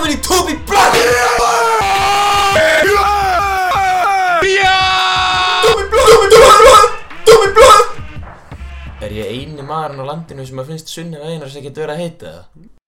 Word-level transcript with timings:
Velkomin 0.00 0.16
í 0.16 0.22
Tobi 0.24 0.54
Black 0.64 0.94
Tobi 5.60 5.84
Black 5.92 6.08
Tobi 6.32 6.48
Black 6.64 6.96
Tobi 7.28 7.52
Black. 7.58 7.92
Er 9.04 9.12
ég 9.12 9.28
eini 9.28 9.60
maðurinn 9.60 10.00
á 10.00 10.08
landinu 10.14 10.48
sem 10.48 10.64
að 10.64 10.72
finnst 10.72 10.96
Sunniva 10.96 11.28
Einars 11.28 11.60
ekkert 11.60 11.84
vera 11.84 11.98
að 11.98 12.06
heita 12.06 12.32
það? 12.32 12.79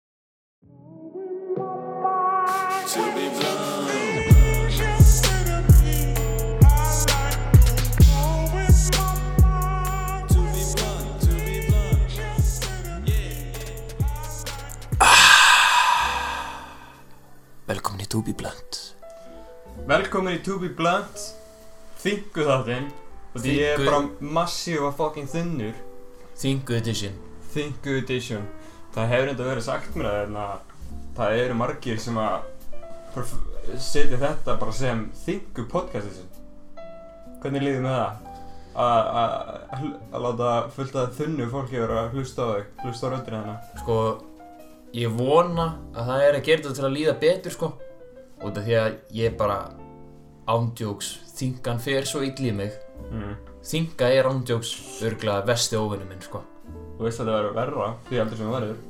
Í 18.12 18.14
Tobi 18.14 18.32
Blunt. 18.36 18.78
Velkomin 19.88 20.34
í 20.36 20.40
To 20.44 20.58
Be 20.60 20.68
Blunt. 20.76 21.20
Þingu 22.02 22.42
þáttinn. 22.44 22.90
Og 23.32 23.38
því 23.40 23.52
ég 23.56 23.70
er 23.78 23.84
bara 23.86 24.00
massífa 24.36 24.90
fucking 24.98 25.30
þunnur. 25.32 25.78
Þingu 26.36 26.74
edition. 26.76 27.14
Þingu 27.54 27.94
edition. 28.02 28.42
Það 28.92 29.08
hefur 29.14 29.30
enda 29.32 29.46
verið 29.46 29.64
sagt 29.64 29.94
mér 29.96 30.08
að 30.10 30.16
hérna, 30.18 30.44
Það 31.16 31.38
eru 31.40 31.56
margir 31.56 32.02
sem 32.04 32.18
að 32.20 32.44
Setja 33.80 34.18
þetta 34.20 34.58
bara 34.60 34.74
sem 34.76 35.00
Þingu 35.24 35.64
podcastið 35.72 36.18
sin 36.18 36.82
Hvernig 37.40 37.64
líður 37.64 37.86
með 37.86 37.96
það? 37.96 38.28
Að- 38.82 39.08
Að 39.22 39.32
að- 39.78 39.96
að 40.12 40.26
láta 40.26 40.50
fullt 40.76 40.98
að 41.00 41.16
þunnu 41.22 41.48
fólki 41.52 41.80
vera 41.80 42.02
að 42.04 42.12
hlusta 42.18 42.44
á 42.44 42.48
þig 42.52 42.84
Hlusta 42.84 43.08
á 43.08 43.12
röndina 43.16 43.40
hennar 43.40 43.80
Sko, 43.80 43.96
ég 45.00 45.16
vona 45.16 45.66
að 45.96 46.12
það 46.12 46.26
er 46.28 46.34
að 46.38 46.44
gera 46.50 46.62
þetta 46.62 46.74
til 46.76 46.84
að 46.90 46.96
líða 46.98 47.16
betur 47.24 47.56
sko 47.56 47.72
Út 48.42 48.58
af 48.58 48.66
því 48.66 48.78
að 48.80 48.96
ég 49.16 49.36
bara 49.38 49.58
ándjóks 50.50 51.12
Þingan 51.32 51.80
fer 51.82 52.06
svo 52.06 52.22
í 52.22 52.50
mig. 52.54 52.74
Mm. 53.10 53.36
Þinga 53.66 54.08
er 54.14 54.28
ándjóks 54.30 54.72
örglega 55.06 55.46
vesti 55.46 55.78
óvinni 55.78 56.08
minn 56.10 56.22
sko. 56.22 56.42
Þú 56.98 57.06
veist 57.06 57.22
að 57.22 57.30
það 57.30 57.38
verður 57.38 57.54
verra 57.56 57.86
Því 58.08 58.18
heldur 58.20 58.38
sem 58.38 58.50
það 58.50 58.58
verður. 58.58 58.82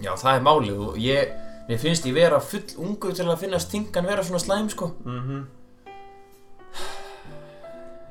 Já, 0.00 0.12
það 0.16 0.34
er 0.34 0.44
málið 0.46 0.82
og 0.88 0.98
ég 1.00 1.32
Mér 1.70 1.78
finnst 1.78 2.06
ég 2.08 2.16
vera 2.16 2.40
full 2.42 2.66
ungu 2.82 3.12
til 3.14 3.28
að 3.28 3.44
finnast 3.44 3.70
Þingan 3.70 4.08
vera 4.10 4.24
svona 4.26 4.42
slæm 4.42 4.70
sko. 4.72 4.90
Mm 5.06 5.46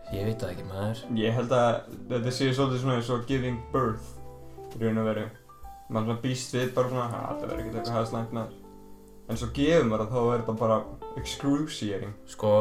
Ég 0.09 0.25
veit 0.25 0.41
það 0.41 0.51
ekki 0.55 0.63
maður. 0.65 1.01
Ég 1.19 1.35
held 1.37 1.51
að 1.53 1.75
þetta 2.09 2.31
sé 2.33 2.47
svolítið 2.49 2.79
svona 2.81 2.95
eins 2.97 3.09
og 3.13 3.27
giving 3.29 3.59
birth 3.73 4.07
í 4.73 4.79
raun 4.81 4.97
og 4.97 5.05
veru. 5.05 5.25
Svona 5.89 6.15
býst 6.23 6.55
við 6.55 6.71
bara 6.73 6.89
svona 6.89 7.03
að 7.19 7.43
það 7.43 7.43
verður 7.43 7.59
ekkert 7.59 7.75
eitthvað 7.75 7.97
hæðslangt 7.99 8.33
með 8.33 8.55
en 9.29 9.39
svo 9.39 9.49
gefur 9.55 9.87
maður 9.87 10.05
að 10.05 10.13
þá 10.13 10.19
er 10.21 10.43
þetta 10.43 10.57
bara 10.59 10.81
excruciating. 11.21 12.13
Sko 12.29 12.53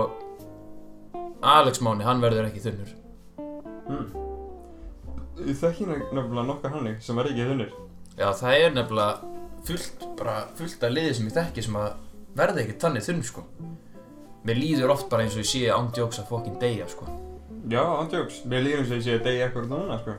Alex 1.43 1.81
Máni, 1.85 2.05
hann 2.05 2.23
verður 2.23 2.49
ekki 2.49 2.65
þunnur. 2.65 2.95
Hmm. 3.89 4.09
Ég 5.47 5.59
þekki 5.59 5.87
nefnilega 5.89 6.45
nokkar 6.45 6.75
hannig 6.75 6.99
sem 7.05 7.17
verður 7.17 7.37
ekki 7.37 7.47
þunnur 7.47 7.77
Já, 8.19 8.33
það 8.35 8.55
er 8.59 8.73
nefnilega 8.75 9.35
fullt, 9.69 10.07
bara 10.19 10.39
fullt 10.59 10.83
af 10.83 10.91
liði 10.91 11.13
sem 11.15 11.29
ég 11.29 11.37
þekki 11.37 11.63
sem 11.69 11.77
að 11.79 11.93
verða 12.39 12.65
ekki 12.65 12.75
þannig 12.83 13.05
þunn 13.07 13.21
sko. 13.29 13.45
Mér 14.49 14.59
líður 14.59 14.95
oft 14.95 15.07
bara 15.13 15.25
eins 15.25 15.37
og 15.37 15.45
ég 15.45 15.51
sé 15.51 15.61
ándjóks 15.71 16.19
að 16.23 16.33
fokkin 16.33 16.59
deyja 16.59 16.89
sko. 16.91 17.07
Já, 17.71 17.83
andjóks, 17.85 18.41
mér 18.51 18.65
líður 18.67 18.83
eins 18.83 18.91
og 18.91 18.99
ég 18.99 19.05
sé 19.07 19.15
að 19.19 19.29
degi 19.29 19.45
eitthvað 19.47 19.71
núna 19.71 20.01
sko. 20.03 20.17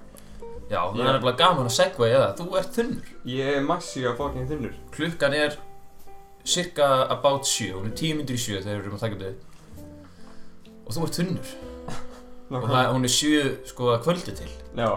Já, 0.69 0.79
það 0.79 1.03
er 1.03 1.11
nefnilega 1.11 1.39
gaman 1.41 1.67
að 1.67 1.75
segja 1.75 2.09
það, 2.13 2.33
þú 2.39 2.59
ert 2.61 2.79
þunnur. 2.79 3.11
Ég 3.33 3.55
er 3.57 3.67
massífa 3.67 4.15
fucking 4.19 4.49
þunnur. 4.53 4.79
Klukkan 4.95 5.35
er 5.35 5.59
cirka 6.45 7.07
about 7.09 7.47
7, 7.47 7.73
hún 7.75 7.89
er 7.91 7.95
10 7.95 8.17
minnur 8.17 8.35
í 8.35 8.41
7 8.41 8.61
þegar 8.63 8.79
við 8.79 8.85
erum 8.85 8.97
að 8.97 9.03
taka 9.05 9.15
upp 9.15 9.23
þau 9.23 9.47
Og 10.89 10.95
þú 10.95 11.01
ert 11.05 11.17
þunnur. 11.19 11.49
Og 12.49 12.63
það, 12.65 12.87
hún 12.95 13.05
er 13.05 13.13
7 13.13 13.41
sko 13.69 13.91
að 13.93 13.99
kvöldi 14.07 14.33
til. 14.39 14.47
Já, 14.73 14.89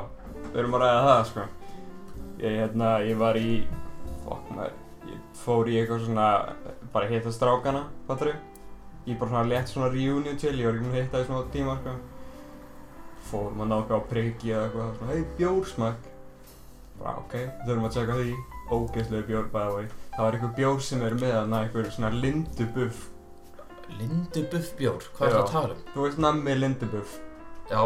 við 0.46 0.62
erum 0.62 0.76
að 0.78 0.84
ræða 0.86 1.02
það 1.08 1.26
sko. 1.32 1.48
Ég, 2.42 2.54
hérna, 2.58 2.92
ég 3.06 3.18
var 3.20 3.36
í 3.38 3.50
Fuck 4.24 4.48
maður 4.56 4.78
Ég 5.10 5.18
fór 5.42 5.68
í 5.70 5.76
eitthvað 5.78 6.06
svona 6.06 6.28
Bara 6.94 7.10
hitta 7.10 7.32
strákana, 7.34 7.84
fattar 8.08 8.32
Ég 9.06 9.18
bara 9.18 9.30
svona 9.30 9.44
létt 9.50 9.70
svona 9.70 9.90
reunion 9.92 10.40
til 10.40 10.56
Ég 10.56 10.66
var 10.66 10.78
ekki 10.78 10.86
múin 10.88 10.96
að 10.96 11.02
hitta 11.04 11.22
í 11.22 11.28
svona 11.28 11.52
tíma 11.54 11.76
sko. 11.80 11.96
Fórum 13.30 13.62
að 13.62 13.74
náka 13.74 13.98
á 13.98 14.00
priggi 14.10 14.54
eða 14.54 14.64
eitthvað 14.68 14.94
Svona, 14.98 15.12
hei, 15.12 15.26
bjórsmak 15.38 16.08
Bara, 17.02 17.18
ok, 17.22 17.36
þurfum 17.66 17.88
að 17.88 17.98
tjekka 17.98 18.22
því. 18.22 18.38
Ógeðslega 18.72 19.28
bjór, 19.28 19.52
by 19.52 19.68
the 19.68 19.76
way 19.76 20.01
Það 20.12 20.24
var 20.26 20.36
eitthvað 20.36 20.54
bjór 20.58 20.80
sem 20.84 21.02
er 21.06 21.14
með 21.16 21.32
þarna 21.36 21.60
Eitthvað 21.64 21.90
svona 21.96 22.10
lindubuff. 22.22 23.08
Lindu 23.98 24.42
buff 24.52 24.70
bjór, 24.78 25.04
hvað 25.16 25.26
er 25.26 25.32
Já. 25.32 25.36
það 25.36 25.42
að 25.46 25.52
tala 25.52 25.74
um? 25.76 25.80
Þú 25.94 26.04
veist 26.06 26.20
nammi 26.24 26.54
lindubuff. 26.56 27.16
Já, 27.70 27.82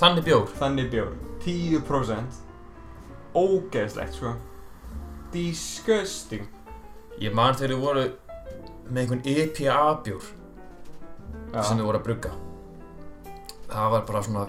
þannig 0.00 0.24
bjór? 0.28 0.46
Þannig 0.60 0.90
bjór. 0.94 1.10
10% 1.44 2.38
Ógeðslegt 3.36 4.16
sko. 4.16 4.32
Disgusting. 5.34 6.46
Ég 7.20 7.34
man 7.36 7.54
þegar 7.54 7.74
þið 7.76 7.82
voru 7.84 8.04
með 8.90 9.02
einhvern 9.04 9.26
EPA 9.34 9.82
bjór 10.06 10.24
sem 11.62 11.78
þið 11.78 11.84
voru 11.86 12.00
að 12.00 12.06
brugga. 12.08 12.32
Það 13.70 13.90
var 13.94 14.06
bara 14.08 14.22
svona 14.26 14.46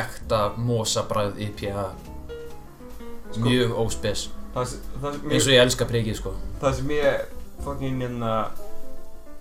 ekta 0.00 0.40
mosabræð 0.56 1.40
IPA 1.48 1.88
Sko- 3.30 3.42
mjög 3.44 3.74
óspes 3.82 4.28
það, 4.54 4.72
sem 4.72 5.30
eins 5.30 5.44
ég, 5.44 5.48
og 5.48 5.54
ég 5.54 5.62
elska 5.64 5.86
prikið 5.90 6.16
sko 6.18 6.32
það 6.62 6.74
sem 6.80 6.92
ég 6.96 7.36
fucking 7.64 8.00
hérna 8.02 8.32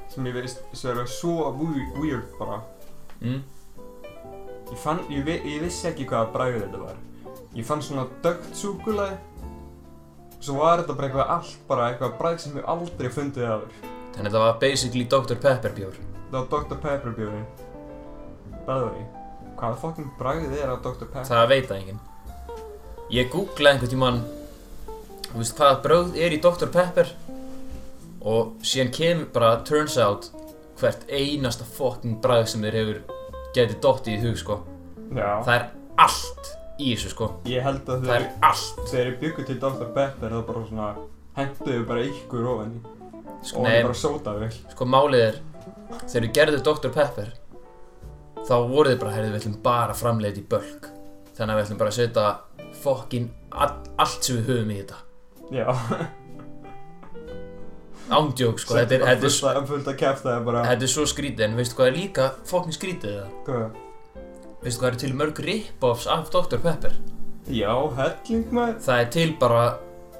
sem 0.09 0.25
ég 0.29 0.33
veist 0.39 0.61
sem 0.73 0.97
er 0.97 1.09
svo 1.09 1.49
we- 1.59 1.87
weird 1.99 2.27
bara 2.39 2.59
mm? 3.21 3.41
ég, 4.71 4.77
fann, 4.83 4.99
ég, 5.09 5.23
vi- 5.25 5.41
ég 5.55 5.61
vissi 5.65 5.87
ekki 5.89 6.05
hvaða 6.09 6.31
bræður 6.33 6.65
þetta 6.67 6.83
var 6.83 6.97
ég 7.55 7.65
fann 7.65 7.81
svona 7.81 8.07
dögt 8.23 8.51
súkulæði 8.55 9.17
svo 10.39 10.59
var 10.61 10.79
þetta 10.83 10.95
bara 10.95 11.07
eitthvað 11.09 11.31
allt 11.37 11.55
bara 11.67 11.87
eitthvað 11.91 12.17
bræð 12.19 12.37
sem 12.45 12.57
ég 12.59 12.67
aldrei 12.75 13.09
fundið 13.11 13.47
aður 13.49 13.71
þannig 14.15 14.29
að 14.29 14.35
það 14.37 14.43
var 14.45 14.59
basically 14.61 15.05
Dr. 15.09 15.35
Pepper 15.45 15.73
bjór 15.77 15.97
það 16.31 16.37
var 16.37 16.51
Dr. 16.53 16.77
Pepper 16.85 17.15
bjóri 17.17 17.41
bæði 18.67 19.05
hvaða 19.59 19.79
fucking 19.81 20.11
bræðið 20.19 20.59
er 20.63 20.73
af 20.75 20.83
Dr. 20.85 21.07
Pepper 21.09 21.27
það 21.31 21.47
veit 21.53 21.67
það 21.71 21.81
enginn 21.81 21.99
ég 23.11 23.31
googlaði 23.33 23.73
einhvern 23.73 23.93
tímann 23.95 24.21
þú 25.31 25.41
veist 25.41 25.59
hvaða 25.59 25.81
bröð 25.85 26.19
er 26.19 26.35
í 26.35 26.41
Dr. 26.43 26.69
Pepper 26.73 27.11
og 28.29 28.55
síðan 28.65 28.93
kemur 28.95 29.31
bara 29.35 29.51
turns 29.67 29.97
out 30.01 30.29
hvert 30.79 31.05
einasta 31.09 31.67
fucking 31.77 32.19
bröð 32.23 32.47
sem 32.51 32.63
þér 32.65 32.79
hefur 32.79 33.01
getið 33.55 33.81
dottið 33.83 34.15
í 34.15 34.23
hug 34.27 34.39
sko 34.39 34.61
já 35.15 35.29
það 35.45 35.53
er 35.55 35.67
allt 36.05 36.53
í 36.79 36.93
þessu 36.93 37.13
sko 37.13 37.31
ég 37.49 37.65
held 37.65 37.89
að 37.89 38.07
það 38.07 38.15
er 38.17 38.29
allt 38.49 38.83
þegar 38.85 39.11
ég 39.11 39.19
byggur 39.23 39.49
til 39.49 39.59
Dr. 39.59 39.91
Pepper 39.95 40.35
þá 40.35 40.39
bara 40.51 40.65
svona 40.69 40.89
henduðu 41.39 41.83
bara 41.89 42.07
ykkur 42.07 42.49
ofan 42.53 42.73
í 42.77 42.81
sko, 43.43 43.59
og 43.59 43.65
nei, 43.65 43.71
það 43.71 43.79
er 43.79 43.87
bara 43.87 43.99
sótavel 44.03 44.51
Sko 44.73 44.89
málið 44.89 45.25
er 45.27 45.39
Þegar 45.89 46.25
við 46.25 46.33
gerðum 46.37 46.65
Dr. 46.67 46.91
Pepper 46.93 47.29
Þá 48.39 48.55
voruð 48.69 48.93
þið 48.93 48.99
bara, 49.01 49.13
heyrðu, 49.15 49.31
við 49.33 49.41
ætlum 49.41 49.59
bara 49.65 49.93
að 49.93 49.99
framleiða 49.99 50.35
þetta 50.35 50.41
í 50.41 50.49
bölk 50.53 50.89
Þannig 51.37 51.53
að 51.53 51.59
við 51.59 51.65
ætlum 51.65 51.81
bara 51.81 51.93
að 51.93 51.97
setja 51.99 52.27
Fokkin 52.79 53.29
all, 53.49 53.71
allt 53.99 54.27
sem 54.27 54.39
við 54.39 54.51
höfum 54.53 54.73
í 54.73 54.79
þetta 54.83 54.99
já 55.53 55.65
Ándjók, 58.09 58.57
sko, 58.57 58.73
þetta 58.73 58.95
er, 58.95 59.03
þetta, 59.05 59.11
er, 59.13 59.19
fullt 59.21 59.49
að, 59.51 59.59
fullt 59.69 59.89
að 59.91 59.97
kæfta 59.99 60.31
það 60.31 60.47
bara 60.47 60.63
þetta 60.65 60.87
er 60.87 60.91
svo 60.95 61.05
skrítið 61.09 61.45
En 61.45 61.59
veistu 61.59 61.77
hvað 61.77 61.91
er 61.91 61.97
líka 61.99 62.25
fokkin 62.49 62.73
skrítið 62.73 63.19
það? 63.19 63.35
Hvað? 63.45 63.77
Veistu 64.63 64.81
hvað 64.81 64.89
er 64.89 64.99
til 65.03 65.11
mörg 65.19 65.41
rip-offs 65.45 66.09
af 66.09 66.31
Dr. 66.33 66.57
Pepper? 66.63 66.97
já, 67.49 67.73
helling 67.99 68.49
maður 68.53 68.81
Það 68.87 69.03
er 69.03 69.13
til 69.13 69.29
bara 69.41 69.61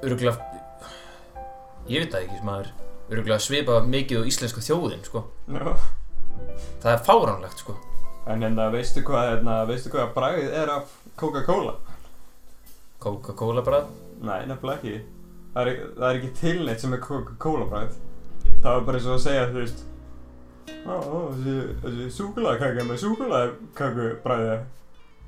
Öruglega 0.06 0.36
Ég 1.90 2.04
veit 2.04 2.14
það 2.14 2.22
ekki, 2.28 2.40
maður 2.46 2.72
Öruglega 3.10 3.42
svipa 3.42 3.80
mikið 3.82 4.22
á 4.22 4.28
íslenska 4.30 4.62
þjóðin, 4.62 5.02
sko 5.06 5.26
já. 5.50 5.74
Það 6.80 6.92
er 6.94 7.06
fáránlegt, 7.10 7.64
sko 7.64 7.74
en 8.30 8.44
hérna 8.44 8.68
veistu 8.72 9.02
hvað 9.06 9.32
hérna, 9.32 9.54
veistu 9.68 9.90
hvað 9.92 10.12
bragðið 10.14 10.52
er 10.60 10.72
af 10.74 10.92
Coca-Cola 11.18 11.74
Coca-Cola 13.00 13.64
bara 13.66 13.80
nei, 14.20 14.44
nefnilega 14.46 14.76
ekki 14.78 15.19
það 15.54 15.62
er, 15.62 15.78
það 15.98 16.08
er 16.08 16.18
ekki 16.20 16.32
til 16.40 16.56
neitt 16.66 16.82
sem 16.82 16.96
er 16.96 17.06
bragð 17.70 17.96
það 18.60 18.74
var 18.74 18.84
bara 18.88 19.00
eins 19.00 19.08
og 19.08 19.16
að 19.16 19.24
segja 19.26 19.46
þú 19.50 19.62
veist 19.62 19.86
ó, 20.86 20.94
ó, 20.94 21.18
þessi, 21.40 22.10
súkulæðkaka 22.16 22.86
með 22.88 23.02
súkulæðkaku 23.04 24.10
bragðið 24.24 24.68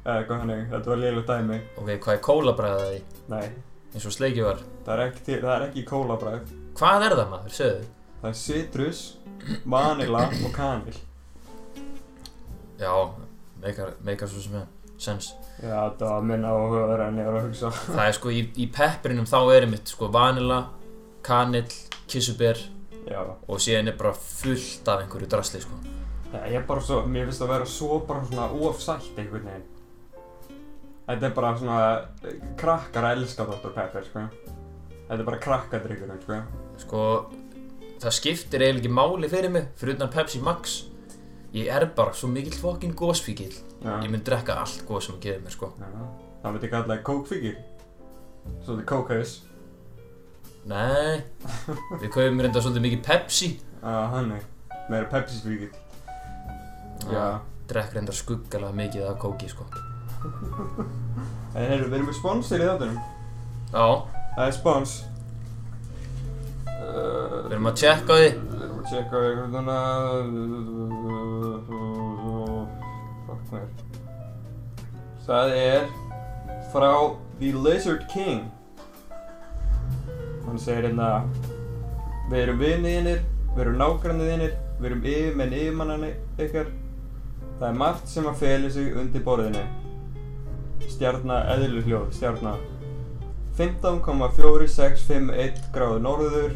eða 0.02 0.16
eitthvað 0.18 0.40
hannig, 0.42 0.62
þetta 0.72 0.90
var 0.90 0.98
lélut 0.98 1.28
dæmi. 1.30 1.58
Ok, 1.78 1.90
hvað 2.02 2.16
er 2.16 2.22
kóla 2.26 2.54
bræðað 2.58 2.94
í? 2.96 3.00
nei, 3.30 3.44
eins 3.92 4.06
og 4.08 4.14
sleiki 4.16 4.42
var. 4.42 4.62
Það 4.86 4.94
er 4.94 5.02
ekki, 5.04 5.36
það 5.36 5.52
er 5.54 5.66
ekki 5.68 5.84
kóla 5.86 6.18
bragð 6.18 6.54
Hvað 6.78 7.06
er 7.06 7.16
það 7.18 7.28
maður, 7.30 7.54
segðu. 7.58 7.88
Það 8.22 8.28
er 8.30 8.38
citrus, 8.40 9.02
vanilla 9.74 10.22
og 10.32 10.54
kanil. 10.56 10.96
Já, 12.80 12.94
meikar, 13.62 13.92
meikar 14.02 14.30
svo 14.30 14.42
sem 14.42 14.56
er 14.58 14.70
sens 15.04 15.32
Já, 15.62 15.76
þetta 15.76 16.08
var 16.08 16.22
minn 16.26 16.46
áhugaður 16.46 17.02
en 17.06 17.18
ég 17.20 17.28
var 17.28 17.40
að 17.40 17.48
hugsa 17.48 17.72
Það 17.78 18.06
er 18.06 18.16
sko 18.18 18.32
í, 18.32 18.44
í 18.58 18.68
pepprinum 18.72 19.28
þá 19.28 19.40
er 19.42 19.66
einmitt 19.66 19.92
sko 19.92 20.08
vanilla 20.12 20.62
kanill, 21.22 21.68
kissuber 22.10 22.58
Já. 23.06 23.22
og 23.48 23.60
síðan 23.62 23.90
er 23.90 23.98
bara 23.98 24.12
fullt 24.14 24.88
af 24.88 25.02
einhverju 25.02 25.28
drasli 25.30 25.60
sko. 25.62 25.78
Já, 26.32 26.38
ég 26.48 26.60
er 26.60 26.66
bara 26.66 26.82
svo, 26.84 27.02
mér 27.06 27.28
finnst 27.28 27.42
það 27.42 27.48
að 27.48 27.54
vera 27.54 27.68
svo 27.68 27.98
bara 28.08 28.24
svona 28.28 28.48
ofsætt 28.68 29.18
einhvern 29.18 29.48
veginn. 29.48 29.68
Þetta 31.08 31.28
er 31.28 31.34
bara 31.36 31.50
svona, 31.58 31.78
krakkar 32.60 33.08
að 33.08 33.16
elska 33.18 33.46
Dr. 33.48 33.74
Pepper, 33.74 34.06
sko. 34.06 34.22
Þetta 35.08 35.18
er 35.18 35.28
bara 35.28 35.40
krakkadryggurinn, 35.42 36.22
sko. 36.22 36.38
sko, 36.84 37.02
það 38.02 38.16
skiptir 38.18 38.64
eiginlega 38.64 38.84
ekki 38.84 38.94
máli 38.96 39.30
fyrir 39.30 39.52
mig 39.52 39.68
fyrir 39.78 39.98
utan 39.98 40.12
Pepsi 40.14 40.40
Max 40.42 40.78
ég 41.52 41.68
er 41.68 41.86
bara 41.96 42.12
svo 42.16 42.28
mikill 42.32 42.56
fokkin 42.56 42.94
gósfíkil 42.96 43.52
Já. 43.82 43.98
ég 44.04 44.10
mun 44.10 44.22
drekka 44.24 44.54
allt 44.62 44.84
góð 44.88 45.00
sem 45.06 45.14
það 45.16 45.22
gefur 45.26 45.42
mér 45.46 45.56
sko 45.56 45.68
Já. 45.80 45.88
Það 46.42 46.52
myndi 46.56 46.68
kalla 46.72 46.86
það 46.96 47.02
kókfíkir. 47.06 47.56
Svo 48.64 48.74
þetta 48.74 48.82
er 48.82 48.88
kókhaus. 48.92 49.32
nei, 50.66 51.22
við 52.00 52.08
kaupum 52.14 52.40
reynda 52.42 52.60
svolítið 52.62 52.84
mikið 52.86 53.02
Pepsi 53.06 53.48
Já, 53.82 53.94
hann 54.14 54.32
er. 54.36 54.42
Meira 54.90 55.06
Pepsi-fíkir. 55.10 55.70
Já. 57.10 57.40
drekk 57.70 57.94
reynda 57.96 58.12
skuggalega 58.14 58.72
mikið 58.78 59.06
af 59.10 59.18
kóki 59.22 59.48
sko 59.50 59.66
En 61.54 61.66
heyrðu, 61.68 61.88
við 61.90 61.96
erum 61.98 62.06
með 62.08 62.16
sponsor 62.18 62.62
í 62.62 62.66
þáttunum. 62.68 63.00
já, 63.72 63.86
Það 64.36 64.46
er 64.46 64.52
spons. 64.56 64.92
Uh, 66.66 67.42
við 67.46 67.52
erum 67.56 67.68
að 67.70 67.76
tjekka 67.82 68.16
því 68.18 68.28
að 68.82 68.88
tjekka 68.90 69.16
eitthvað 69.26 69.50
svona... 69.54 69.78
Fuck 73.26 73.42
mér. 73.52 73.68
Það 75.26 75.48
er 75.56 75.82
frá 76.72 76.92
The 77.38 77.48
Lizard 77.54 78.02
King. 78.10 78.40
Hann 80.46 80.58
segir 80.58 80.82
hérna 80.88 81.08
Við 82.30 82.38
erum 82.40 82.58
vinniðinir, 82.62 83.20
við 83.52 83.60
erum 83.64 83.78
nágranniðinir, 83.80 84.52
við 84.80 84.86
erum 84.88 85.02
yfirmenn 85.04 85.56
yfirmannanir 85.58 86.14
ykkar. 86.40 86.68
Það 87.60 87.68
er 87.68 87.76
margt 87.82 88.06
sem 88.08 88.26
að 88.26 88.40
feli 88.40 88.68
sig 88.72 88.96
undir 88.98 89.22
borðinni. 89.26 89.64
Stjarna 90.90 91.36
eðluhljóð, 91.54 92.08
stjarna 92.16 92.52
15,4651 93.58 95.58
gráður 95.74 96.00
norður 96.02 96.52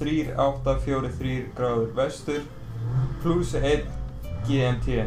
90,3843 0.00 1.34
gráður 1.56 1.90
vestur 1.96 2.44
pluss 3.22 3.54
1 3.58 3.84
GMT 4.48 5.02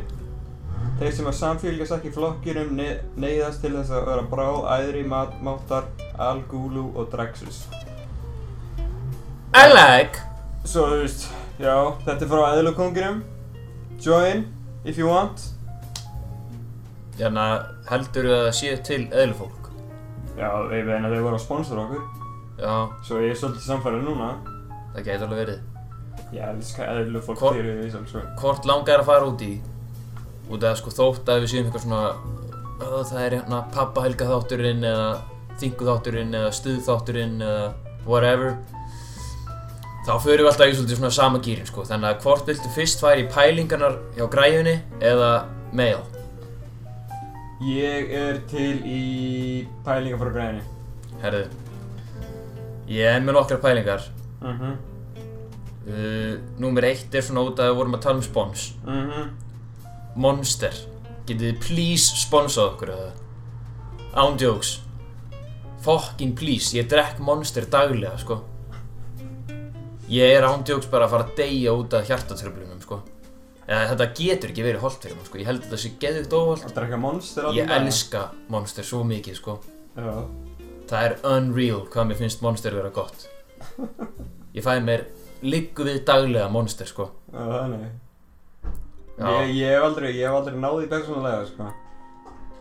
Þeir 1.00 1.14
sem 1.16 1.28
að 1.30 1.38
samfélgjast 1.40 1.96
ekki 1.96 2.12
flokkinum 2.14 2.74
ne 2.78 2.90
neyðast 3.18 3.64
til 3.64 3.72
þess 3.74 3.94
að 3.96 4.08
vera 4.10 4.26
bráð, 4.30 4.60
æðri, 4.76 5.04
mat, 5.08 5.34
máttar, 5.44 5.88
algulu 6.22 6.90
og 6.94 7.10
drexus 7.14 7.64
I 9.54 9.68
like. 9.70 10.18
Svo 10.66 10.88
þú 10.90 11.02
veist, 11.04 11.28
já, 11.62 11.76
þetta 12.06 12.26
er 12.26 12.32
frá 12.32 12.44
eðlukonginum 12.56 13.22
Join 14.04 14.48
if 14.84 14.98
you 15.00 15.08
want. 15.08 15.46
Þannig 17.16 17.44
að 17.44 17.68
heldur 17.92 18.26
að 18.28 18.42
það 18.48 18.56
sé 18.58 18.72
til 18.88 19.04
eðlufólk? 19.12 19.70
Já, 20.34 20.50
ég 20.74 20.88
veit 20.90 20.98
að 20.98 21.14
þau 21.14 21.22
voru 21.22 21.38
að 21.38 21.44
sponsora 21.46 21.86
okkur. 21.86 22.04
Já, 22.58 22.74
Svo 23.06 23.22
ég 23.22 23.32
er 23.32 23.40
svolítið 23.40 23.68
samfærið 23.68 24.04
núna 24.10 24.32
það 24.94 25.06
gæti 25.08 25.24
alveg 25.28 25.40
verið. 25.44 25.60
Ég 26.34 26.48
elska 26.50 26.88
eðlufólk 26.94 27.38
Hvor- 27.40 27.54
fyrir 27.58 27.82
því 27.84 27.92
sem 27.92 28.06
sko 28.10 28.22
Hvort 28.42 28.66
langar 28.66 29.00
að 29.04 29.06
fara 29.06 29.26
út 29.30 29.42
í 29.46 29.52
út 30.52 30.64
af 30.64 30.78
sko 30.78 30.90
þótt 30.92 31.30
að 31.30 31.42
við 31.44 31.52
séum 31.54 31.66
eitthvað 31.70 31.86
svona 31.86 32.16
"Ö, 32.82 33.04
það 33.04 33.20
er 33.26 33.36
hérna 33.38 33.60
pappahelga 33.72 34.26
þátturinn 34.32 34.84
eða 34.84 35.22
þingu 35.60 35.86
þátturinn 35.90 36.34
eða 36.34 36.52
stuð 36.52 36.80
þátturinn 36.88 37.38
eða 37.42 37.74
whatever. 38.06 38.58
Þá 40.08 40.14
förum 40.20 40.44
við 40.44 40.50
alltaf 40.52 40.68
í 40.68 40.74
svolítið 40.76 40.98
svona 41.00 41.12
sama 41.12 41.40
gýrin 41.40 41.66
sko. 41.68 41.82
Þannig 41.88 42.10
að 42.10 42.22
hvort 42.24 42.46
viltu 42.50 42.70
fyrst 42.76 43.00
færi 43.00 43.24
í 43.24 43.30
pælingarnar 43.32 43.96
hjá 44.18 44.26
græjunni 44.30 44.82
eða 45.00 45.46
mail 45.72 46.02
Ég 47.64 48.12
er 48.12 48.40
til 48.52 48.82
í 48.84 49.68
pælinga 49.86 50.18
frá 50.20 50.32
græðinni 50.34 50.64
herðu 51.22 51.46
ég 52.92 53.06
er 53.16 53.22
með 53.24 53.38
nokkrar 53.38 53.62
pælingar 53.64 54.04
Mhm, 54.44 54.78
uh, 55.88 56.38
Númer 56.60 56.84
eitt 56.90 57.16
er 57.16 57.22
svona 57.26 57.44
út 57.48 57.60
að 57.60 57.72
við 57.72 57.78
vorum 57.80 57.96
að 57.98 58.02
tala 58.06 58.16
um 58.20 58.26
spons. 58.26 58.74
Mhm. 58.86 59.30
Monster. 60.16 60.74
Getið 61.26 61.54
þið 61.54 61.60
please 61.64 62.16
sponsað 62.28 62.74
okkur 62.74 62.90
eða? 62.94 63.12
Án 64.14 64.38
jokes. 64.38 64.80
Fucking 65.84 66.36
please, 66.38 66.74
ég 66.78 66.88
drekk 66.92 67.20
Monster 67.20 67.66
daglega 67.66 68.18
sko. 68.20 68.42
Ég 70.10 70.36
er 70.38 70.44
án 70.44 70.64
jokes 70.68 70.86
bara 70.92 71.08
að 71.08 71.10
fara 71.16 71.24
að 71.26 71.36
deyja 71.40 71.72
út 71.74 71.94
af 71.98 72.06
hjartatröflunum 72.08 72.82
sko. 72.84 73.02
Eða 73.68 73.88
þetta 73.96 74.08
getur 74.20 74.50
ekki 74.52 74.64
verið 74.68 74.80
holdt 74.84 75.02
fyrir 75.02 75.16
mig 75.16 75.26
sko. 75.26 75.38
Ég 75.40 75.46
held 75.48 75.62
að 75.64 75.70
þetta 75.70 75.80
sé 75.80 75.92
geðugt 76.04 76.34
óholt 76.36 76.66
Að 76.68 76.74
drekka 76.76 76.98
monster 77.00 77.44
allan 77.46 77.56
Ég 77.58 77.68
daginn? 77.68 77.88
elska 77.88 78.24
Monster 78.50 78.84
svo 78.84 79.04
mikið 79.08 79.36
sko. 79.40 79.60
Já. 79.96 80.28
Það 80.88 81.06
er 81.08 81.16
unreal 81.24 81.86
hvað 81.88 82.08
mér 82.10 82.18
finnst 82.20 82.42
Monster 82.44 82.72
vera 82.76 82.90
gott 82.92 83.28
Ég 84.54 84.66
fæ 84.66 84.78
mér 84.86 85.06
liggu 85.42 85.86
við 85.88 86.04
daglega 86.08 86.50
Monster 86.54 86.90
sko. 86.90 87.10
Já, 87.34 87.42
þannig. 87.50 87.88
Já. 89.18 89.26
ég, 89.30 89.56
ég 89.58 89.74
hef 89.74 89.88
aldrei, 89.88 90.12
ég 90.18 90.28
hef 90.28 90.38
aldrei 90.40 90.60
náði 90.62 90.90
persónulega 90.92 91.48
sko. 91.50 91.72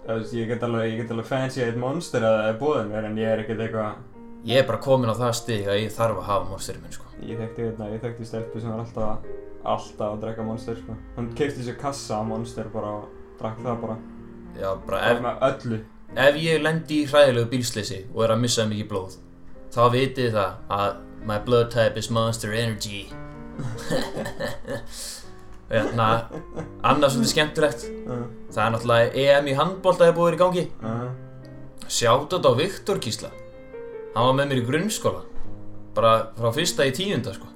Það 0.07 0.19
veist, 0.19 0.33
ég 0.35 0.49
get 0.51 0.65
alveg, 0.67 0.89
ég 0.91 1.03
get 1.03 1.13
alveg 1.15 1.29
fancy 1.29 1.63
eitt 1.63 1.79
monster 1.79 2.25
að 2.27 2.39
það 2.41 2.49
er 2.49 2.57
búið 2.59 2.89
mér 2.91 3.07
en 3.07 3.21
ég 3.21 3.31
er 3.31 3.45
ekkert 3.45 3.63
eitthvað 3.67 4.01
Ég 4.43 4.59
er 4.59 4.65
bara 4.67 4.81
komin 4.83 5.07
á 5.07 5.15
það 5.15 5.37
stig 5.39 5.69
að 5.71 5.77
ég 5.85 5.93
þarf 5.95 6.19
að 6.19 6.27
hafa 6.27 6.49
Monsterinn 6.51 6.83
minn 6.83 6.95
sko. 6.97 7.05
Ég 7.23 7.39
þekkti 7.39 7.63
hérna, 7.63 7.87
ég 7.93 8.01
þekkti 8.03 8.25
stelpu 8.27 8.59
sem 8.59 8.73
var 8.73 8.81
alltaf, 8.83 9.29
alltaf 9.63 10.09
að 10.09 10.25
drekka 10.25 10.47
monster 10.49 10.81
sko. 10.81 10.97
Hún 11.15 11.29
keipti 11.39 11.63
sér 11.63 11.77
kassa 11.79 12.19
af 12.19 12.27
monster 12.27 12.67
bara 12.73 12.97
og 12.97 13.05
drakk 13.39 13.61
það 13.63 13.85
bara. 13.85 13.97
Já, 14.57 14.67
bara 14.73 14.89
Bara 14.89 15.13
ef, 15.13 15.23
með 15.23 15.47
öllu. 15.51 15.79
Ef 16.27 16.41
ég 16.43 16.65
lendi 16.67 16.99
í 17.05 17.07
hræðilegu 17.13 17.53
bílsleysi 17.55 18.01
og 18.11 18.25
er 18.27 18.35
að 18.35 18.43
missa 18.43 18.67
mikið 18.73 18.91
blóð 18.91 19.15
þá 19.73 19.83
vitið 19.95 20.35
það 20.35 20.75
að 20.81 20.91
my 21.25 21.39
blood 21.39 21.71
type 21.71 21.97
is 21.97 22.11
monster 22.11 22.53
energy. 22.53 23.09
Hérna, 25.73 26.07
annað 26.85 27.15
svolítið 27.15 27.33
skemmtilegt. 27.33 27.85
Uh, 28.05 28.25
það 28.53 28.65
er 28.65 28.73
náttúrulega 28.75 29.23
EM 29.23 29.49
í 29.49 29.55
handbólta 29.57 30.09
er 30.09 30.17
búið 30.17 30.37
í 30.37 30.41
gangi. 30.43 30.65
Uh, 30.85 31.09
Sjátt 31.93 32.33
á 32.33 32.51
Viktor 32.57 33.01
Kísla 33.03 33.29
Hann 34.15 34.29
var 34.29 34.37
með 34.37 34.51
mér 34.51 34.61
í 34.61 34.67
grunnskóla. 34.69 35.23
Bara 35.97 36.13
frá 36.37 36.53
fyrsta 36.53 36.85
í 36.89 36.93
tíunda 36.97 37.33
sko. 37.37 37.49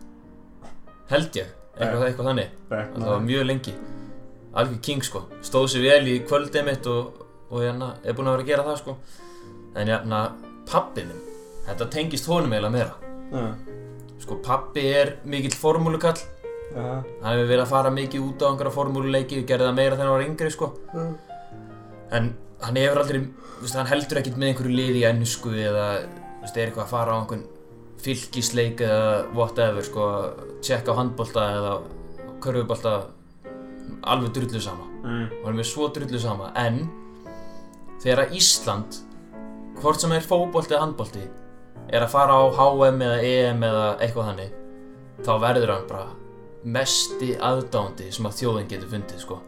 Held 1.13 1.37
ég, 1.37 1.53
eitthvað, 1.77 2.07
eitthvað 2.09 2.31
þannig. 2.31 2.57
Það 2.73 3.07
var 3.11 3.23
mjög 3.29 3.47
lengi. 3.51 3.77
Algjör 4.57 4.83
king 4.85 5.05
sko, 5.05 5.27
stóð 5.45 5.69
sér 5.75 5.85
vel 5.85 6.09
í 6.09 6.19
kvöldið 6.25 6.65
mitt 6.65 6.89
og, 6.89 7.21
og 7.51 7.61
hérna, 7.61 7.93
er 8.01 8.17
búinn 8.17 8.33
að 8.33 8.39
vera 8.39 8.47
að 8.47 8.53
gera 8.55 8.69
það 8.71 8.81
sko. 8.81 8.99
En 9.77 9.93
hérna, 9.93 10.23
pappi 10.71 11.05
minn 11.05 11.27
þetta 11.67 11.89
tengist 11.91 12.29
honum 12.31 12.55
eiginlega 12.55 12.75
meira 12.75 13.06
sko, 14.23 14.39
pappi 14.45 14.87
er 14.93 15.17
mikill 15.25 15.57
formúlukall. 15.57 16.19
Hann 16.77 17.05
hefur 17.23 17.49
verið 17.49 17.63
að 17.65 17.73
fara 17.73 17.93
mikið 17.95 18.25
út 18.27 18.43
á 18.43 18.49
einhverja 18.51 18.75
formúluleiki 18.75 19.41
og 19.41 19.49
gerði 19.49 19.69
það 19.69 19.77
meira 19.79 19.97
þegar 19.97 20.09
hann 20.09 20.17
var 20.17 20.27
yngri 20.27 20.53
sko. 20.53 20.71
En 22.17 22.31
hann 22.63 22.81
hefur 22.81 23.03
aldrei, 23.03 23.21
veist, 23.63 23.77
hann 23.79 23.91
heldur 23.91 24.21
ekkert 24.21 24.41
með 24.41 24.53
einhverju 24.53 24.75
liði 24.75 25.03
í 25.03 25.07
ennsku 25.09 25.55
eða, 25.55 25.87
veist, 26.43 26.57
er 26.57 26.69
eitthvað 26.69 26.85
að 26.87 26.93
fara 26.93 27.17
á 27.17 27.19
einhvern 27.21 27.47
fylgisleik 28.03 28.83
eða 28.85 29.07
whatever 29.35 29.87
sko, 29.87 30.11
tjekka 30.65 30.95
á 30.95 30.99
handbolta 31.01 31.47
eða 31.57 31.73
körfubolta 32.45 32.95
alveg 34.07 34.37
drullu 34.37 34.61
sama. 34.63 34.87
Mm, 35.07 35.27
hann 35.45 35.63
er 35.63 35.67
svo 35.67 35.89
drullu 35.95 36.21
sama. 36.21 36.53
En 36.59 36.85
þegar 38.03 38.35
Ísland 38.37 39.01
hvort 39.81 40.01
sem 40.03 40.13
er 40.15 40.25
fótbolti 40.25 40.75
eða 40.75 40.85
handbolti 40.87 41.25
er 41.89 42.03
að 42.03 42.13
fara 42.13 42.37
á 42.39 42.43
HM 42.57 43.03
eða 43.07 43.19
EM 43.23 43.67
eða 43.67 43.85
eitthvað 44.03 44.31
þannig 44.31 44.55
þá 45.27 45.33
verður 45.43 45.73
hann 45.73 45.87
bara 45.91 46.07
mesti 46.67 47.35
aðdándi 47.39 48.09
sem 48.15 48.27
að 48.27 48.39
þjóðin 48.41 48.71
getur 48.71 48.91
fundið 48.91 49.23
sko. 49.23 49.39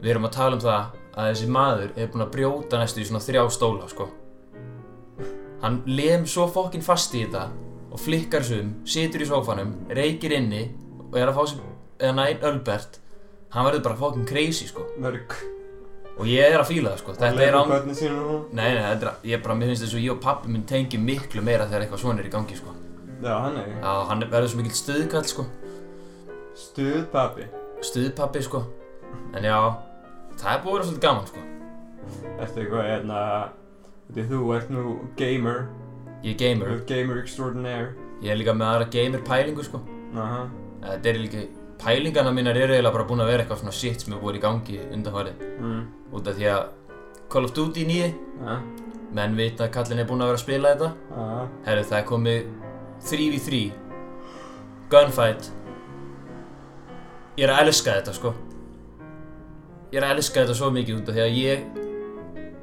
Við 0.00 0.12
erum 0.14 0.28
að 0.28 0.36
tala 0.38 0.56
um 0.56 0.62
það 0.62 0.96
að 1.18 1.28
þessi 1.28 1.50
maður 1.52 1.90
er 1.96 2.10
búinn 2.12 2.24
að 2.24 2.32
brjóta 2.36 2.80
næstu 2.80 3.02
í 3.02 3.08
svona 3.08 3.24
þrjá 3.24 3.42
stóla 3.52 3.88
sko. 3.90 4.08
Hann 5.62 5.80
lem 5.90 6.24
svo 6.30 6.46
fokkin 6.54 6.84
fast 6.86 7.16
í 7.18 7.24
þetta 7.24 7.48
og 7.90 8.00
flikkar 8.00 8.46
sum, 8.46 8.76
situr 8.86 9.24
í 9.24 9.28
sófanum 9.28 9.74
reykir 9.90 10.36
inni 10.38 10.68
og 11.08 11.18
er 11.18 11.30
að 11.30 11.40
fá 11.40 11.44
sér 11.50 11.68
eða 11.98 12.16
næn 12.20 12.44
Ölbert 12.52 13.00
hann 13.52 13.66
verður 13.66 13.86
bara 13.88 14.00
fokkin 14.00 14.28
crazy 14.28 14.68
sko. 14.70 14.86
Mörg 15.02 15.34
og 16.18 16.26
ég 16.26 16.50
er 16.50 16.58
að 16.58 16.70
fíla 16.72 16.92
það 16.92 17.02
sko. 17.04 17.14
Þetta 17.20 17.46
er 17.46 17.58
án 17.58 17.70
nei, 18.50 18.74
nei, 18.74 18.82
þetta 18.82 19.06
er, 19.06 19.14
ég 19.30 19.44
bara, 19.44 19.56
mér 19.58 19.72
finnst 19.72 19.86
þess 19.86 19.98
að 19.98 20.04
ég 20.04 20.16
og 20.16 20.20
pappi 20.24 20.50
minn 20.50 20.66
tengi 20.68 20.98
miklu 20.98 21.44
meira 21.46 21.68
þegar 21.70 21.86
eitthvað 21.86 22.02
svona 22.02 22.24
er 22.24 22.28
í 22.28 22.34
gangi 22.34 22.58
sko. 22.58 22.74
Já, 23.22 23.32
hann 23.44 23.56
er. 23.62 23.70
Já, 23.78 23.94
hann 24.10 24.26
verður 24.26 24.52
svo 24.52 24.60
mikill 24.62 24.78
stuðkall 24.78 25.30
sko. 25.30 25.46
Stuðpappi 26.58 27.48
stuðpappi 27.84 28.42
sko. 28.42 28.62
En 29.36 29.46
já, 29.46 29.58
það 30.38 30.54
er 30.54 30.62
búið 30.64 30.72
að 30.72 30.78
vera 30.78 30.88
svolítið 30.88 31.04
gaman 31.04 31.28
sko. 31.30 31.44
Ertu 32.38 32.62
eitthvað, 32.62 32.88
hérna 32.88 33.22
þú 34.16 34.42
ert 34.56 34.72
nú 34.72 34.84
gamer. 35.18 35.64
Ég 36.24 36.34
er 36.34 36.40
gamer. 36.42 36.74
Gamer 36.88 37.22
extraordinaire. 37.22 37.92
Ég 38.24 38.32
er 38.32 38.40
líka 38.40 38.54
með 38.56 38.72
aðra 38.72 38.90
gamer 38.96 39.24
pælingu 39.26 39.66
sko. 39.66 39.82
Aha. 40.16 40.46
Þetta 40.82 41.10
er 41.12 41.20
líka 41.22 41.44
Pælingana 41.78 42.32
mínar 42.34 42.56
eru 42.58 42.74
eiginlega 42.74 42.92
bara 42.92 43.06
búin 43.06 43.22
að 43.22 43.30
vera 43.30 43.44
eitthvað 43.44 43.60
svona 43.62 43.72
shit 43.76 44.02
sem 44.02 44.14
er 44.16 44.20
búin 44.22 44.38
í 44.38 44.42
gangi 44.42 44.78
undanfarið. 44.92 45.42
Mm. 45.60 45.82
Út 46.18 46.26
af 46.30 46.38
því 46.38 46.48
að 46.52 46.62
Call 47.30 47.44
of 47.44 47.52
Duty 47.54 47.84
nýji 47.86 48.08
Ja. 48.44 48.58
Menn 49.14 49.36
vita 49.38 49.64
að 49.66 49.72
kallin 49.76 50.02
er 50.02 50.08
búin 50.08 50.20
að 50.24 50.32
vera 50.32 50.38
að 50.40 50.42
spila 50.44 50.72
þetta. 50.74 50.88
Aha 51.16 51.44
Herru 51.66 51.84
það 51.88 51.98
er 51.98 52.08
komið 52.08 52.48
3v3 53.08 53.60
Gunfight. 54.92 55.50
Ég 57.38 57.44
er 57.46 57.52
að 57.54 57.66
elska 57.68 57.94
þetta 57.98 58.14
sko. 58.16 58.32
Ég 59.92 60.00
er 60.00 60.06
að 60.08 60.16
elska 60.16 60.42
þetta 60.42 60.56
svo 60.58 60.70
mikið 60.74 60.98
út 60.98 61.08
af 61.12 61.14
því 61.14 61.22
að 61.26 61.38
ég 61.38 61.58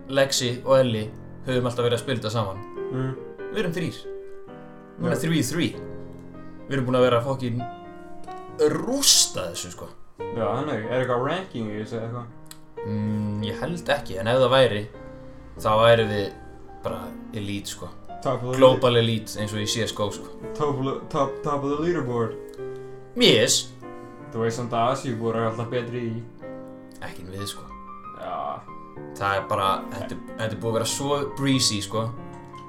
Lexi 0.09 0.51
og 0.65 0.75
Ellie 0.79 1.07
höfum 1.47 1.65
alltaf 1.69 1.85
verið 1.85 1.97
að 1.97 2.03
spila 2.03 2.19
þetta 2.19 2.33
saman. 2.35 2.59
Mm. 2.91 3.13
Við 3.55 3.61
erum 3.63 3.73
þrýr 3.75 3.97
Núna 4.99 5.15
Já. 5.15 5.21
3v3 5.23 5.65
Við 6.67 6.75
erum 6.75 6.85
búin 6.89 6.97
að 6.99 7.05
vera 7.07 7.21
fokkin 7.23 7.61
rústa 8.75 9.49
þessu 9.51 9.71
sko. 9.73 9.87
Já, 10.19 10.45
þannig, 10.47 10.85
er 10.87 11.01
eitthvað 11.01 11.25
ranking 11.27 11.69
í 11.71 11.77
þessu 11.81 11.97
eða 11.99 12.05
eitthvað? 12.07 12.25
mm, 12.85 13.43
Ég 13.49 13.59
held 13.61 13.89
ekki, 13.97 14.17
en 14.21 14.29
ef 14.31 14.39
það 14.43 14.53
væri 14.55 14.81
þá 15.59 15.69
væri 15.81 16.05
við 16.11 16.25
bara 16.85 17.01
elite 17.33 17.71
sko. 17.73 17.89
Top 18.23 18.41
of 18.43 18.51
the 18.53 18.57
Global 18.57 18.97
elite 18.97 19.35
eins 19.41 19.53
og 19.53 19.61
í 19.61 19.67
CSGO 19.69 20.07
sko. 20.15 20.31
Top, 20.57 20.79
of 20.79 21.01
top, 21.13 21.35
top 21.43 21.63
of 21.63 21.75
the 21.75 21.79
leaderboard. 21.83 22.33
Yes 23.15 23.69
Þú 24.33 24.41
veist 24.43 24.57
samt 24.59 24.73
að 24.75 24.89
Asíubúr 24.91 25.37
er 25.39 25.45
alltaf 25.47 25.69
betri 25.71 26.01
í 26.09 26.15
Ekki 27.05 27.21
en 27.23 27.29
við 27.35 27.45
sko. 27.53 27.63
Já. 28.19 28.61
Það 29.15 29.37
er 29.37 29.45
bara, 29.51 29.67
þetta, 29.93 30.17
þetta 30.39 30.47
er 30.49 30.57
búið 30.59 30.71
að 30.71 30.77
vera 30.79 30.87
svo 30.91 31.19
breezy 31.37 31.77
sko. 31.83 32.05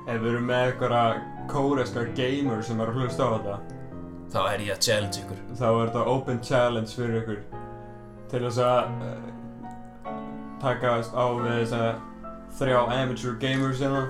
Ef 0.07 0.21
við 0.23 0.28
erum 0.33 0.47
með 0.50 0.69
eitthvað 0.69 1.23
kóreska 1.50 2.05
gamer 2.19 2.62
sem 2.66 2.81
er 2.83 2.90
að 2.93 3.00
hlusta 3.00 3.26
á 3.26 3.31
þetta 3.35 3.57
Þá 4.33 4.38
er 4.52 4.62
ég 4.66 4.75
að 4.75 4.83
challenge 4.87 5.23
ykkur. 5.23 5.40
Þá 5.56 5.66
er 5.71 5.80
þetta 5.87 6.04
open 6.12 6.40
challenge 6.45 6.92
fyrir 6.97 7.18
ykkur. 7.23 7.40
Til 8.30 8.42
þess 8.42 8.59
að 8.66 9.04
uh, 9.06 10.12
takast 10.62 11.14
á 11.14 11.25
við 11.38 11.52
þess 11.61 11.76
að 11.78 12.00
þrjá 12.59 12.78
amateur 12.97 13.37
gamers 13.42 13.83
hérna. 13.85 14.04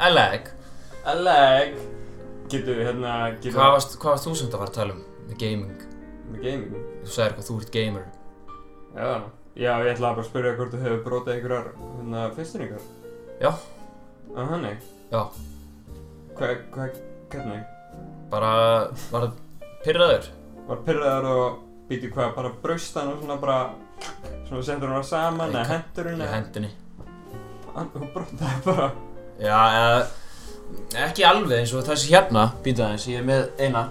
I 0.00 0.08
like. 0.12 0.52
A 1.08 1.14
leg 1.16 1.74
Getur 2.50 2.76
við 2.76 2.86
hérna 2.90 3.12
getur 3.40 3.54
Hvað 3.56 3.70
varst, 3.76 3.94
hvað 4.00 4.12
varst 4.14 4.26
þú 4.26 4.32
sem 4.36 4.48
þetta 4.50 4.58
var 4.60 4.70
að 4.70 4.76
tala 4.76 4.94
um 4.96 5.02
með 5.30 5.36
gaming? 5.40 5.84
með 6.30 6.42
gaming? 6.44 6.82
Þú 7.04 7.12
sagðir 7.14 7.36
hvað 7.36 7.46
þú 7.48 7.56
ert 7.60 7.70
gamer. 7.76 8.08
Já. 8.96 9.10
Já, 9.60 9.70
ég 9.84 9.90
ætlaði 9.94 10.14
bara 10.16 10.22
að 10.24 10.28
spyrja 10.28 10.52
hvort 10.58 10.74
þú 10.74 10.80
hefur 10.84 11.00
brotið 11.06 11.32
einhverjar 11.34 11.70
hérna 11.80 12.20
fyrstinningar 12.36 12.84
Já. 13.40 13.50
Að 14.36 14.50
hannig 14.52 14.84
Já. 15.10 15.22
Hvað, 16.38 16.52
hvað, 16.74 17.00
hvernig? 17.32 17.64
Bara, 18.30 18.52
var 19.10 19.30
pyrraður? 19.84 20.28
Var 20.68 20.82
pyrraður 20.86 21.28
og 21.30 21.58
býti 21.90 22.10
hvað, 22.12 22.34
bara 22.36 22.52
braust 22.62 22.94
hann 22.98 23.10
og 23.14 23.22
svona 23.22 23.36
bara 23.42 23.58
Svona 24.48 24.62
settur 24.66 24.92
hann 24.94 25.04
saman 25.06 25.50
Ég 25.50 25.58
eða 25.58 25.70
hendur 25.74 26.10
Í 26.10 26.14
eða 26.16 26.30
hendinni 26.36 26.70
Hann- 27.74 27.90
Hún 27.94 28.08
brotaði 28.14 28.62
bara. 28.64 28.90
Já, 29.40 29.58
eða 29.80 30.06
Ekki 31.08 31.24
alveg 31.26 31.58
eins 31.58 31.72
og 31.74 31.84
þessi 31.86 32.12
hérna 32.14 32.44
Býta 32.64 32.86
aðeins, 32.86 33.08
ég 33.10 33.18
er 33.18 33.26
með 33.26 33.64
eina. 33.66 33.84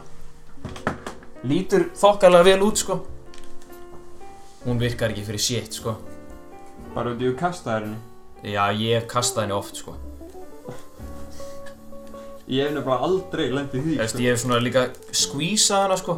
Lítur 1.48 1.86
þokkalega 1.96 2.48
vel 2.50 2.64
út 2.68 2.80
sko. 2.80 3.00
Hún 4.66 4.80
virkar 4.80 5.12
ekki 5.14 5.24
fyrir 5.28 5.40
shit 5.44 5.76
sko. 5.80 5.94
Bara 6.96 7.14
út 7.14 7.22
í 7.24 7.30
að 7.32 7.38
kasta 7.40 7.76
þær 7.78 7.86
henni? 7.88 8.00
Já, 8.54 8.64
ég 8.76 8.96
hef 9.00 9.08
kastað 9.12 9.46
henni 9.48 9.56
oft 9.60 9.80
sko 9.80 9.96
Ég 12.50 12.66
hef 12.66 12.74
nefnilega 12.74 13.06
aldrei 13.06 13.48
lendið 13.54 13.84
því 13.86 13.96
Þú 13.96 14.02
veist, 14.02 14.20
ég 14.24 14.34
hef 14.34 14.40
svona 14.42 14.58
líka 14.66 14.86
skvísað 15.14 15.84
hana 15.86 15.98
sko. 16.00 16.16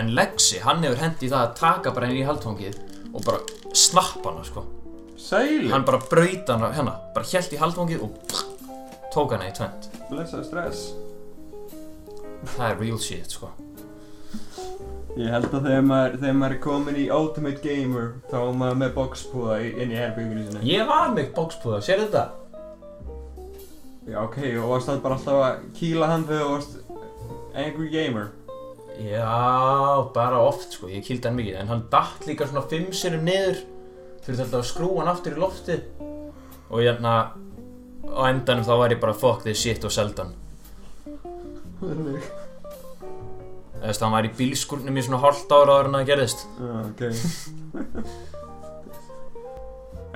En 0.00 0.12
Lexi, 0.16 0.60
hann 0.64 0.84
hefur 0.86 1.00
hendi 1.02 1.26
í 1.26 1.32
það 1.32 1.42
að 1.42 1.56
taka 1.58 1.92
bara 1.96 2.08
henni 2.08 2.22
í 2.22 2.28
haldfangið 2.28 2.78
Og 3.10 3.24
bara 3.26 3.40
snappa 3.76 4.30
hana 4.32 4.46
sko. 4.46 4.64
Sæli 5.20 5.68
Hann 5.72 5.84
bara 5.84 6.00
braut 6.10 6.48
hana, 6.48 6.72
hérna 6.72 6.96
Bara 7.12 7.28
hjælt 7.28 7.52
í 7.52 7.60
haldfangið 7.60 8.06
og 8.06 8.34
tók 9.12 9.34
hana 9.36 9.50
í 9.50 9.54
tvent 9.58 9.90
Blessa 10.08 10.40
stress. 10.46 10.86
Það 12.56 12.64
er 12.70 12.78
real 12.80 12.98
shit 12.98 13.34
sko. 13.36 13.50
Ég 15.18 15.28
held 15.34 15.50
að 15.50 15.66
þegar 15.66 15.84
maður, 15.84 16.16
þegar 16.22 16.36
maður 16.40 16.54
er 16.54 16.60
komin 16.64 16.98
í 17.02 17.06
Ultimate 17.12 17.60
Gamer 17.64 18.12
Þá 18.30 18.36
er 18.40 18.58
maður 18.62 18.78
með 18.80 18.92
boxpúða 18.96 19.56
inn 19.66 19.92
í 19.92 19.98
herbyggunni 19.98 20.44
sinni 20.46 20.70
Ég 20.70 20.86
var 20.88 21.10
með 21.12 21.32
bókspúða, 21.36 21.80
sér 21.84 22.04
þetta? 22.06 22.28
Já 24.08 24.18
ok, 24.22 24.38
og 24.62 24.70
varst 24.72 24.88
það 24.88 25.02
bara 25.04 25.16
alltaf 25.18 25.40
að 25.44 25.64
kýla 25.76 26.08
hann 26.08 26.26
þegar 26.28 26.46
þú 26.46 26.52
varst 26.54 26.78
Angry 27.60 27.88
Gamer? 27.92 28.30
Já, 29.00 29.34
bara 30.14 30.40
oft 30.44 30.76
sko, 30.76 30.88
ég 30.92 31.04
kýldi 31.06 31.28
hann 31.28 31.38
mikið 31.38 31.60
En 31.60 31.70
hann 31.72 31.86
datt 31.92 32.26
líka 32.28 32.48
svona 32.48 32.64
fimm 32.68 32.90
sérum 32.96 33.24
niður 33.28 33.62
Fyrir 34.24 34.42
þetta 34.42 34.60
að 34.60 34.68
skrúa 34.68 35.02
hann 35.02 35.12
aftur 35.12 35.36
í 35.36 35.40
lofti 35.40 35.78
Og 36.70 36.82
hérna 36.82 37.14
Á 38.10 38.22
endanum 38.28 38.66
þá 38.66 38.74
var 38.80 38.94
ég 38.94 39.00
bara 39.02 39.16
fuck 39.16 39.44
this 39.44 39.60
shit 39.60 39.84
og 39.84 39.94
seldan 39.94 40.34
Þannig. 41.80 42.24
Þú 43.80 43.86
veist, 43.86 44.02
hann 44.04 44.12
var 44.12 44.26
í 44.28 44.32
bílskurnum 44.36 44.98
í 45.00 45.04
svona 45.06 45.22
hálft 45.22 45.52
ára 45.56 45.78
áður 45.78 45.86
en 45.88 45.94
það 45.96 46.10
gerðist. 46.10 46.42
Já, 46.60 46.72
ok. 46.90 47.00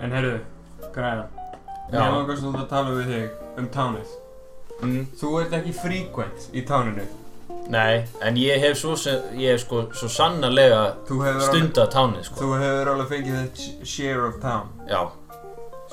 En 0.05 0.13
herru, 0.13 0.35
græða 0.93 1.44
Mér 1.91 2.01
Já. 2.01 2.07
langar 2.15 2.37
svona 2.41 2.63
að 2.65 2.69
tala 2.69 2.95
við 2.97 3.11
þig 3.13 3.59
um 3.61 3.69
tánið. 3.75 4.15
Mm. 4.83 5.05
Þú 5.21 5.33
ert 5.41 5.53
ekki 5.59 5.75
frequent 5.79 6.49
í 6.53 6.63
táninu. 6.67 7.05
Nei, 7.71 8.05
en 8.25 8.37
ég 8.37 8.61
hef 8.61 8.77
svo, 8.81 8.95
sem, 8.97 9.21
ég 9.39 9.53
hef 9.55 9.61
sko 9.65 9.83
svo 9.97 10.09
sannarlega 10.09 10.81
stundað 11.07 11.93
tánið 11.95 12.25
sko. 12.29 12.41
Þú 12.41 12.49
hefur 12.61 12.91
alveg 12.95 13.09
fengið 13.13 13.37
þitt 13.43 13.63
sh- 13.63 13.93
share 13.95 14.27
of 14.29 14.41
town. 14.43 14.69
Já, 14.89 15.05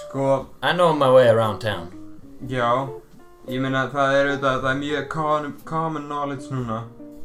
Sko, 0.02 0.48
I 0.64 0.72
know 0.74 0.94
my 0.94 1.10
way 1.12 1.28
around 1.30 1.60
town. 1.62 1.92
Já. 2.48 2.88
Ég 3.48 3.60
meina 3.62 3.86
það 3.92 4.14
er 4.16 4.28
auðvitað, 4.32 4.62
það 4.64 4.72
er 4.72 4.80
mjög 4.80 5.08
common, 5.10 5.54
common 5.66 6.04
knowledge 6.08 6.50
núna. 6.52 6.82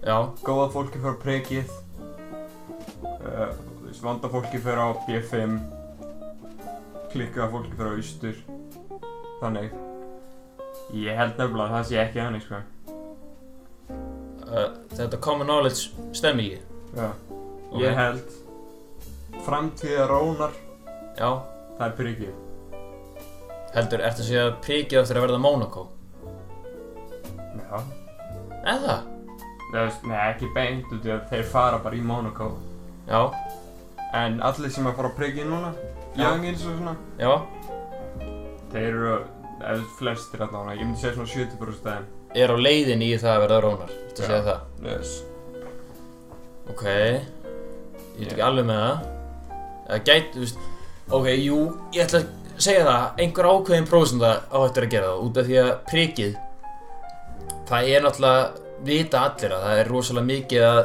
Já, 0.06 0.16
Góða 0.44 0.68
fólki 0.74 0.98
fyrir 1.02 1.16
prekið 1.22 1.70
uh, 3.02 3.50
þú 3.50 3.86
veist, 3.88 4.02
Vanda 4.04 4.28
fólki 4.30 4.60
fyrir 4.62 4.78
á 4.78 4.88
B5 5.06 5.56
Klikkaða 7.12 7.48
fólki 7.54 7.72
fyrir 7.74 7.90
á 7.90 7.96
austur 7.96 8.36
Þannig. 9.40 9.74
Ég 10.96 11.18
held 11.18 11.36
nefnilega 11.40 11.66
að 11.66 11.76
það 11.76 11.86
sé 11.90 12.00
ekki 12.04 12.22
þannig 12.22 12.44
sko. 12.46 12.62
Uh, 14.46 14.68
þetta 14.94 15.18
common 15.18 15.48
knowledge 15.48 15.90
stemmi 16.14 16.44
ekki 16.54 16.60
Já. 16.94 17.08
Ok. 17.72 17.80
Ég 17.82 17.96
held 17.98 18.36
Framtíða 19.42 20.04
rónar 20.06 20.52
Já, 21.18 21.30
Það 21.76 21.86
er 21.88 21.96
prekið 21.98 22.34
heldur, 23.76 24.04
ertu 24.06 24.22
að 24.22 24.28
segja 24.28 24.44
prikið 24.64 25.00
eftir 25.02 25.18
að 25.18 25.26
verða 25.26 25.40
Monaco? 25.42 25.82
Já. 27.58 27.80
Eða? 28.76 28.94
Það? 29.74 29.98
Nei 30.06 30.16
ekki 30.22 30.52
beint 30.54 30.94
út 30.94 31.10
í 31.10 31.12
að 31.12 31.26
þeir 31.32 31.44
fara 31.50 31.82
bara 31.82 31.98
í 31.98 32.06
Monaco 32.06 32.52
Já, 33.10 33.26
En 34.14 34.38
allir 34.46 34.70
sem 34.72 34.86
að 34.86 34.96
fara 35.00 35.10
á 35.10 35.16
prekið 35.18 35.50
núna 35.50 35.74
Já. 36.16 36.30
Youngins 36.30 36.62
og 36.64 36.78
svona. 36.78 36.94
Já, 37.18 37.32
Þeir 38.72 38.86
eru, 38.90 39.16
eða 39.60 39.88
flestir 39.98 40.42
allavega 40.46 40.76
Ég 40.80 40.86
myndi 40.88 41.00
segja 41.02 41.16
svona 41.16 41.32
70% 41.32 41.80
stæðin 41.80 42.12
er 42.36 42.52
á 42.52 42.56
leiðinni 42.60 43.06
í 43.14 43.18
það 43.20 43.32
að 43.32 43.42
verða 43.44 43.58
rónar 43.64 43.92
Ertu 43.96 44.22
að 44.22 44.24
Já. 44.24 44.28
segja 44.30 44.42
það? 44.46 44.60
Yes 44.90 45.12
Ok 46.72 46.82
Ég 46.86 48.18
veit 48.18 48.32
ekki 48.32 48.44
alveg 48.48 48.68
með 48.70 48.82
það 48.82 48.96
Það 49.86 50.02
gæti, 50.10 50.32
þú 50.34 50.42
veist 50.44 50.64
Ok, 51.16 51.26
jú, 51.38 51.58
ég 51.94 52.02
ætla 52.02 52.20
að 52.20 52.62
segja 52.66 52.86
það 52.88 53.22
Einhver 53.22 53.48
ákveðin 53.52 53.88
prósenda 53.90 54.30
á 54.50 54.58
eftir 54.66 54.86
að 54.88 54.94
gera 54.96 55.12
það 55.12 55.26
Út 55.28 55.40
af 55.42 55.50
því 55.50 55.58
að 55.62 55.72
prikið 55.92 56.38
Það 57.70 57.90
er 57.94 58.06
náttúrulega 58.06 58.64
Vita 58.86 59.22
allir 59.24 59.54
að 59.56 59.62
það 59.66 59.78
er 59.80 59.90
rosalega 59.94 60.30
mikið 60.32 60.64
að 60.66 60.82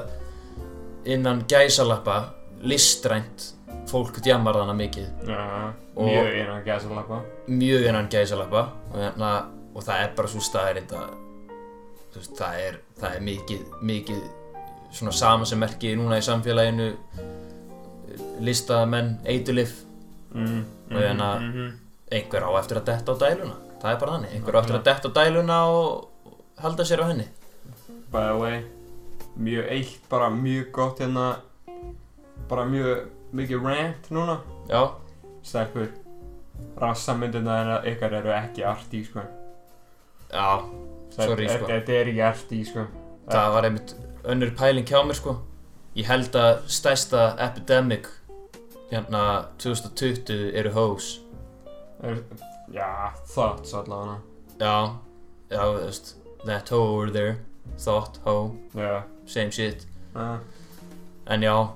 Innan 1.12 1.42
gæsalappa 1.50 2.20
Listrænt 2.62 3.50
Fólk 3.92 4.22
djamar 4.24 4.56
þarna 4.56 4.76
mikið. 4.78 5.08
Og- 5.96 6.08
mjög 6.08 6.28
einan 6.40 6.64
gæsa 6.64 6.90
lappa 6.96 7.22
Mjög 7.48 7.88
innan 7.90 8.08
gæsalappa. 8.10 8.62
Og, 8.94 9.00
hérna, 9.00 9.32
og 9.76 9.84
það 9.84 10.04
er 10.04 10.14
bara 10.16 10.28
svo 10.28 10.40
staðirind 10.40 10.94
að 10.96 11.10
veist, 12.16 12.36
það, 12.38 12.56
er, 12.68 12.78
það 13.00 13.16
er 13.16 13.22
mikið 13.22 13.66
Mikið 13.82 14.22
Svona 14.92 15.12
sama 15.16 15.46
sem 15.46 15.60
merki 15.60 15.94
núna 15.96 16.18
í 16.20 16.26
samfélaginu 16.26 16.90
Listamenn 18.40 19.20
Eitulif 19.26 19.84
mm, 20.34 20.64
Og 20.92 20.98
hérna- 21.02 21.40
mhm. 21.40 21.72
einhver 22.12 22.44
á 22.44 22.52
eftir 22.60 22.78
að 22.78 22.86
detta 22.86 23.14
á 23.14 23.16
dæluna. 23.20 23.56
Það 23.82 23.94
er 23.94 24.00
bara 24.00 24.12
þannig, 24.18 24.34
einhver 24.36 24.56
á 24.56 24.60
eftir 24.62 24.76
að 24.76 24.84
detta 24.84 25.08
á 25.10 25.12
dæluna 25.16 25.58
og 25.72 26.08
halda 26.60 26.84
sér 26.84 27.04
á 27.04 27.08
henni. 27.08 27.28
By 28.12 28.20
the 28.28 28.38
way 28.38 28.64
Mjög 29.40 29.66
eitt, 29.72 30.10
bara 30.10 30.30
mjög 30.30 30.72
gott 30.72 31.00
hérna. 31.00 31.36
Bara 32.50 32.66
mjög 32.66 33.06
mikið 33.34 33.64
rant 33.66 34.10
núna 34.12 34.40
já, 34.70 34.82
Stelpur 35.44 35.88
rassamyndina 36.78 37.82
ykkar 37.90 38.14
eru 38.20 38.30
ekki 38.36 38.64
arti, 38.68 39.04
sko. 39.06 39.24
Já, 40.32 40.62
Sorry, 41.12 41.48
sko. 41.50 41.66
Þetta 41.68 41.92
er 41.98 42.10
ekki 42.12 42.22
arti, 42.24 42.60
sko. 42.66 42.86
það 43.32 43.54
var 43.56 43.68
einmitt 43.68 43.96
önnur 44.24 44.52
pæling 44.58 44.88
hjá 44.88 45.02
mér 45.08 45.18
sko 45.18 45.38
Ég 45.96 46.06
held 46.08 46.36
að 46.40 46.62
stærsta 46.72 47.36
epidemic 47.44 48.08
hérna 48.92 49.48
2020 49.60 50.52
eru 50.56 50.72
hoes 50.72 51.10
Er, 52.04 52.22
já, 52.72 53.12
thoughts 53.28 53.74
allavega. 53.74 54.20
Já, 54.60 54.96
já, 55.52 55.60
þú 55.60 55.82
veist 55.86 56.14
That 56.46 56.70
hoe 56.70 56.80
over 56.96 57.12
there 57.12 57.38
Thought, 57.78 58.20
hoe, 58.26 58.56
Já. 58.76 59.04
same 59.26 59.52
shit 59.52 59.88
Uh, 60.16 60.38
En 61.28 61.42
já, 61.44 61.68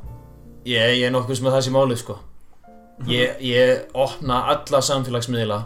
ég, 0.66 0.96
ég 1.00 1.06
er 1.08 1.14
nokkuð 1.14 1.40
sem 1.40 1.50
að 1.50 1.58
það 1.58 1.66
sé 1.68 1.76
málið 1.76 2.02
sko 2.04 2.18
Ég, 3.12 3.42
ég 3.44 3.90
opna 3.92 4.46
alla 4.54 4.80
samfélagsmiðla 4.88 5.58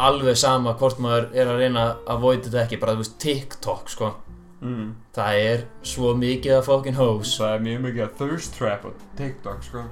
Alveg 0.00 0.36
sama 0.36 0.74
hvort 0.76 1.00
maður 1.00 1.30
er 1.32 1.48
að 1.48 1.62
reyna 1.62 1.84
að 1.86 2.10
avoida 2.14 2.48
þetta 2.48 2.64
ekki 2.66 2.78
Bara 2.82 2.96
þú 2.96 3.04
veist 3.04 3.16
TikTok 3.22 3.88
sko 3.92 4.10
mm. 4.60 4.90
Það 5.16 5.40
er 5.46 5.64
svo 5.88 6.12
mikið 6.20 6.58
af 6.58 6.68
fucking 6.68 7.00
hoes 7.00 7.32
Það 7.40 7.54
er 7.56 7.64
mjög 7.64 7.82
mikið 7.86 8.04
að 8.06 8.14
thirst 8.20 8.56
trap 8.58 8.84
á 8.84 8.90
TikTok, 9.16 9.64
sko. 9.64 9.84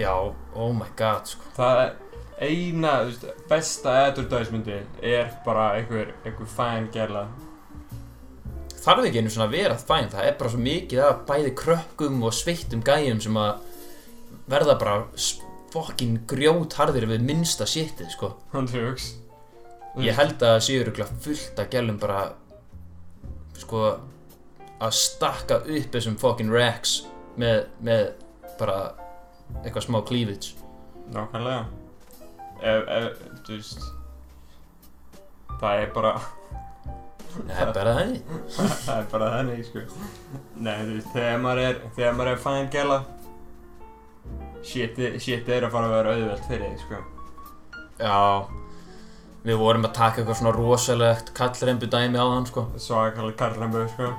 Já, 0.00 0.14
oh 0.56 0.72
my 0.72 0.88
god 0.96 1.28
sko 1.28 1.52
Það 1.58 1.82
er 1.84 1.92
eina, 2.38 2.94
þú 3.02 3.12
veist, 3.12 3.44
besta 3.50 3.94
advertisementi 4.06 4.80
er 5.02 5.30
bara 5.44 5.72
einhver, 5.76 6.12
einhver 6.24 6.48
fæn 6.48 6.88
gæla. 6.94 7.26
þarf 8.78 9.08
ekki 9.08 9.20
einu 9.20 9.32
svona 9.32 9.48
að 9.48 9.56
vera 9.56 9.78
fæn 9.80 10.12
það 10.12 10.28
er 10.28 10.36
bara 10.38 10.52
svo 10.52 10.60
mikið 10.62 11.00
af 11.04 11.24
bæði 11.28 11.54
krökkum 11.58 12.22
og 12.24 12.36
sveittum 12.36 12.84
gæjum 12.86 13.20
sem 13.20 13.36
að 13.36 13.67
verða 14.48 14.74
bara 14.80 14.98
fucking 15.72 16.22
grjótharðir 16.30 17.06
við 17.10 17.24
minnsta 17.28 17.66
shitið 17.68 18.12
sko 18.14 18.30
Hann 18.54 18.68
tjóks. 18.70 19.10
ég 20.00 20.16
held 20.16 20.36
að 20.38 20.54
það 20.54 20.62
séu 20.68 20.78
örugglega 20.84 21.18
fullt 21.24 21.60
að 21.60 21.70
gælum 21.74 21.98
bara 22.00 22.20
sko 23.58 23.82
að 24.78 24.94
stakka 24.94 25.60
upp 25.66 25.92
þessum 25.92 26.16
fucking 26.20 26.52
racks 26.54 27.02
með, 27.36 27.64
með 27.82 28.04
bara 28.60 28.78
eitthvað 29.64 29.84
smá 29.88 30.00
cleavage 30.06 30.54
Nákvæmlega. 31.08 31.64
Ef, 32.60 32.88
ef, 32.92 33.20
þú 33.46 33.54
veist, 33.54 33.84
það 35.60 35.78
er 35.84 35.92
bara, 35.94 36.10
það 37.38 37.62
er 37.62 37.70
bara 37.78 37.94
þannig 37.96 38.32
það 38.58 38.90
er 38.98 39.06
bara 39.12 39.28
þannig, 39.36 39.62
sko. 39.70 39.84
Nei, 40.58 40.74
þú 40.82 40.96
veist, 40.98 41.08
þegar 41.14 41.40
maður 41.46 41.62
er, 41.64 41.78
þegar 41.96 42.18
maður 42.18 42.32
er 42.34 42.42
fæn 42.44 42.68
gæla, 42.74 42.98
shit, 44.62 44.98
er 45.48 45.66
að 45.66 45.74
fara 45.74 45.88
að 45.88 45.96
vera 45.96 46.14
auðvelt 46.14 46.48
fyrir 46.48 46.70
þig, 46.70 46.80
sko. 46.86 47.02
já 47.98 48.18
við 49.48 49.60
vorum 49.60 49.86
að 49.86 49.94
taka 49.96 50.20
eitthvað 50.20 50.40
svona 50.40 50.54
rosalegt 50.56 51.34
kallrembu 51.36 51.88
dæmi 51.90 52.18
á 52.18 52.26
þann 52.26 52.48
sko 52.50 52.64
Svakalega 52.76 53.38
karlambu, 53.38 53.84
sko. 53.94 54.10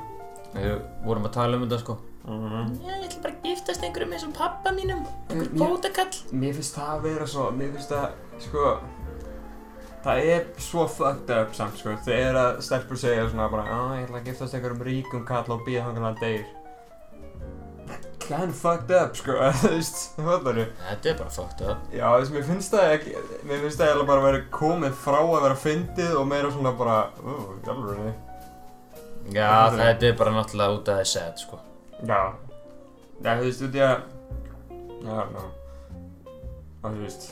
við 0.55 0.77
vorum 1.05 1.27
að 1.27 1.35
tala 1.39 1.57
um 1.59 1.65
þetta 1.67 1.81
sko 1.83 1.99
Mm 2.29 2.73
Ég 2.85 3.05
ætla 3.07 3.21
bara 3.23 3.33
að 3.33 3.45
giftast 3.47 3.83
einhverjum 3.85 4.13
eins 4.13 4.25
og 4.27 4.33
pappa 4.37 4.73
mínum 4.75 5.05
Einhver 5.29 5.47
Mm, 5.49 5.57
bótakall 5.57 6.17
Mér 6.31 6.53
finnst 6.57 6.75
það 6.75 6.89
að 6.95 7.05
vera 7.07 7.27
svo, 7.27 7.45
mér 7.55 7.71
finnst 7.73 7.93
það, 7.93 8.17
sko, 8.43 8.65
það 10.03 10.29
er 10.33 10.45
svo 10.61 10.85
fucked 10.87 11.31
up 11.33 11.55
samt, 11.55 11.79
sko, 11.79 11.95
þegar 12.05 12.39
að 12.43 12.61
stelpur 12.67 12.99
segja 12.99 13.29
svona 13.29 13.49
bara, 13.51 13.63
að 13.63 13.95
ég 13.97 14.05
ætla 14.07 14.19
að 14.19 14.29
giftast 14.29 14.57
einhverjum 14.57 14.85
ríkum 14.89 15.25
kall 15.25 15.55
og 15.55 15.63
býða 15.65 15.87
þannig 15.87 16.03
að 16.03 16.07
hann 16.09 16.21
deyr. 16.21 16.45
Of 18.29 18.53
fucked 18.61 18.91
up, 18.93 19.15
sko, 19.17 19.33
þú 19.61 19.69
veist, 19.73 19.99
það 20.15 20.27
fattar 20.29 20.57
þú? 20.59 20.65
Þetta 20.85 21.09
er 21.09 21.15
bara 21.17 21.31
fucked 21.33 21.61
up. 21.65 21.85
Já, 21.95 22.05
þess, 22.19 22.31
mér 22.35 22.43
finnst 22.45 22.73
það 22.75 22.91
ekki, 22.97 23.13
mér 23.49 23.63
finnst 23.63 23.79
það 23.81 23.87
eiginlega 23.89 24.09
bara 24.11 24.21
að 24.21 24.27
vera 24.27 24.41
komið 24.53 24.97
frá 25.01 25.17
að 25.23 25.31
vera 25.47 25.57
fyndið 25.63 26.13
og 26.19 26.27
meira 26.29 26.51
svona 26.53 26.73
bara, 26.77 26.97
ú, 27.23 27.37
alveg 27.73 27.97
niður. 28.03 28.17
Já, 29.33 29.49
Þetta 29.79 30.07
er- 30.11 30.17
bara 30.21 30.35
náttúrulega 30.35 30.77
út 30.77 30.91
af 30.93 30.99
það 31.01 31.09
sad 31.13 31.41
sko. 31.41 31.59
Já, 32.05 32.19
já, 33.23 33.31
þú 33.33 33.47
veist, 33.47 33.65
út 33.67 33.79
í 33.79 33.83
að, 33.87 33.97
já, 35.09 35.17
ná, 35.33 35.43
og 36.83 36.87
þú 36.93 37.01
veist, 37.03 37.27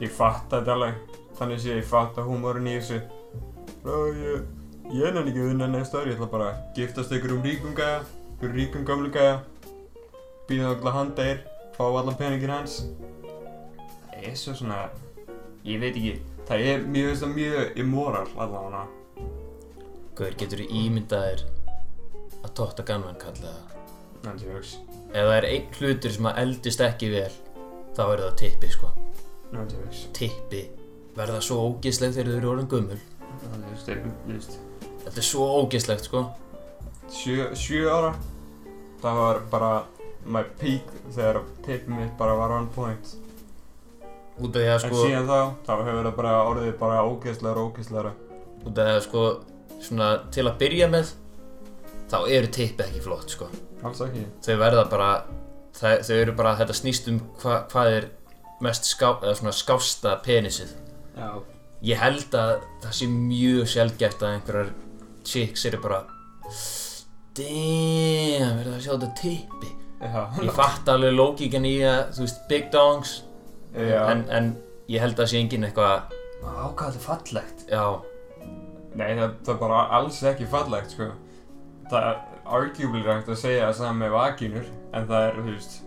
ég 0.00 0.16
fatt 0.16 0.48
þetta 0.56 0.74
alveg, 0.78 1.04
þannig 1.38 1.60
sé 1.62 1.76
ég 1.76 1.86
fatt 1.92 2.16
að 2.18 2.28
húmórin 2.32 2.66
í 2.72 2.78
þessu, 2.80 3.02
já, 3.84 3.94
ég, 4.24 4.48
ég 4.90 5.06
er 5.06 5.14
nefnilega 5.14 5.28
ekki 5.30 5.44
að 5.44 5.50
vinna 5.52 5.68
næsta 5.76 6.00
ári, 6.00 6.10
ég 6.14 6.18
ætla 6.18 6.32
bara 6.32 6.50
að 6.54 6.66
giftast 6.80 7.12
einhverjum 7.14 7.44
ríkum 7.46 7.76
gæja, 7.78 8.00
einhverjum 8.32 8.58
ríkum 8.64 8.84
gamlu 8.88 9.12
gæja, 9.14 9.36
býða 10.50 10.72
okkur 10.74 10.94
hann 10.96 11.12
deyr, 11.18 11.42
fá 11.76 11.84
allan 11.86 12.18
peningin 12.18 12.52
hans. 12.52 12.80
Það 14.10 14.26
er 14.28 14.36
svo 14.38 14.54
svona, 14.58 14.80
ég 15.64 15.80
veit 15.82 15.94
ekki, 15.94 16.14
það 16.48 16.64
er, 16.72 16.82
finnst 16.94 17.24
það 17.24 17.36
mjög 17.36 17.78
immoral 17.84 18.26
allavega. 18.36 18.86
Guður, 20.18 20.36
getur 20.42 20.60
þú 20.64 20.80
ímyndað 20.82 21.26
þér 21.28 21.44
að 22.40 22.54
Totta 22.58 22.84
Gunman 22.88 23.20
kalla 23.20 23.52
það? 23.54 23.76
Þannig 24.24 24.50
jóks, 24.50 24.72
Ef 25.10 25.24
það 25.24 25.36
er 25.36 25.46
einn 25.48 25.70
hlutur 25.78 26.12
sem 26.14 26.26
að 26.28 26.40
eldist 26.42 26.82
ekki 26.84 27.08
vel 27.14 27.30
þá 27.96 28.02
er 28.04 28.20
það 28.26 28.34
tippi 28.42 28.72
sko. 28.74 28.90
Þannig 29.50 29.78
jóks. 29.78 30.02
Tippi? 30.18 30.60
Verða 31.16 31.40
svo 31.42 31.56
ógeðsleg 31.70 32.12
þegar 32.14 32.28
þau 32.30 32.36
eru 32.40 32.50
orðin 32.52 32.68
gummul 32.70 32.98
Þú 33.40 33.62
veist, 33.64 33.88
þú 33.88 34.34
veist, 34.34 34.58
Þetta 35.06 35.22
er 35.22 35.26
svo 35.26 35.46
ógeðslegt 35.62 36.06
sko. 36.06 36.20
Sjö, 37.10 37.48
sjö 37.58 37.86
ára. 37.90 38.12
Það 39.00 39.18
var 39.22 39.40
bara 39.50 39.70
my 40.24 40.42
peak 40.60 40.90
þegar 41.14 41.40
tippið 41.64 41.94
mitt 41.96 42.16
bara 42.18 42.34
var 42.38 42.54
on 42.58 42.68
point. 42.74 43.14
Út 44.40 44.56
af 44.56 44.60
því 44.60 44.66
að 44.66 44.74
en 44.76 44.82
sko 44.84 45.04
síðan 45.04 45.28
þá, 45.28 45.40
þá 45.66 45.72
hefur 45.86 46.06
það 46.08 46.16
bara 46.16 46.34
orðið 46.48 46.74
bara 46.80 47.00
ógeðslegra 47.04 47.62
og 47.64 47.70
ógeðslegra. 47.72 48.12
Út 48.64 48.70
af 48.78 48.84
því 48.84 48.94
að 48.98 49.02
sko 49.08 49.24
Svona 49.80 50.06
til 50.28 50.42
að 50.44 50.58
byrja 50.60 50.86
með 50.92 51.14
Þá 52.10 52.16
eru 52.28 52.48
tippi 52.52 52.84
ekki 52.84 53.00
flott 53.00 53.32
sko. 53.32 53.46
Alls 53.80 54.02
ekki. 54.04 54.26
Þau 54.44 54.56
verða 54.60 54.82
bara 54.92 55.10
það, 55.78 56.02
Þau 56.04 56.16
eru 56.18 56.34
bara 56.36 56.52
Þetta 56.58 56.76
snýst 56.76 57.08
um 57.08 57.20
hva, 57.40 57.62
hvað 57.70 57.94
er 57.96 58.08
mest 58.60 58.84
ská, 58.90 59.14
eða 59.22 59.38
svona 59.38 59.54
skásta 59.56 60.18
penisið. 60.20 60.74
Já, 61.16 61.30
Ég 61.80 61.96
held 61.96 62.34
að 62.36 62.58
það 62.82 62.96
sé 62.98 63.06
mjög 63.08 63.68
sjálfgæft 63.72 64.24
að 64.24 64.34
einhverjar 64.36 64.72
chicks 65.24 65.64
eru 65.70 65.80
bara 65.80 66.02
Damn, 67.38 68.58
verður 68.58 68.66
það 68.66 68.76
að 68.76 68.82
sjá 68.84 68.92
þetta 68.92 69.10
tippi 69.22 69.70
Ég 70.00 70.54
fatt 70.56 70.88
alveg 70.88 71.12
lókíkan 71.12 71.66
í 71.68 71.76
að, 71.84 72.14
þú 72.16 72.24
veist, 72.24 72.46
big 72.48 72.70
dongs. 72.72 73.18
Já. 73.70 74.00
en, 74.10 74.24
en 74.34 74.46
ég 74.90 74.98
held 74.98 75.14
að 75.14 75.22
það 75.22 75.28
sé 75.30 75.40
engin 75.44 75.66
eitthvað 75.68 76.16
er 76.96 77.04
fallegt. 77.04 77.66
Já, 77.70 77.84
nei, 78.96 79.12
það, 79.18 79.36
það 79.44 79.52
er 79.54 79.60
bara 79.60 79.82
alls 79.98 80.18
ekki 80.26 80.48
fallegt 80.50 80.96
sko. 80.96 81.10
Það 81.90 82.08
er 82.08 82.18
arguably 82.50 83.04
rægt 83.04 83.30
að 83.30 83.38
segja 83.44 83.68
það 83.68 83.78
saman 83.78 84.02
með 84.02 84.16
vagínur 84.16 84.66
en 84.96 85.08
það 85.10 85.28
er, 85.28 85.38
þú 85.38 85.54
veist 85.54 85.78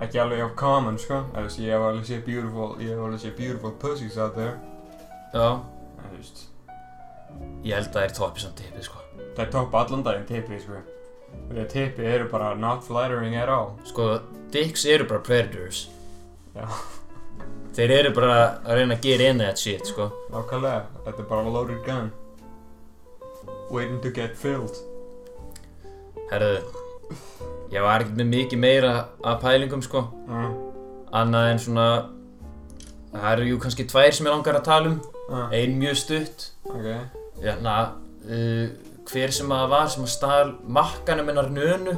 ekki 0.00 0.20
alveg 0.20 0.44
of 0.44 0.54
common 0.60 1.00
sko. 1.00 1.22
Veist, 1.36 1.60
ég 1.62 1.74
hef 1.76 1.88
alveg 1.88 2.06
séð 2.08 2.22
beautiful 2.28 2.70
ég 2.80 2.94
hef 2.94 3.04
alveg 3.06 3.24
séð 3.24 3.36
beautiful 3.40 3.74
pussies 3.80 4.18
out 4.20 4.36
there. 4.36 4.56
Já. 5.32 5.60
En 6.00 6.08
þú 6.08 6.16
veist. 6.18 6.46
Ég 7.64 7.76
held 7.76 7.90
að 7.90 7.98
það 7.98 8.06
er 8.06 8.16
toppið 8.16 8.44
samt 8.46 8.60
tippið, 8.60 8.86
sko. 8.88 9.04
Það 9.36 9.44
er 9.44 9.52
topp 9.54 9.76
allan 9.80 10.04
daginn 10.06 10.26
tippi, 10.28 10.58
sko. 10.60 10.80
Því 11.50 11.58
að 11.64 11.68
tippi 11.72 12.06
eru 12.06 12.28
bara 12.30 12.54
not 12.54 12.84
flattering 12.86 13.34
at 13.36 13.48
all. 13.50 13.72
Sko, 13.84 14.20
dicks 14.54 14.84
eru 14.86 15.04
bara 15.10 15.20
predators 15.26 15.88
Já. 16.54 16.66
Þeir 17.74 17.92
eru 17.96 18.12
bara 18.14 18.36
að 18.66 18.78
reyna 18.80 18.96
að 18.98 19.04
gera 19.06 19.28
in 19.30 19.38
that 19.42 19.58
shit, 19.58 19.86
sko 19.86 20.08
Nákvæmlega, 20.32 20.84
þetta 21.06 21.22
er 21.24 21.28
bara 21.30 21.52
loaded 21.54 21.82
gun. 21.86 22.10
Waiting 23.70 24.00
to 24.02 24.10
get 24.10 24.34
filled. 24.38 24.74
Herðu, 26.30 26.56
ég 27.70 27.82
var 27.82 28.02
ekkert 28.02 28.18
með 28.18 28.28
mikið 28.34 28.62
meira 28.62 28.94
af 29.26 29.40
pælingum, 29.42 29.82
sko 29.86 30.06
Uh, 30.30 30.50
Annað 31.18 31.48
en 31.50 31.58
svona 31.58 31.86
Það 33.10 33.24
eru 33.32 33.46
jú 33.48 33.56
kannski 33.58 33.86
tvær 33.90 34.12
sem 34.14 34.26
ég 34.28 34.30
langar 34.30 34.58
að 34.60 34.66
tala 34.68 34.92
um 34.92 35.00
uh, 35.26 35.48
Ein 35.50 35.72
mjög 35.80 35.96
stutt 35.98 36.44
ok. 36.70 36.84
Hérna, 37.42 37.72
uh, 38.30 38.68
hver 39.10 39.32
sem 39.34 39.48
að 39.54 39.68
var 39.72 39.86
sem 39.92 40.04
að 40.04 40.12
stál 40.14 40.54
makkanum 40.66 41.26
hennar 41.32 41.48
nönu 41.50 41.96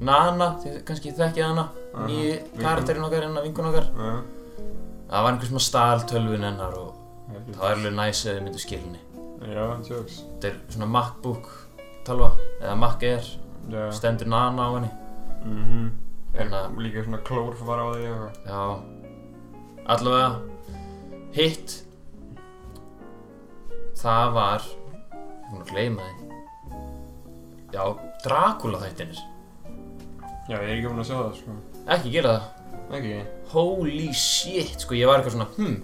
Nana, 0.00 0.54
þið 0.62 0.78
kannski 0.88 1.10
þekkið 1.12 1.44
hana 1.44 1.64
Aha, 1.94 2.06
Nýji 2.06 2.30
vinkona. 2.32 2.62
karakterinn 2.64 3.04
okkar, 3.04 3.24
hennar 3.26 3.44
vinkun 3.44 3.66
okkar 3.68 3.88
Uh, 3.92 4.20
Það 5.10 5.22
var 5.26 5.32
einhver 5.32 5.48
sem 5.50 5.58
að 5.58 5.66
stál 5.66 6.04
tölvun 6.08 6.44
hennar 6.46 6.76
og 6.78 6.94
það 7.50 7.58
var 7.60 7.74
alveg 7.74 7.94
næs 7.98 8.20
að 8.26 8.36
þið 8.38 8.44
myndu 8.46 8.62
skilni 8.62 9.00
Já, 9.40 9.64
jokes. 9.88 10.16
Þetta 10.40 10.48
er 10.50 10.56
svona 10.70 10.86
MacBook 10.94 11.46
talva, 12.04 12.30
eða 12.60 12.76
Mac 12.78 13.02
Air 13.02 13.26
Já. 13.70 13.84
Stendur 13.96 14.28
Nana 14.30 14.62
á 14.62 14.70
henni 14.78 14.90
Mhm. 15.44 15.90
Er 16.34 16.44
Hérna- 16.44 16.76
líka 16.78 17.02
svona 17.04 17.18
klór 17.26 17.54
fara 17.58 17.82
á 17.82 17.90
því 17.90 18.04
eitthvað. 18.06 18.34
Já, 18.46 18.80
allavega 19.86 20.40
Hitt 21.32 21.82
Það 24.00 24.32
var 24.36 24.60
Ég 24.60 25.12
er 25.12 25.50
búinn 25.50 25.62
að 25.64 25.72
gleyma 25.72 26.02
því 26.06 26.19
Já, 27.70 27.84
Dracula 28.24 28.80
þættinir 28.82 29.20
Já, 30.50 30.56
ég 30.56 30.64
er 30.66 30.72
ekki 30.74 30.88
búinn 30.88 31.02
að 31.04 31.10
sjá 31.10 31.16
það, 31.20 31.34
sko. 31.38 31.58
Ekki 31.94 32.10
gera 32.16 32.32
það? 32.34 32.74
Ekki? 32.98 33.18
Holy 33.52 34.08
shit, 34.18 34.82
sko, 34.82 34.96
ég 34.98 35.06
var 35.06 35.20
eitthvað 35.20 35.36
svona, 35.36 35.46
hmm. 35.54 35.76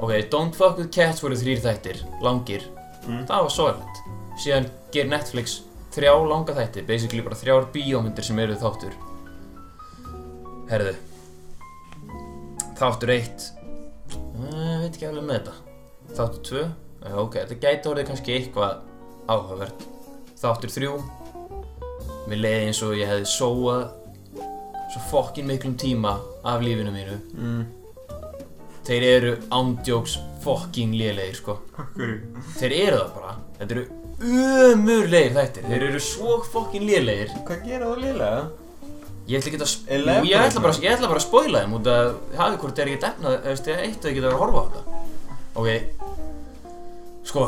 Ok, 0.00 0.12
Don't 0.32 0.54
Fuck 0.56 0.78
With 0.78 0.92
Cats 0.94 1.20
voru 1.20 1.36
þrýr 1.36 1.58
þættir, 1.60 1.98
langir. 2.24 2.62
Mm. 3.04 3.24
Það 3.28 3.42
var 3.44 3.52
sorglegt. 3.52 3.98
Síðan 4.40 4.68
ger 4.94 5.08
Netflix 5.10 5.58
þrjá 5.92 6.12
langa 6.24 6.54
þætti 6.56 6.84
Basically 6.88 7.24
bara 7.26 7.36
þrjár 7.36 7.66
bíómyndir 7.74 8.24
sem 8.24 8.38
eru 8.40 8.56
þáttur. 8.60 8.94
Herðu. 10.70 10.94
Þáttur 12.80 13.12
eitt. 13.16 13.50
Uh, 14.14 14.86
Veit 14.86 14.94
ekki 14.94 15.10
alveg 15.10 15.26
með 15.26 15.40
þetta. 15.40 15.56
Þáttur 16.16 16.44
tvö. 16.48 16.64
Uh, 17.00 17.16
Ok, 17.24 17.36
þetta 17.42 17.60
gæti 17.60 17.90
orðið 17.90 18.08
kannski 18.12 18.36
eitthvað 18.38 18.80
áhugavert 19.28 19.84
Þáttur 20.40 20.72
þrjú. 20.72 20.94
Mér 22.30 22.40
leiði 22.44 22.68
eins 22.70 22.80
og 22.86 22.94
ég 22.96 23.10
hefði 23.10 23.26
sóað 23.28 23.82
Svo 24.90 25.00
fokkin 25.10 25.46
miklum 25.46 25.76
tíma 25.78 26.16
Af 26.44 26.62
lífinu 26.64 26.90
mínu. 26.94 27.18
Mm. 27.36 27.60
Þeir 28.86 29.04
eru 29.06 29.32
ándjóks 29.52 30.16
fokkin 30.42 30.94
lélegir 30.96 31.36
sko. 31.36 31.58
Þeir 32.56 32.72
eru 32.72 32.96
það 33.02 33.10
bara. 33.18 33.34
Þetta 33.58 33.76
eru 33.76 33.84
umurlegir 34.72 35.36
þættir. 35.36 35.66
Þeir 35.68 35.84
eru 35.90 36.00
svo 36.02 36.38
fokkin 36.48 36.86
lélegir. 36.88 37.34
Hvað 37.46 37.66
gera 37.68 37.90
þú 37.90 38.00
liðlega? 38.00 38.40
Ég 39.30 39.38
ætla 39.38 39.52
ekki 39.52 39.60
að 39.60 39.74
Jú, 40.16 40.30
ég 40.32 40.46
ætla 40.46 40.62
bara, 40.64 40.78
ég 40.82 40.94
ætla 40.96 41.10
bara 41.12 41.20
að 41.20 41.26
spoila 41.28 41.60
þeim 41.62 41.76
út 41.76 41.90
að 41.92 42.08
hafi 42.40 42.62
hvort 42.64 42.80
er 42.80 42.90
ekki 42.90 43.02
defnað 43.04 43.50
eitt 43.52 43.68
að 43.68 44.08
ég 44.10 44.16
geta 44.16 44.32
að 44.32 44.40
horfa 44.40 44.64
á 44.64 44.68
þetta. 44.70 45.02
Ok. 45.60 45.68
Sko 47.30 47.46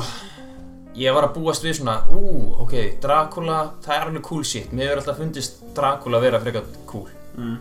Ég 0.99 1.15
var 1.17 1.25
að 1.25 1.37
búast 1.39 1.65
við 1.65 1.79
svona 1.79 1.95
Ú, 2.13 2.21
ok, 2.61 2.75
Dracula, 3.01 3.59
það 3.85 3.95
er 3.97 4.09
alveg 4.11 4.25
cool 4.29 4.43
shit 4.45 4.73
Mér 4.77 4.91
hefur 4.91 5.01
alltaf 5.03 5.21
fundist 5.23 5.63
Dracula 5.77 6.19
að 6.21 6.27
vera 6.29 6.41
frekar 6.43 6.67
cool 6.91 7.11
Mm. 7.33 7.55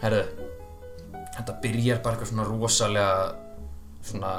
Herðu 0.00 0.22
Þetta 1.36 1.52
byrjar 1.62 2.00
bara 2.02 2.16
eitthvað 2.16 2.30
svona 2.32 2.46
rosalega 2.48 3.12
Svona 4.02 4.32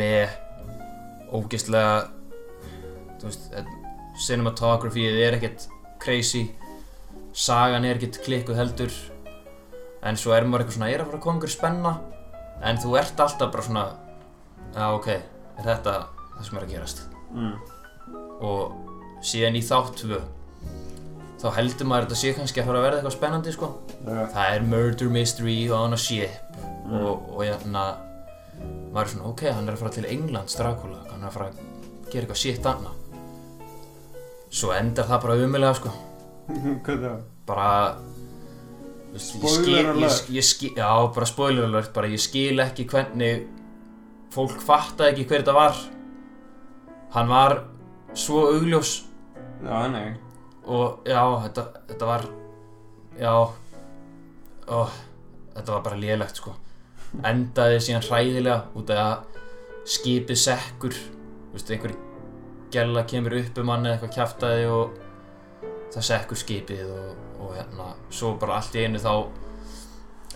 Með 0.00 0.32
Ógeðslega 1.36 2.06
Þú 3.20 3.28
veist 3.28 3.52
Cinematographyið 4.24 5.20
er 5.26 5.36
ekkert 5.36 5.68
crazy 6.00 6.46
Sagan 7.36 7.84
er 7.84 8.00
ekkert 8.00 8.22
klikkuð 8.24 8.56
heldur 8.56 8.96
En 10.00 10.16
svo 10.16 10.32
er 10.32 10.48
maður 10.48 10.64
eitthvað 10.64 10.78
svona 10.78 10.90
Er 10.94 11.04
að 11.04 11.10
fara 11.10 11.20
að 11.20 11.24
koma 11.26 11.36
einhver 11.36 11.52
spenna 11.58 11.94
En 12.64 12.80
þú 12.80 12.96
ert 13.02 13.20
alltaf 13.20 13.52
bara 13.52 13.68
svona 13.68 13.86
Já 14.72 14.86
ok, 14.96 15.08
er 15.60 15.68
þetta 15.74 15.98
það 16.36 16.48
sem 16.50 16.58
er 16.58 16.64
að 16.66 16.72
gerast 16.76 17.04
Mm. 17.36 17.54
Og 18.40 18.72
síðan 19.26 19.56
í 19.58 19.62
þátt 19.66 19.96
tvö 19.98 20.20
Þá 21.42 21.46
heldur 21.56 21.86
maður 21.90 22.04
að 22.04 22.06
þetta 22.06 22.18
sé 22.20 22.30
kannski 22.36 22.60
að 22.62 22.66
fara 22.70 22.78
að 22.78 22.84
verða 22.86 22.98
eitthvað 23.00 23.14
spennandi 23.16 23.52
sko 23.52 23.68
Já. 24.06 24.20
það 24.32 24.54
er 24.54 24.62
murder 24.70 25.10
mystery 25.12 25.56
on 25.74 25.92
a 25.92 25.96
ship 26.00 26.30
Mm. 26.86 27.00
og, 27.02 27.24
og 27.34 27.40
hérna 27.42 27.82
maður 28.94 29.02
er 29.02 29.10
svona 29.10 29.26
ok, 29.32 29.42
hann 29.52 29.68
er 29.68 29.74
að 29.74 29.80
fara 29.82 29.90
til 29.96 30.06
Englands 30.06 30.54
Dracula, 30.56 31.00
hann 31.10 31.22
er 31.22 31.26
að 31.28 31.34
fara 31.34 31.48
að 31.50 31.56
gera 32.12 32.22
eitthvað 32.22 32.40
shit 32.44 32.68
annað 32.70 32.94
svo 34.56 34.70
endar 34.72 35.04
það 35.10 35.22
bara 35.26 35.36
umulega 35.42 35.74
sko 35.80 35.90
bara 37.50 37.96
ég 39.16 39.20
Spoiler 39.20 39.58
skil, 39.58 39.74
ég, 39.74 39.90
alert. 39.90 40.12
skil- 40.12 40.36
ég 40.38 40.44
skil, 40.46 40.72
já, 40.78 40.88
bara 41.14 41.26
spoiler 41.26 41.64
alert 41.66 41.92
bara 41.96 42.06
ég 42.12 42.20
skil 42.22 42.60
ekki 42.64 42.86
hvernig 42.90 43.46
fólk 44.34 44.56
fattaði 44.62 45.12
ekki 45.16 45.26
hver 45.30 45.42
þetta 45.42 45.54
var 45.56 45.76
hann 47.14 47.28
var 47.28 47.60
svo 48.14 48.46
augljós. 48.52 49.04
Já, 49.64 49.88
nei. 49.88 50.16
og 50.66 51.06
já, 51.06 51.22
þetta, 51.46 51.62
þetta 51.88 52.06
var 52.06 52.24
já 53.16 53.32
ó, 54.66 54.88
þetta 55.54 55.72
var 55.72 55.82
bara 55.84 56.00
lélegt 56.00 56.40
sko. 56.40 56.54
Endaði 57.24 57.78
síðan 57.80 58.04
hræðilega 58.04 58.58
út 58.76 58.90
af 58.92 59.02
að 59.02 59.42
skipið 59.86 60.40
sekkur. 60.42 60.96
Þú 60.96 61.56
veist, 61.56 61.70
einhver 61.72 61.94
gæla 62.74 63.06
kemur 63.08 63.38
upp 63.38 63.58
um 63.62 63.72
hann 63.72 63.86
eða 63.86 63.96
eitthvað 63.96 64.16
kjaftaði 64.18 64.66
og 64.74 64.96
það 65.94 66.08
sekkur 66.10 66.40
skipið 66.42 66.82
og, 66.90 67.10
og 67.40 67.54
hérna, 67.56 67.92
svo 68.10 68.34
bara 68.40 68.58
allt 68.58 68.76
í 68.76 68.84
einu 68.84 69.00
þá 69.00 69.12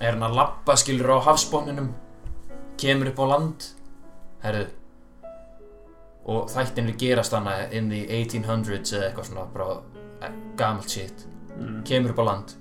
er 0.01 0.15
hann 0.15 0.25
að 0.25 0.39
labba 0.39 0.77
skilur 0.81 1.19
á 1.21 1.27
hafsbóninum 1.27 1.91
kemur 2.81 3.13
upp 3.13 3.21
á 3.21 3.27
land. 3.35 3.67
Herðu 4.41 4.69
og 6.29 6.51
þættinni 6.53 6.95
gerast 7.01 7.33
hana 7.33 7.57
in 7.73 7.89
the 7.91 8.05
1800s 8.05 8.93
eða 8.97 9.09
eitthvað 9.09 9.29
svona 9.31 9.47
bara 9.55 9.77
eh, 10.23 10.35
gamalt 10.57 10.91
shit. 10.93 11.27
Mm. 11.57 11.83
kemur 11.85 12.11
upp 12.11 12.23
á 12.23 12.25
land. 12.25 12.55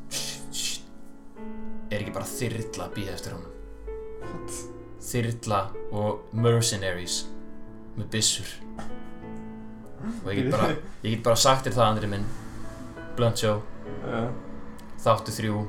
Er 1.89 2.01
ekki 2.01 2.13
bara 2.13 2.27
þyrla 2.27 2.85
að 2.85 2.95
býða 2.97 3.13
eftir 3.15 3.35
honum? 3.35 3.55
Þyrla 5.09 5.59
og 5.95 6.35
mercenaries 6.35 7.21
með 7.95 8.11
byssur. 8.15 8.51
Og 10.23 10.29
ég 10.31 10.43
get 10.43 10.51
bara 10.53 10.69
ég 11.03 11.15
get 11.15 11.25
bara 11.25 11.39
sagt 11.39 11.67
þér 11.67 11.77
það 11.79 11.91
Andri 11.93 12.11
minn. 12.11 12.29
Blunt 13.17 13.41
Show. 13.41 13.63
Já. 14.05 14.29
þáttu 15.03 15.35
þrjú. 15.35 15.65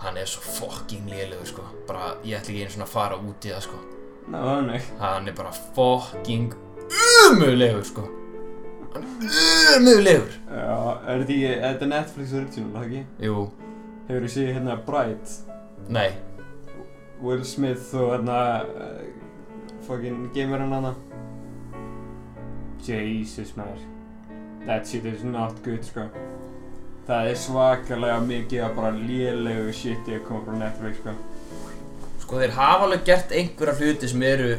Hann 0.00 0.16
er 0.16 0.28
svo 0.28 0.42
fucking 0.56 1.08
lélegur 1.12 1.48
sko. 1.48 1.64
Bara 1.88 2.14
ég 2.24 2.40
ætla 2.40 2.54
ekki 2.54 2.64
einu 2.64 2.74
svona 2.76 2.88
að 2.88 2.94
fara 2.96 3.20
út 3.20 3.48
í 3.48 3.52
það 3.52 3.66
sko 3.68 3.80
Ná, 4.30 4.60
nei. 4.62 4.80
hann 5.00 5.28
er 5.28 5.34
bara 5.34 5.50
fucking 5.74 6.52
umulegur 7.30 7.82
sko 7.86 8.04
hann 8.94 9.06
er 9.26 9.78
umulegur 9.80 10.34
Já, 10.50 10.76
er 11.06 11.22
þetta 11.22 11.34
ekki, 11.34 11.52
þetta 11.64 11.86
er 11.86 11.92
Netflix 11.94 12.34
original, 12.38 12.72
það 12.76 12.86
ekki? 12.88 13.02
jú, 13.26 13.44
Hefur 14.08 14.26
þú 14.26 14.32
séð 14.34 14.52
hérna 14.56 14.76
Bright, 14.86 15.34
nei 15.88 16.10
Will 17.20 17.44
Smith 17.44 17.90
og 18.00 18.14
hérna, 18.14 18.38
uh, 18.64 19.02
fucking 19.84 20.30
gamerinn 20.34 20.72
hana? 20.72 20.94
Jesus, 22.80 23.50
maður. 23.58 23.82
That 24.66 24.86
shit 24.88 25.04
is 25.04 25.22
not 25.24 25.58
good, 25.64 25.84
sko. 25.84 26.06
Það 27.08 27.28
er 27.28 27.36
svakalega 27.42 28.22
mikið 28.24 28.62
að 28.64 28.74
bara 28.78 28.92
lélegu 28.96 29.74
shiti 29.76 30.16
að 30.16 30.24
koma 30.30 30.40
frá 30.46 30.56
Netflix, 30.62 31.02
sko. 31.02 31.14
Sko 32.30 32.38
þeir 32.38 32.52
hafa 32.54 32.84
alveg 32.86 33.00
gert 33.08 33.32
einhverja 33.34 33.72
hluti 33.74 34.06
sem 34.06 34.22
eru 34.22 34.50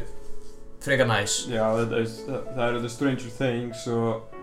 frekar 0.84 1.07
næs. 1.07 1.36
Já, 1.47 1.62
þetta, 1.77 2.01
er- 2.01 2.41
það, 2.57 2.63
eru 2.65 2.81
The 2.84 2.89
Stranger 2.91 3.29
Things 3.38 3.86
og, 3.88 4.34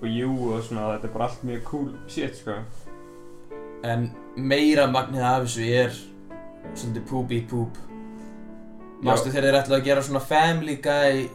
og 0.00 0.06
You 0.08 0.30
og 0.54 0.62
svona, 0.64 0.86
þetta 0.94 1.10
er 1.10 1.12
bara 1.12 1.26
allt 1.26 1.42
mjög 1.44 1.60
cool 1.68 1.90
shit, 2.08 2.38
sko. 2.40 2.54
En 3.84 4.06
meira 4.36 4.86
magnið 4.88 5.26
af 5.28 5.44
þessu 5.44 5.66
er 5.82 5.92
svolítið 6.72 7.04
poopy 7.10 7.42
poop. 7.52 7.76
Mástu 9.04 9.28
þeir 9.34 9.50
ætlaðu 9.50 9.76
að 9.82 9.86
gera 9.90 10.06
svona 10.08 10.24
family 10.24 10.78
guy 10.80 11.26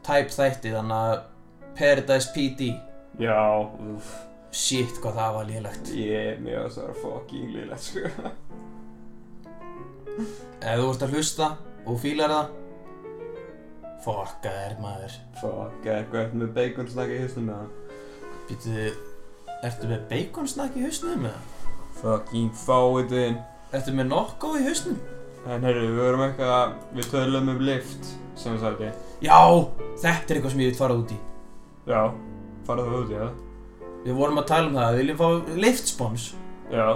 type 0.00 0.32
þætti 0.32 0.72
þannig 0.78 1.12
að 1.12 1.22
Paradise 1.76 2.32
PD 2.32 2.70
Já, 3.20 3.36
uff, 3.92 4.16
Shit 4.48 4.96
hvað 5.04 5.20
það 5.20 5.36
var 5.36 5.52
lélegt. 5.52 5.92
Ég 5.92 6.32
er 6.32 6.40
mjög 6.40 6.64
að 6.70 6.76
það 6.78 6.88
er 6.88 7.00
fucking 7.04 7.56
lélegt, 7.58 7.90
sko. 7.90 8.32
Ef 10.14 10.78
þú 10.78 10.90
ert 10.92 11.02
að 11.02 11.16
hlusta 11.16 11.46
og 11.84 11.96
fílar 12.00 12.30
það 12.30 12.52
Fokka 14.04 14.52
þér 14.52 14.74
maður 14.84 15.16
Fuck, 15.40 15.86
eitthvað 15.88 16.20
eftir 16.20 16.40
með 16.42 16.50
baconsnakki 16.58 17.14
í 17.16 17.22
hausnum 17.22 17.46
með 17.48 17.62
það. 17.62 17.70
Býtu, 18.48 18.82
ertu 19.64 19.88
með 19.88 20.02
baconsnakk 20.10 20.76
í 20.76 20.84
hausnum 20.84 21.24
eða? 21.30 21.70
Fucking 22.02 22.50
fáið 22.60 23.14
inn. 23.22 23.38
Ertu 23.74 23.94
með 23.96 24.10
nokko 24.10 24.50
í 24.58 24.66
hausnum? 24.66 25.00
En 25.48 25.64
heyrðu, 25.64 25.88
við 25.88 26.02
vorum 26.02 26.26
eitthvað, 26.26 26.76
við 26.98 27.08
töluðum 27.14 27.50
um 27.54 27.64
lift, 27.64 28.12
sem 28.40 28.54
við 28.54 28.62
sagði. 28.66 28.92
Já, 29.24 29.40
þetta 30.02 30.12
er 30.12 30.36
eitthvað 30.36 30.54
sem 30.54 30.62
ég 30.64 30.70
vil 30.70 30.78
fara 30.78 30.98
út 31.00 31.16
í 31.16 31.18
Já, 31.88 32.00
farað 32.68 32.92
þú 32.92 33.00
út 33.00 33.10
í 33.10 33.18
það? 33.22 33.34
Við 34.04 34.20
vorum 34.20 34.40
að 34.40 34.48
tala 34.52 34.68
um 34.68 34.78
það, 34.78 34.92
við 34.92 35.02
viljum 35.02 35.20
fá 35.20 35.58
liftspons 35.64 36.28
Já. 36.72 36.86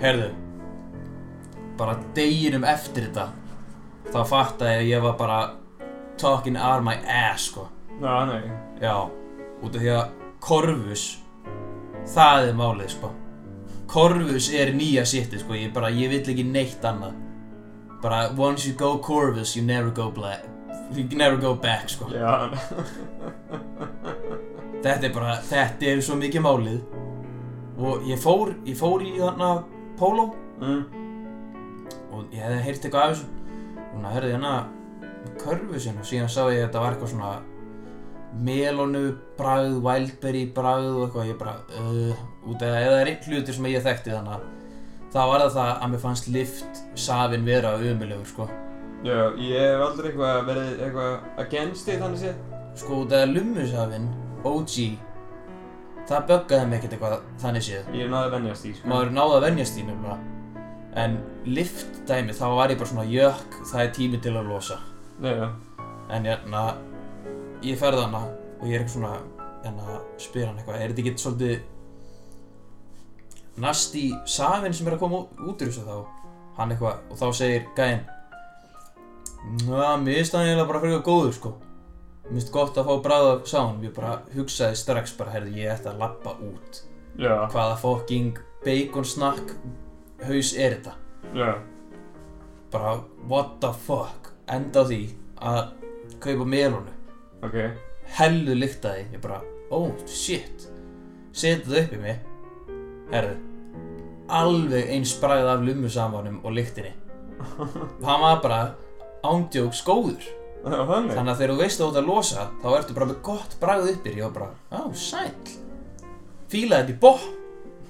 Herðu 0.00 0.32
Bara 1.76 1.96
deginum 2.16 2.64
eftir 2.64 3.08
þetta 3.10 3.28
Þá 4.12 4.20
ég 4.70 4.80
að 4.80 4.88
ég 4.90 5.02
var 5.04 5.16
bara 5.18 5.38
Talking 6.16 6.56
out 6.56 6.80
my 6.84 6.94
ass 7.04 7.50
sko. 7.50 7.66
Já, 8.00 8.24
nei. 8.28 8.42
Já 8.80 8.94
Út 9.62 9.74
af 9.76 9.82
því 9.82 9.90
að 9.92 10.10
Corvus 10.40 11.04
Það 12.06 12.48
er 12.48 12.54
málið 12.56 12.90
sko. 12.94 13.10
Corvus 13.90 14.46
er 14.54 14.70
nýja 14.76 15.02
sittið 15.06 15.40
sko. 15.42 15.56
Ég 15.58 15.72
bara, 15.74 15.88
ég 15.90 16.10
vill 16.12 16.20
ekki 16.22 16.44
neitt 16.46 16.84
annað. 16.86 17.16
Bara 18.02 18.28
once 18.38 18.66
you 18.68 18.76
go 18.78 18.92
Corvus 19.02 19.56
you 19.56 19.64
never 19.66 19.90
go 19.90 20.10
black 20.10 20.44
You 20.94 21.02
never 21.18 21.36
go 21.36 21.54
back 21.58 21.88
sko. 21.90 22.06
Já. 22.14 22.50
Þetta 24.84 25.08
er 25.08 25.12
bara, 25.14 25.32
þetta 25.42 25.88
er 25.90 26.02
svo 26.04 26.14
mikið 26.20 26.44
málið. 26.44 26.78
Og 27.76 28.06
ég 28.08 28.20
fór, 28.22 28.52
ég 28.68 28.78
fór 28.78 29.02
í 29.04 29.16
þarna 29.18 29.50
Polo 29.98 30.30
Mm. 30.56 30.84
Og 32.16 32.32
ég 32.34 32.42
hefði 32.42 32.64
heyrt 32.66 32.88
eitthvað 32.88 33.04
af 33.04 33.14
þessu. 33.14 33.28
Og 33.86 33.92
hún 33.96 34.08
hörði 34.14 34.32
hérna 34.34 34.54
körfu 35.42 35.80
sinna. 35.82 36.02
Og 36.02 36.10
síðan 36.10 36.32
sá 36.32 36.42
ég 36.46 36.60
að 36.60 36.66
þetta 36.66 36.82
var 36.82 36.96
eitthvað 36.96 37.12
svona 37.14 37.32
melónu 38.46 39.04
bragð, 39.38 39.78
wildberry 39.84 40.44
bragð 40.56 40.90
og 40.90 41.06
eitthvað. 41.06 41.30
Ég 41.30 41.40
bara 41.40 41.56
uh, 41.80 42.26
út 42.50 42.62
ef 42.62 42.76
það 42.76 43.00
er 43.00 43.12
einn 43.12 43.26
hlutur 43.30 43.58
sem 43.58 43.72
ég 43.72 43.86
þekkti 43.86 44.14
þannig 44.16 44.36
að 44.36 44.52
þá 45.16 45.20
var 45.30 45.44
það 45.44 45.56
það 45.56 45.72
að 45.72 45.90
mér 45.92 46.02
fannst 46.02 46.30
lift 46.34 46.80
safin 46.98 47.46
vera 47.46 47.74
umulegur 47.78 48.28
sko. 48.28 48.48
Já, 49.06 49.18
ég 49.38 49.60
hef 49.60 49.82
aldrei 49.86 50.10
eitthvað 50.10 50.38
verið 50.50 50.84
eitthvað 50.86 51.42
against 51.44 51.88
því 51.88 51.98
þannig 52.02 52.22
séð. 52.22 52.38
sko 52.76 53.02
út 53.02 53.12
af 53.16 53.28
lummusafin 53.30 54.08
OG 54.44 54.74
það 56.06 56.26
buggaði 56.30 56.66
mig 56.70 56.78
ekkert 56.78 56.96
eitthvað 56.96 57.28
þannig 57.42 57.66
séð. 57.66 57.92
Ég 57.96 58.10
náði 58.10 58.26
að 58.28 58.34
venjast 58.36 58.66
því, 58.66 58.72
sko. 58.78 58.88
maður 58.92 59.14
náði 59.16 59.36
að 59.36 59.46
venjast 59.46 59.76
því 59.76 59.86
nefnilega 59.86 60.35
en 60.96 61.16
lift 61.46 62.02
dæmi 62.08 62.32
þá 62.36 62.46
var 62.56 62.72
ég 62.72 62.80
bara 62.80 62.90
svona 62.90 63.06
jökk 63.10 63.50
það 63.70 63.82
er 63.84 63.94
tími 63.98 64.20
til 64.24 64.34
að 64.36 64.50
losa. 64.50 64.80
Já, 65.22 65.48
en 66.12 66.28
hérna 66.28 66.62
ég 67.64 67.78
ferði 67.80 68.04
hana 68.04 68.22
og 68.60 68.66
ég 68.68 68.74
er 68.76 68.84
eitthvað 68.84 68.96
svona 68.96 69.14
hérna 69.64 70.00
spyr 70.20 70.48
hann 70.48 70.58
eitthvað 70.60 70.80
er 70.80 70.92
þetta 70.92 71.02
ekki 71.04 71.22
svolítið 71.22 71.56
nasti 73.64 74.04
safin 74.28 74.74
sem 74.76 74.88
er 74.88 74.96
að 74.96 75.02
koma 75.04 75.24
út 75.24 75.62
úr 75.62 75.70
þessu 75.70 75.86
þá? 75.86 75.96
Hann 76.56 76.72
eitthvað 76.72 76.96
og 77.10 77.20
þá 77.20 77.26
segir 77.36 77.62
gæinn 77.76 78.04
mér 79.46 80.18
finnst 80.18 80.34
það 80.34 80.42
eiginlega 80.42 80.68
bara 80.68 80.82
fyrir 80.82 81.02
góður 81.06 81.34
sko. 81.36 81.50
Mér 82.26 82.40
finnst 82.40 82.52
gott 82.54 82.78
að 82.80 82.88
fá 82.88 82.94
af 83.14 83.46
sáðan 83.46 83.84
ég 83.86 83.94
bara 83.94 84.20
hugsaði 84.34 84.76
strax 84.80 85.14
bara 85.18 85.34
herði 85.36 85.60
ég 85.60 85.72
ætti 85.76 85.90
að 85.92 86.00
lappa 86.02 86.34
út. 86.42 86.82
Já, 87.16 87.46
hvaða 87.52 87.76
fokking 87.80 88.38
bacon 88.64 89.04
snack 89.06 89.54
haus 90.24 90.52
er 90.56 90.76
þetta? 90.78 90.94
Já, 91.36 91.50
bara 92.72 92.94
what 93.28 93.56
the 93.60 93.72
fuck? 93.86 94.32
Enda 94.48 94.82
á 94.82 94.88
því 94.88 95.00
að 95.42 95.60
kaupa 96.22 96.46
melónu. 96.48 96.92
Ok. 97.44 97.56
hellu 98.16 98.54
lyktaði 98.54 99.08
ég 99.12 99.20
bara, 99.22 99.40
oh 99.70 99.90
shit. 100.06 100.68
Setja 101.36 101.66
það 101.66 101.82
upp 101.82 101.92
í 101.92 102.00
mig. 102.00 102.20
Herðu 103.12 103.36
alveg 104.26 104.88
eins 104.90 105.12
bragð 105.22 105.46
af 105.52 105.60
lummusamanum 105.62 106.40
og 106.42 106.54
lyktinni. 106.56 106.90
Hann 108.06 108.22
var 108.24 108.40
bara 108.42 108.60
ándjóks 109.26 109.82
góður. 109.86 110.24
Þannig. 110.66 111.14
að 111.14 111.36
þegar 111.38 111.52
þú 111.52 111.58
veist 111.60 111.80
að 111.80 111.84
þú 111.84 111.90
ert 111.92 111.98
að 112.00 112.08
losa 112.10 112.44
þá 112.62 112.66
ertu 112.74 112.94
bara 112.96 113.06
með 113.06 113.18
gott 113.28 113.52
bragð 113.60 113.90
uppir 113.92 114.16
ég 114.18 114.24
var 114.26 114.32
bara, 114.34 114.48
á 114.74 114.82
sæll. 114.98 115.52
Fílaði 116.50 116.88
þetta 116.88 116.94
í 116.94 116.98
bótt 117.04 117.28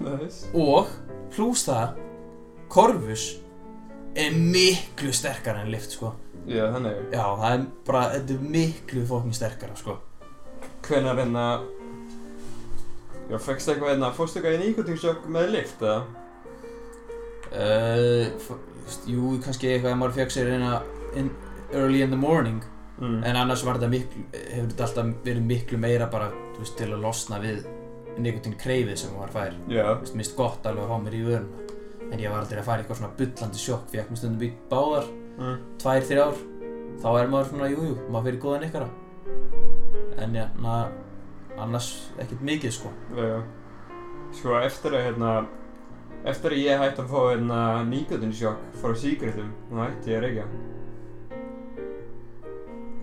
Nice. 0.04 0.50
og 0.52 0.90
pluss 1.32 1.62
það 1.64 2.02
Corvus 2.72 3.26
er 4.16 4.32
miklu 4.36 5.12
sterkara 5.12 5.62
en 5.64 5.70
lift 5.74 5.92
sko 5.96 6.12
Já, 6.46 6.68
þannig. 6.72 6.98
já, 7.12 7.24
það 7.40 7.52
er 7.56 7.64
bara, 7.86 8.02
þetta 8.14 8.34
er 8.36 8.44
miklu 8.56 9.06
fokkin 9.08 9.34
sterkara 9.34 9.76
sko 9.78 9.96
Hvenær 10.86 11.18
hérna... 11.18 11.46
Já, 13.26 13.38
fegst 13.42 13.68
eitthvað 13.72 13.90
hérna, 13.96 14.12
fórstu 14.14 14.38
eitthvað 14.38 14.54
í 14.54 14.68
nýkotingsjokk 14.68 15.24
með 15.34 15.48
lift, 15.56 15.80
eða? 15.82 16.04
Uh, 17.56 18.30
jú, 19.10 19.32
kannski 19.42 19.70
eitthvað 19.72 19.92
ef 19.94 19.98
maður 19.98 20.16
fekk 20.20 20.32
sér 20.34 20.50
eina 20.54 20.72
in, 21.18 21.30
early 21.74 22.02
in 22.06 22.10
the 22.14 22.18
morning 22.20 22.62
Mm. 22.96 23.18
en 23.28 23.36
annars 23.36 23.60
var 23.60 23.76
þetta 23.76 23.90
miklu, 23.92 24.22
hefur 24.32 24.68
þetta 24.70 24.84
alltaf 24.86 25.08
verið 25.26 25.42
miklu 25.44 25.76
meira 25.82 26.06
bara 26.08 26.30
þú 26.54 26.62
veist, 26.62 26.76
til 26.78 26.86
að 26.94 27.02
losna 27.02 27.36
við 27.42 27.58
nikotín 28.24 28.54
kreifið 28.56 28.96
sem 29.02 29.10
maður 29.12 29.34
fær 29.34 29.50
Já, 29.68 29.82
Þú 29.90 29.98
veist, 30.06 30.14
mist 30.16 30.36
gott 30.38 30.64
alveg 30.70 30.86
að 30.86 30.94
fá 30.94 31.02
mér 31.04 31.16
í 31.18 31.20
vöruna 31.26 31.66
en 32.12 32.20
ég 32.22 32.30
var 32.30 32.42
aldrei 32.42 32.60
að 32.60 32.68
fara 32.68 32.78
í 32.78 32.84
eitthvað 32.84 33.00
svona 33.00 33.16
bullandi 33.18 33.60
sjokk 33.62 33.90
fekk 33.92 34.12
mér 34.12 34.20
stundum 34.20 34.46
í 34.46 34.52
báðar, 34.70 35.08
mm. 35.38 35.56
tvær, 35.82 36.06
þrjár 36.10 36.40
þá 37.02 37.08
er 37.20 37.30
maður 37.32 37.50
svona, 37.50 37.68
jújú, 37.72 37.88
jú, 37.90 37.96
maður 38.10 38.28
fyrir 38.30 38.40
góðan 38.44 38.66
ykkara 38.68 38.88
en 40.24 40.36
já, 40.38 40.46
na, 40.64 40.76
annars 41.60 41.90
ekkert 42.22 42.44
mikið 42.46 42.76
sko 42.78 42.92
já. 43.16 43.38
Sko, 44.36 44.56
eftir 44.60 44.96
að 44.96 45.08
hérna... 45.10 45.36
Eftir 46.26 46.56
að 46.56 46.62
ég 46.64 46.80
hætti 46.80 47.02
að 47.04 47.10
fá 47.12 47.18
hérna 47.28 47.58
nýkotingsjokk 47.86 48.62
frá 48.80 48.94
síkritum, 48.98 49.52
þá 49.68 49.76
hætti 49.84 50.10
ég 50.10 50.16
að 50.16 50.24
reykja. 50.24 50.46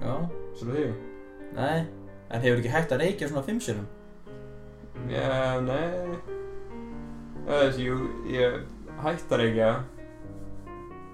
já, 0.04 0.16
Svo 0.60 0.68
því. 0.74 0.88
nei 1.56 1.86
en 2.34 2.42
hefur 2.44 2.60
ekki 2.60 2.74
hægt 2.74 2.92
að 2.96 3.04
reykja 3.06 3.30
svona 3.30 3.46
fimm 3.48 3.62
sinum 3.63 3.88
Já, 5.10 5.60
nei 5.63 6.18
Þessi, 7.48 7.88
jú, 7.88 7.96
ég 8.32 8.60
hætti 9.04 9.36
að 9.36 9.44
reykja 9.44 9.74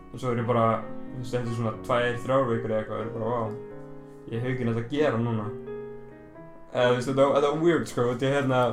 og 0.09 0.21
svo 0.21 0.31
er 0.31 0.41
ég 0.41 0.47
bara, 0.49 0.67
þú 1.15 1.23
veist, 1.23 1.35
eftir 1.39 1.57
svona 1.57 1.73
tvær, 1.85 2.07
þrjár 2.23 2.47
vikur 2.49 2.71
eða 2.71 2.79
eitthvað, 2.83 3.01
er 3.01 3.09
ég 3.09 3.17
bara, 3.17 3.33
vá 3.33 3.67
ég 4.29 4.43
hef 4.43 4.53
ekki 4.53 4.65
neitt 4.67 4.79
að 4.81 4.93
gera 4.93 5.19
núna. 5.21 5.49
Eða, 6.69 6.87
þú 6.87 6.95
veist, 6.95 7.11
þetta 7.11 7.27
var 7.45 7.61
weird, 7.63 7.85
sko, 7.89 8.07
þetta 8.13 8.27
er 8.27 8.35
hérna 8.37 8.63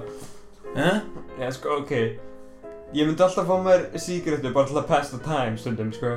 eh? 0.76 1.02
já, 1.40 1.50
sko, 1.56 1.80
ok. 1.82 1.92
Ég 2.96 3.08
myndi 3.08 3.26
alltaf 3.26 3.48
fá 3.48 3.56
mér 3.64 3.86
síkretu 4.00 4.52
bara 4.54 4.70
til 4.70 4.80
að 4.80 4.88
pass 4.88 5.12
the 5.12 5.20
time 5.24 5.60
stundum, 5.60 5.92
sko. 5.96 6.16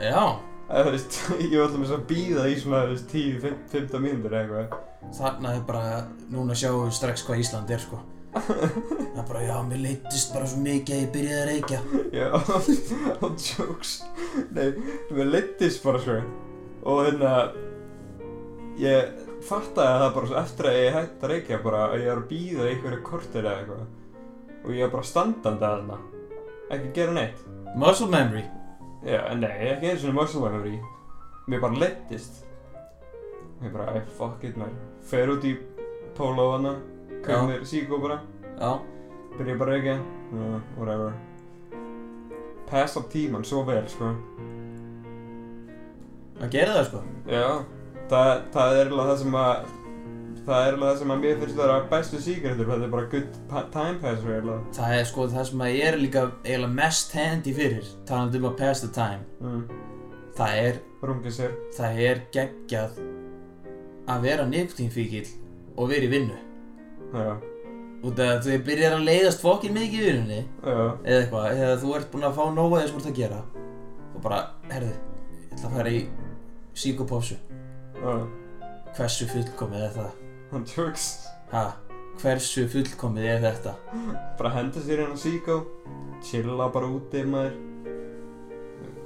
Já, 0.00 0.22
eða, 0.68 0.84
þú 0.88 0.94
veist, 0.96 1.18
ég 1.44 1.56
var 1.56 1.66
alltaf 1.66 1.80
með 1.80 1.90
svo 1.92 2.00
að 2.02 2.06
býða 2.12 2.46
í 2.48 2.60
svona, 2.60 2.84
þú 2.84 2.94
veist, 2.96 3.16
10-15 3.16 4.04
mínútur 4.04 4.36
eða 4.36 4.44
eitthvað. 4.44 4.78
Þarna 5.18 5.56
er 5.56 5.66
bara 5.68 5.98
núna 6.32 6.56
sjáum 6.58 6.86
við 6.88 6.96
strax 6.98 7.24
hvað 7.24 7.44
Ísland 7.44 7.70
er 7.72 7.80
sko 7.80 8.00
það 8.34 9.20
er 9.22 9.24
bara, 9.28 9.42
já, 9.42 9.54
mér 9.68 9.80
leittist 9.84 10.34
bara 10.34 10.48
svo 10.50 10.60
mikið 10.64 10.94
að 10.94 11.00
ég 11.02 11.12
byrjaði 11.14 11.38
að 11.38 11.48
reykja. 11.52 11.80
Já, 12.14 12.28
on 13.26 13.38
jokes. 13.42 13.94
Nei, 14.56 14.68
mér 15.14 15.32
leittist 15.32 15.82
bara 15.84 16.02
svo. 16.04 16.18
Og 16.88 17.00
hérna 17.06 17.32
Ég 18.78 19.24
fattaði 19.42 20.02
það 20.04 20.12
bara 20.14 20.28
svo 20.30 20.36
eftir 20.38 20.68
að 20.70 20.76
ég 20.78 20.92
hætti 20.94 21.24
að 21.26 21.32
reykja 21.32 21.56
bara 21.64 21.80
að 21.88 21.96
ég 21.98 22.12
var 22.12 22.20
að 22.20 22.28
býða 22.30 22.68
einhverju 22.68 23.00
kortir 23.08 23.42
eða 23.42 23.56
eitthvað. 23.62 23.88
Og 24.58 24.70
ég 24.76 24.84
var 24.84 24.92
bara 24.92 25.08
standandi 25.08 25.66
að 25.66 25.74
þarna 25.74 25.98
Ekki 26.68 26.92
gera 26.94 27.16
neitt. 27.16 27.42
Muscle 27.78 28.10
memory. 28.12 28.44
Já, 29.06 29.20
nei, 29.38 29.56
ekki 29.72 29.90
eins 29.90 30.06
og 30.06 30.14
muscle 30.14 30.44
memory. 30.44 30.78
Mér 31.48 31.62
bara 31.64 31.80
leittist 31.80 32.44
Ég 33.64 33.72
bara, 33.72 34.02
fuck 34.18 34.44
it 34.44 34.56
man 34.60 34.74
Fer 35.08 35.30
út 35.32 35.44
í 35.48 35.54
póló 36.18 36.50
hana 37.24 37.32
Já. 37.32 37.38
Kaup 37.38 37.48
mér 37.50 37.64
síkó 37.66 37.98
bara? 38.02 38.20
Já, 38.60 38.70
Byrja 39.38 39.58
bara 39.58 39.72
reykja. 39.72 39.96
Uh, 40.32 40.60
Whatever. 40.76 41.12
Passa 42.70 43.00
tíman 43.12 43.44
svo 43.44 43.62
vel, 43.64 43.84
sko. 43.88 44.12
Að 46.38 46.52
gera 46.54 46.74
það 46.78 46.86
sko. 46.90 47.00
Já, 47.28 47.46
það, 48.10 48.30
það 48.54 48.78
er 48.80 48.90
alveg 48.92 49.10
það 49.12 49.20
sem 49.24 49.36
að 49.42 49.74
Það 50.48 50.62
er 50.64 50.76
alveg 50.78 50.88
það 50.88 50.98
sem 51.02 51.10
að 51.12 51.18
mér 51.24 51.40
finnst 51.42 51.58
að 51.58 51.62
vera 51.66 51.80
bestu 51.90 52.18
síkretur 52.24 52.68
Þetta 52.70 52.84
er 52.86 52.92
bara 52.92 53.08
good 53.12 53.34
time 53.74 53.98
passer 54.00 54.30
eiginlega. 54.32 54.60
það 54.78 54.94
er 54.98 55.08
sko 55.10 55.26
það 55.28 55.44
sem 55.50 55.64
að 55.66 55.72
ég 55.74 55.88
er 55.90 55.98
líka 56.00 56.22
eiginlega 56.46 56.70
mest 56.78 57.12
handy 57.18 57.52
fyrir 57.58 57.90
talandi 58.08 58.40
um 58.40 58.46
að 58.48 58.54
pass 58.62 58.80
the 58.80 58.88
time. 58.96 59.26
Mm. 59.44 59.66
það 60.38 60.60
er, 60.62 60.78
Rungið 61.02 61.34
sér. 61.36 61.52
það 61.76 62.00
er 62.06 62.22
geggjað 62.32 62.96
að 64.08 64.24
vera 64.24 64.46
nikotínfíkil 64.48 65.26
og 65.76 65.90
vera 65.92 66.08
í 66.08 66.12
vinnu 66.14 66.38
út 67.12 68.20
af 68.22 68.32
að 68.32 68.44
þú 68.46 68.58
byrjar 68.68 68.96
að 68.98 69.06
leiðast 69.08 69.42
fokkin 69.42 69.74
mikið 69.74 70.00
í 70.00 70.06
vinnunni 70.08 70.40
eða 70.62 71.18
eitthvað, 71.18 71.46
eða 71.56 71.78
þú 71.82 71.94
ert 71.98 72.10
búinn 72.12 72.28
að 72.28 72.36
fá 72.38 72.44
nóga 72.54 72.82
þess 72.82 72.94
ert 72.98 73.08
að 73.10 73.18
gera 73.18 73.40
og 74.14 74.20
bara, 74.24 74.40
herðu, 74.70 74.94
ég 75.32 75.52
ætla 75.54 75.70
að 75.70 75.76
fara 75.78 75.94
í 75.94 76.00
já. 77.98 78.14
Hversu 78.98 79.26
fullkomið 79.30 79.84
er 79.86 79.92
það? 79.94 80.12
Hann 80.52 80.64
tjóks. 80.66 81.06
Ha, 81.52 81.64
hversu 82.22 82.64
fullkomið 82.70 83.28
er 83.32 83.42
þetta? 83.42 83.74
Bara 84.38 84.52
henda 84.56 84.82
sér 84.82 85.04
hérna 85.04 85.18
síkó 85.18 85.60
Chilla 86.24 86.68
bara 86.74 86.88
úti 86.90 87.22
maður. 87.26 87.58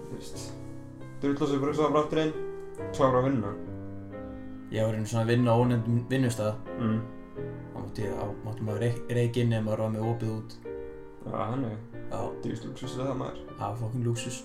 Þú 0.08 0.16
veist 0.16 0.46
Drulla 1.22 1.48
sér 1.48 1.62
bara 1.62 1.76
svo 1.76 1.88
að 1.88 1.96
brátturinn 1.96 2.32
Klára 2.92 3.20
að 3.20 3.26
vinna. 3.28 3.52
Ég 4.72 4.86
var 4.86 4.96
einu 4.96 5.08
svona 5.08 5.26
að 5.26 5.32
vinna 5.34 5.52
á 5.52 5.60
ónefndum 5.60 5.98
vinnustæða 6.08 6.54
mm. 6.78 7.00
Ég, 8.02 8.14
á, 8.16 8.26
mátti 8.44 8.66
maður 8.66 8.86
reik, 8.86 9.02
reik 9.10 9.36
inn 9.42 9.52
ef 9.52 9.64
maður 9.66 9.84
var 9.84 9.92
með 9.96 10.08
opið 10.12 10.32
út? 10.36 10.56
Já, 11.22 11.36
hann 11.38 11.64
er. 11.68 11.76
Já, 12.12 12.20
Dýrst 12.42 12.66
luxus 12.68 12.96
er 12.96 13.06
það 13.10 13.20
maður. 13.22 13.44
Var 13.58 13.78
fokkin 13.80 14.06
luxus 14.06 14.42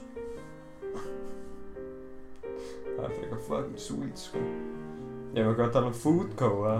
Það 2.97 3.04
er 3.06 3.17
eitthvað 3.17 3.41
fucking 3.45 3.82
sweet 3.82 4.21
sko. 4.21 4.39
Ég 5.36 5.43
hef 5.43 5.52
eitthvað 5.52 5.67
að 5.67 5.76
tala 5.76 5.89
um 5.91 5.97
food 6.02 6.32
co 6.39 6.47
eða? 6.65 6.80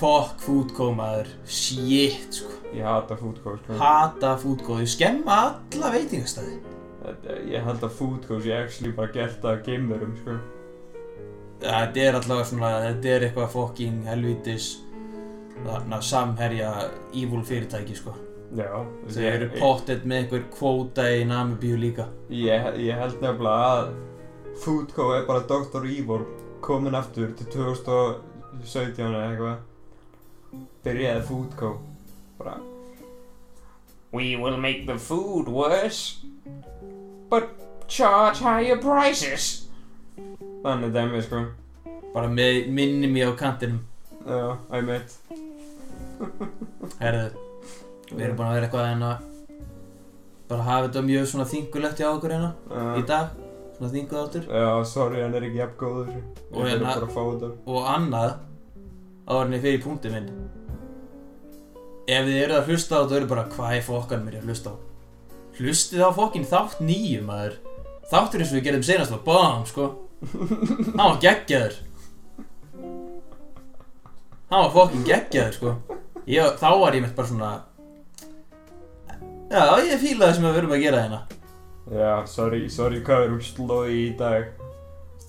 Fokk 0.00 0.42
foodco 0.42 0.88
maður, 0.92 1.28
shit 1.48 2.40
sko. 2.40 2.50
Ég 2.74 2.84
hata 2.84 3.16
food 3.20 3.38
co 3.44 3.54
sko. 3.60 3.76
Hata 3.80 4.32
foodco, 4.42 4.80
þau 4.80 4.90
skemma 4.90 5.36
alla 5.44 5.92
veitingastæði. 5.94 6.58
Ég 7.46 7.62
held 7.62 7.86
að 7.86 7.94
food 8.00 8.26
co 8.26 8.40
sé 8.42 8.56
actually 8.58 8.92
bara 8.96 9.14
gert 9.14 9.46
af 9.46 9.62
geimverum 9.68 10.16
sko. 10.18 10.36
Þetta 11.62 12.02
er 12.02 12.18
allavega 12.18 12.48
svona, 12.50 12.72
þetta 12.88 13.12
er 13.14 13.28
eitthvað 13.28 13.54
fokking 13.54 14.02
helvítis 14.10 14.66
þarna 15.64 16.00
samherja 16.02 16.72
evil 17.14 17.44
fyrirtæki 17.46 17.96
sko. 17.96 18.14
Já 18.56 18.70
Þau 19.10 19.22
eru 19.26 19.48
pottet 19.56 20.04
með 20.06 20.22
einhver 20.22 20.44
kvóta 20.54 21.06
í 21.10 21.24
Namibíu 21.26 21.78
líka. 21.80 22.06
Ég, 22.30 22.68
ég 22.78 23.00
held 23.00 23.18
nefnilega 23.20 23.70
að 23.80 23.94
Food 24.62 24.92
Co 24.96 25.10
er 25.12 25.26
bara 25.28 25.44
Dr. 25.44 25.84
Evil 25.84 26.24
komin 26.64 26.94
aftur 26.96 27.34
til 27.36 27.48
17 28.64 29.02
eða 29.04 29.26
eitthvað. 29.26 29.58
Byrjaði 30.84 31.22
Foodco. 31.28 31.76
Bara 32.38 32.56
We 34.12 34.36
will 34.36 34.56
make 34.56 34.86
the 34.86 34.98
food 34.98 35.48
worse 35.48 36.24
but 37.28 37.50
charge 37.88 38.40
higher 38.40 38.78
prices. 38.80 39.68
Þannig 40.62 40.94
dæmi 40.94 41.20
sko. 41.26 41.42
Bara 42.14 42.30
með 42.32 42.70
minni 42.72 43.10
mér 43.12 43.34
á 43.34 43.38
kantinum. 43.38 43.82
Já, 44.26 44.56
einmitt 44.72 45.18
Herðu, 47.00 47.24
við 48.12 48.22
erum 48.26 48.36
búin 48.38 48.48
að 48.48 48.54
vera 48.56 48.66
eitthvað 48.68 48.90
en 48.92 49.02
að 49.06 49.24
bara 50.50 50.62
hafa 50.68 50.86
þetta 50.86 51.02
mjög 51.08 51.24
svona 51.30 51.46
þingulegt 51.50 52.00
hjá 52.00 52.08
okkur 52.12 52.34
hérna 52.36 52.50
í 52.96 53.00
Já, 53.02 53.06
dag 53.10 53.32
svona 53.76 53.90
þinguð 53.92 54.20
áttur 54.22 54.44
já 54.56 54.68
sorry 54.86 55.22
hann 55.24 55.34
er 55.34 55.46
ekki 55.48 55.58
jafn 55.60 55.78
góður. 55.80 56.12
Og 56.52 56.60
Ég 56.62 56.68
hérna- 56.70 56.76
fyrir 56.76 56.86
bara 56.86 57.06
að 57.06 57.16
fá 57.16 57.22
þetta. 57.32 57.50
og 57.66 57.88
annað 57.94 58.36
árinni 59.36 59.60
fyrir 59.64 59.82
punkti 59.84 60.12
minn. 60.14 60.28
Ef 62.06 62.22
þið 62.28 62.38
eruð 62.44 62.58
að 62.60 62.68
hlusta 62.70 62.94
á 62.94 63.00
þetta 63.02 63.16
eru 63.18 63.26
bara 63.34 63.44
hvað 63.56 63.76
er 63.76 63.82
fokkan 63.82 64.24
mér 64.24 64.38
að 64.40 64.46
hlusta 64.46 64.70
á? 64.70 64.76
Hlustið 65.58 66.04
á 66.06 66.10
fokkin 66.14 66.44
þátt 66.46 66.78
nýju 66.86 67.22
maður. 67.26 67.56
Þáttur 68.12 68.40
eins 68.44 68.52
og 68.52 68.58
við 68.60 68.64
gerðum 68.68 68.84
senast 68.86 69.10
var 69.10 69.22
BAM 69.26 69.66
sko. 69.66 69.86
Hann 70.30 71.10
var 71.10 71.18
geggjaður. 71.20 71.74
Hann 74.46 74.62
var 74.62 74.70
fokkin 74.76 75.04
geggjaður 75.08 75.56
sko 75.58 75.74
ég, 76.26 76.58
þá 76.60 76.68
var 76.80 76.96
ég 76.96 77.04
mitt 77.04 77.16
bara 77.16 77.30
svona 77.30 77.50
já 79.50 79.62
ég 79.86 80.00
fílaði 80.02 80.36
sem 80.36 80.46
við 80.46 80.56
verum 80.58 80.74
að 80.74 80.82
gera 80.82 81.02
hérna. 81.04 81.20
Já, 81.86 82.14
sorry, 82.26 82.64
sorry 82.72 83.02
hvað 83.06 83.26
er 83.26 83.34
úr 83.36 83.44
slói 83.46 83.92
í 83.94 84.06
dag? 84.18 84.48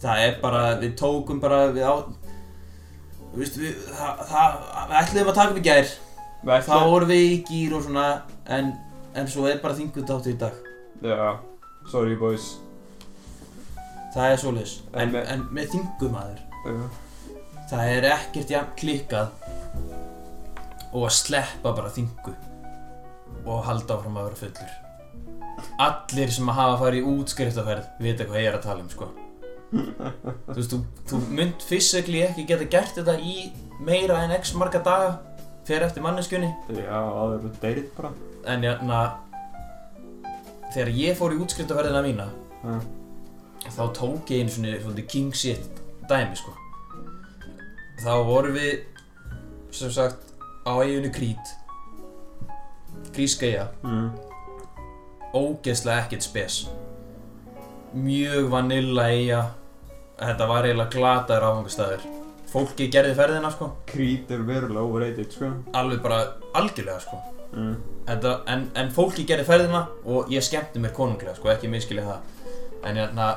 Það 0.01 0.23
er 0.23 0.39
bara, 0.41 0.63
við 0.81 0.95
tókum 0.97 1.41
bara 1.41 1.67
við 1.73 1.86
á 1.86 1.95
þú 2.01 3.41
veist, 3.41 3.60
við, 3.62 3.75
það, 3.93 4.23
það, 4.31 4.57
við 4.89 4.99
ætluðum 5.01 5.31
að 5.31 5.38
taka 5.39 5.53
upp 5.53 5.60
í 5.62 5.65
gær. 5.67 5.91
Þá 6.67 6.77
vorum 6.88 7.12
við 7.12 7.25
í 7.27 7.36
gýr 7.49 7.75
og 7.77 7.83
svona 7.86 8.07
en, 8.57 8.71
en 9.17 9.29
svo 9.29 9.45
er 9.49 9.62
bara 9.62 9.77
þingut 9.77 10.13
áttu 10.15 10.33
í 10.33 10.39
dag. 10.39 10.57
Já, 11.05 11.38
sorry 11.91 12.17
boys. 12.17 12.55
Það 14.15 14.31
er 14.31 14.41
svoleiðis. 14.41 14.75
En 14.97 15.13
en, 15.13 15.29
en 15.29 15.45
með 15.53 15.75
þingumadur 15.75 16.41
Já, 16.65 16.77
það 17.69 17.91
er 17.93 18.07
ekkert 18.15 18.53
jafn 18.55 18.73
klikkað 18.79 19.29
og 20.93 21.08
að 21.08 21.15
sleppa 21.17 21.73
bara 21.78 21.93
þingu 21.93 22.34
og 23.47 23.63
halda 23.67 23.97
áfram 23.97 24.19
að 24.19 24.28
vera 24.30 24.41
fullur. 24.41 24.76
Allir 25.82 26.34
sem 26.34 26.52
að 26.52 26.60
hafa 26.60 26.82
farið 26.82 27.00
í 27.00 27.13
útskriftaferð 27.13 28.04
vita 28.04 28.28
hvað 28.28 28.41
ég 28.41 28.50
er 28.52 28.58
að 28.58 28.67
tala 28.67 28.84
um 28.84 28.91
sko. 28.91 29.10
Þú 29.67 30.56
veist, 30.56 30.73
þú, 30.73 30.82
þú 31.10 31.21
mynd 31.38 31.63
physically 31.67 32.21
ekki 32.23 32.45
geta 32.47 32.67
gert 32.71 32.95
þetta 32.95 33.17
í 33.19 33.50
meira 33.84 34.21
en 34.23 34.36
x 34.38 34.54
marga 34.56 34.80
daga 34.84 35.15
fyrir 35.67 35.88
eftir 35.89 36.06
manneskjunni. 36.06 36.52
Já 36.78 36.95
áður 36.95 37.47
þú 37.47 37.54
deyrit 37.63 37.89
bara. 37.97 38.13
En 38.47 38.63
jæna 38.63 39.02
þegar 40.73 40.93
ég 40.95 41.17
fór 41.17 41.36
í 41.36 41.41
útskriftaferðina 41.43 42.04
mína 42.06 42.28
Já, 42.63 43.71
þá 43.73 43.84
tók 43.95 44.32
ég 44.32 44.43
einu 44.43 44.54
svona 44.54 44.78
svolítið 44.82 45.10
king 45.12 45.36
shit 45.36 45.82
dæmi 46.10 46.38
sko. 46.38 46.54
Þá 48.04 48.13
vorum 48.28 48.58
við 48.58 48.73
sem 49.73 49.91
sagt 49.93 50.26
á 50.67 50.71
eiginu 50.84 51.12
Krít. 51.15 51.53
Krískeiða 53.15 53.69
mm. 53.84 54.10
ógeðslega 55.38 56.03
ekkert 56.03 56.27
spes. 56.27 56.60
Mjög 57.95 58.51
vanilla 58.51 59.08
eiga 59.13 59.41
þetta 60.19 60.47
var 60.49 60.67
eiginlega 60.67 60.93
glataður 60.97 61.47
áfangastæður 61.51 62.08
fólki 62.51 62.88
gerði 62.91 63.15
ferðina 63.17 63.51
sko. 63.53 63.71
Krít 63.89 64.32
er 64.34 64.43
verulega 64.47 64.84
overrated 64.86 65.34
sko. 65.36 65.51
Alveg 65.77 66.03
bara 66.03 66.21
algjörlega 66.58 66.99
sko. 67.03 67.23
Mm. 67.47 67.75
þetta, 68.10 68.32
en, 68.51 68.65
en 68.75 68.89
fólki 68.93 69.23
gerði 69.27 69.47
ferðina 69.47 69.86
og 70.06 70.32
ég 70.32 70.43
skemmti 70.43 70.82
mér 70.84 70.91
konunglega 70.95 71.38
sko 71.38 71.51
ekki 71.53 71.71
miskilið 71.71 72.10
það. 72.12 72.56
En 72.88 72.99
hérna 73.01 73.27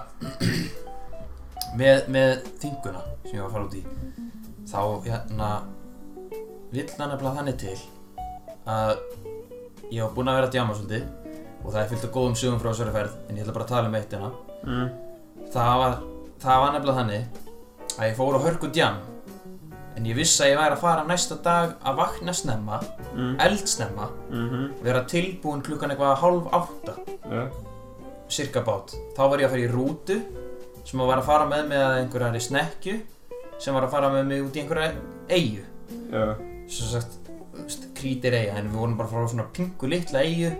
með, 1.81 2.09
með 2.11 2.33
þinguna 2.62 3.05
sem 3.25 3.37
ég 3.37 3.45
var 3.45 3.49
að 3.49 3.55
fara 3.55 3.69
út 3.69 3.79
í 3.79 3.85
þá 4.71 4.81
hérna 5.07 5.51
vill 6.70 6.87
það 6.88 7.11
nefnilega 7.12 7.37
þannig 7.40 7.59
til 7.61 7.76
að 8.70 8.92
ég 9.90 10.02
var 10.04 10.12
búinn 10.14 10.30
að 10.30 10.38
vera 10.38 10.48
að 10.50 10.54
djama 10.56 10.76
svolítið 10.78 11.04
og 11.61 11.68
það 11.74 11.80
er 11.83 11.88
fyllt 11.90 12.04
af 12.09 12.12
góðum 12.14 12.37
sögum 12.40 12.61
frá 12.62 12.70
þessari 12.72 12.94
ferð 12.96 13.14
en 13.28 13.37
ég 13.38 13.44
ætla 13.44 13.54
bara 13.56 13.66
að 13.66 13.72
tala 13.74 13.88
um 13.90 13.96
eitt 13.98 14.12
hérna. 14.14 14.30
Mm. 14.64 14.90
það 15.54 15.72
var, 15.83 15.94
það 16.44 16.61
var 16.64 16.74
nefnilega 16.76 17.00
þannig 17.00 17.40
að 17.98 18.04
ég 18.11 18.18
fór 18.20 18.37
á 18.38 18.44
hörku 18.46 18.70
djam 18.72 19.00
en 19.98 20.06
ég 20.06 20.16
vissi 20.16 20.44
að 20.44 20.52
ég 20.52 20.61
væri 20.61 20.76
að 20.76 20.85
fara 20.85 21.04
næsta 21.09 21.37
dag 21.44 21.74
að 21.85 21.98
vakna 22.04 22.33
snemma 22.37 22.80
Mm. 23.11 23.33
eldsnemma 23.42 24.04
Mm 24.30 24.68
vera 24.85 25.00
tilbúin 25.11 25.62
klukkan 25.66 25.90
eitthvað 25.90 26.20
hálf 26.20 26.44
átta. 26.54 26.92
Já, 27.26 27.48
cirka 28.30 28.61
bát. 28.62 28.94
Þá 29.16 29.22
var 29.30 29.40
ég 29.42 29.48
að 29.48 29.50
fara 29.50 29.64
í 29.64 29.72
rútu 29.72 30.20
sem 30.87 31.00
var 31.02 31.18
að 31.18 31.26
fara 31.26 31.48
með 31.50 31.64
mig 31.72 31.78
að 31.83 31.96
einhverjari 32.04 32.40
snekju 32.40 32.94
sem 33.59 33.74
var 33.74 33.83
að 33.88 33.90
fara 33.96 34.12
með 34.14 34.28
mig 34.30 34.44
út 34.46 34.54
í 34.56 34.62
einhverja 34.62 34.92
eigu 35.28 35.64
já, 36.12 36.37
sem 36.70 36.90
sagt 36.94 37.18
krítir 37.98 38.37
eiga 38.37 38.59
en 38.59 38.70
við 38.70 38.78
vorum 38.78 38.96
bara 38.98 39.11
að 39.11 39.14
fara 39.14 39.28
á 39.28 39.33
svona 39.33 39.48
pingu 39.56 39.90
litla 39.90 40.22
eigu 40.24 40.52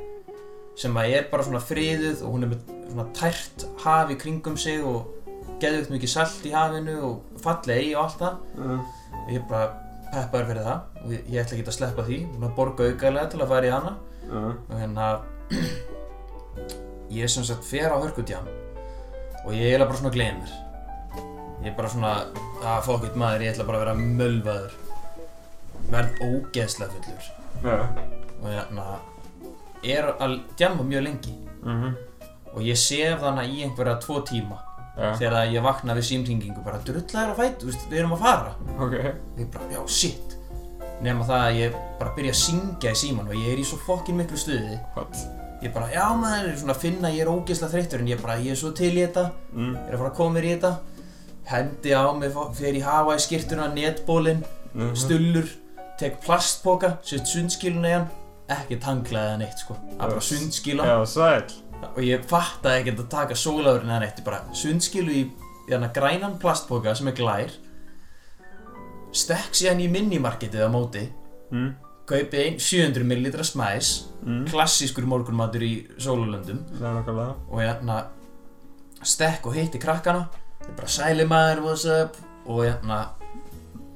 sem 0.80 0.96
að 0.96 1.14
er 1.16 1.28
bara 1.30 1.46
svona 1.46 1.62
friðuð 1.62 2.24
og 2.24 2.34
hún 2.34 2.46
er 2.46 2.52
með 2.52 2.74
svona 2.90 3.06
tært 3.16 3.66
haf 3.84 4.10
í 4.12 4.18
kringum 4.20 4.58
sig 4.60 4.82
og 4.84 5.16
geðugt 5.60 5.92
mikið 5.92 6.12
salt 6.14 6.46
í 6.48 6.54
hafinu 6.54 6.96
og 7.06 7.40
falleg 7.42 7.82
eigi 7.82 7.94
og 7.94 8.04
allt 8.06 8.22
það. 8.22 8.38
Já, 8.56 8.70
og 9.20 9.32
ég 9.34 9.40
er 9.42 9.48
bara 9.50 9.66
peppaður 10.10 10.48
fyrir 10.50 10.68
það 10.68 11.02
og 11.02 11.12
ég, 11.12 11.26
ætla 11.42 11.58
ekki 11.58 11.66
að 11.66 11.76
sleppa 11.76 12.06
því. 12.06 12.20
Og 12.30 12.46
að 12.46 12.54
borga 12.56 12.88
aukaðlega 12.88 13.32
til 13.34 13.42
að 13.42 13.52
fara 13.52 13.68
í 13.68 13.74
hana. 13.74 13.92
Já, 14.30 14.40
og 14.40 14.74
hérna 14.78 15.10
ég 17.10 17.30
sem 17.30 17.46
sagt 17.46 17.66
fer 17.66 17.90
á 17.90 17.98
hörkutjám 17.98 18.46
og 19.44 19.54
ég 19.56 19.74
er 19.74 19.82
bara 19.82 19.98
svona 19.98 20.14
mér 20.14 20.52
ég 21.60 21.72
er 21.72 21.76
bara 21.76 21.90
svona 21.90 22.12
að 22.62 22.84
fuck 22.86 23.04
it 23.08 23.16
maður, 23.18 23.44
ég 23.44 23.52
ætla 23.52 23.66
bara 23.66 23.80
að 23.80 23.84
vera 23.84 23.94
mölvaður 23.98 24.76
verð 25.90 26.20
ógeðslega 26.20 26.90
fullur. 26.96 27.30
Og 28.40 28.48
hérna 28.48 28.86
er 29.84 30.10
að 30.18 30.40
djama 30.56 30.84
mjög 30.84 31.02
lengi. 31.08 31.34
Mhm. 31.62 31.94
og 32.50 32.62
ég 32.66 32.74
sef 32.76 33.20
þannig 33.22 33.52
í 33.54 33.62
einhverja 33.62 34.00
tvo 34.02 34.20
tíma. 34.26 34.56
Já, 34.98 35.12
þegar 35.16 35.34
að 35.38 35.52
ég 35.54 35.62
vakna 35.62 35.94
við 35.94 36.06
símtingingu 36.08 36.64
bara 36.64 36.78
á 36.78 37.34
fætt, 37.38 37.62
veist, 37.62 37.84
við 37.88 37.98
erum 38.00 38.12
að 38.16 38.18
fara. 38.24 38.54
Ok. 38.80 38.92
Ég 39.38 39.46
bara, 39.52 39.64
já, 39.70 39.86
shit. 39.86 40.36
Nema 41.00 41.24
það 41.24 41.44
að 41.46 41.58
ég 41.60 41.76
bara 42.00 42.14
byrja 42.16 42.32
að 42.32 42.40
syngja 42.40 42.90
í 42.90 42.98
síman 42.98 43.28
og 43.28 43.34
ég 43.34 43.52
er 43.52 43.58
í 43.62 43.64
svo 43.64 43.78
fokkin 43.86 44.16
miklu 44.16 44.36
stuði. 44.36 44.80
What? 44.96 45.14
ég 45.62 45.72
bara, 45.74 45.90
já 45.92 46.06
maður, 46.16 46.54
svona 46.56 46.72
að 46.74 46.80
finna 46.80 47.08
að 47.08 47.14
ég 47.18 47.20
er 47.20 47.30
ógeðslega 47.30 47.72
þreyttur 47.74 48.00
en 48.00 48.08
ég 48.08 48.22
bara, 48.22 48.36
ég 48.40 48.50
er 48.54 48.56
svo 48.56 48.70
til 48.76 48.92
í 48.96 49.02
þetta. 49.06 49.24
Mm. 49.52 49.74
er 49.76 49.94
að 49.94 49.98
fara 49.98 50.10
að 50.10 50.16
koma 50.16 50.34
mér 50.34 50.44
í 50.48 50.52
þetta. 50.54 50.72
Hendi 51.50 51.90
á 51.92 52.04
mig, 52.16 52.36
fer 52.56 52.78
í 52.78 52.82
hafa 52.84 53.16
í 53.16 53.20
skirtuna 53.20 53.68
netbólin, 53.74 54.44
Mhm. 54.74 54.94
stullur 54.96 55.48
tek 56.00 56.20
plastpoka, 56.24 56.94
sett 57.06 57.28
sundskiluna 57.28 57.88
í 57.90 57.94
hann. 57.98 58.08
Ekki 58.50 58.80
tanglaði 58.82 59.30
það 59.30 59.38
neitt 59.44 59.60
sko. 59.62 59.76
Það 59.78 60.04
er 60.06 60.10
bara 60.16 60.26
sundskila. 60.26 60.86
Já, 60.88 60.96
sæl. 61.06 61.58
Og 61.94 62.00
ég 62.04 62.24
fattaði 62.28 62.80
ekkert 62.82 63.02
að 63.04 63.10
taka 63.12 63.36
sólaðurinn 63.38 63.92
eða 63.92 64.00
neitt 64.02 64.18
ég 64.20 64.24
bara 64.26 64.40
sundskilu 64.58 65.12
í 65.14 65.22
hérna 65.70 65.92
grænan 65.94 66.34
plastpoka 66.42 66.94
sem 66.98 67.08
er 67.08 67.14
glær 67.16 67.52
stekk 69.16 69.54
síðan 69.58 69.80
í 69.84 69.88
minimarketið 69.90 70.66
á 70.66 70.70
móti 70.70 71.06
Mm. 71.50 71.72
kaupi 72.06 72.38
ein 72.44 72.58
700 72.58 73.02
ml 73.04 73.42
smæs 73.44 74.04
Mm. 74.26 74.44
klassískur 74.50 75.06
morgunmatur 75.06 75.62
í 75.62 75.86
nokkulega 75.98 77.34
og 77.50 77.58
hérna 77.58 78.04
stekk 79.02 79.46
og 79.46 79.54
hitti 79.54 79.78
krakkana. 79.78 80.28
Ég 80.68 80.76
bara 80.76 80.86
sæli 80.86 81.24
maður, 81.26 81.62
what's 81.64 81.86
up? 81.86 82.16
Og 82.46 82.64
hérna 82.64 83.08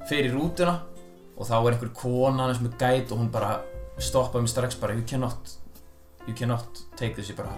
í 0.09 0.31
rútuna 0.33 0.79
og 1.35 1.47
þá 1.47 1.55
er 1.59 1.73
einhver 1.75 1.93
kona 1.95 2.49
sem 2.55 2.67
er 2.69 2.75
gæt 2.79 3.11
og 3.11 3.19
hún 3.19 3.31
bara 3.31 3.59
stoppaði 3.99 4.45
mig 4.45 4.51
strax 4.51 4.77
bara 4.79 4.95
you 4.95 5.03
cannot 5.07 5.55
you 6.27 6.35
cannot 6.35 6.83
take 6.97 7.15
this. 7.15 7.29
Ég 7.29 7.37
bara 7.37 7.55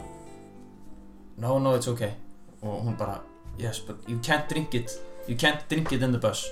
no 1.37 1.59
no 1.59 1.75
it's 1.77 1.87
okay. 1.87 2.13
Og 2.61 2.81
hún 2.85 2.97
bara 2.97 3.19
yes 3.59 3.79
but 3.79 3.97
you 4.07 4.19
can't 4.23 4.49
drink 4.49 4.73
it 4.73 4.97
you 5.27 5.37
can't 5.37 5.69
drink 5.69 5.91
it 5.91 6.01
in 6.01 6.11
the 6.11 6.19
bus. 6.19 6.45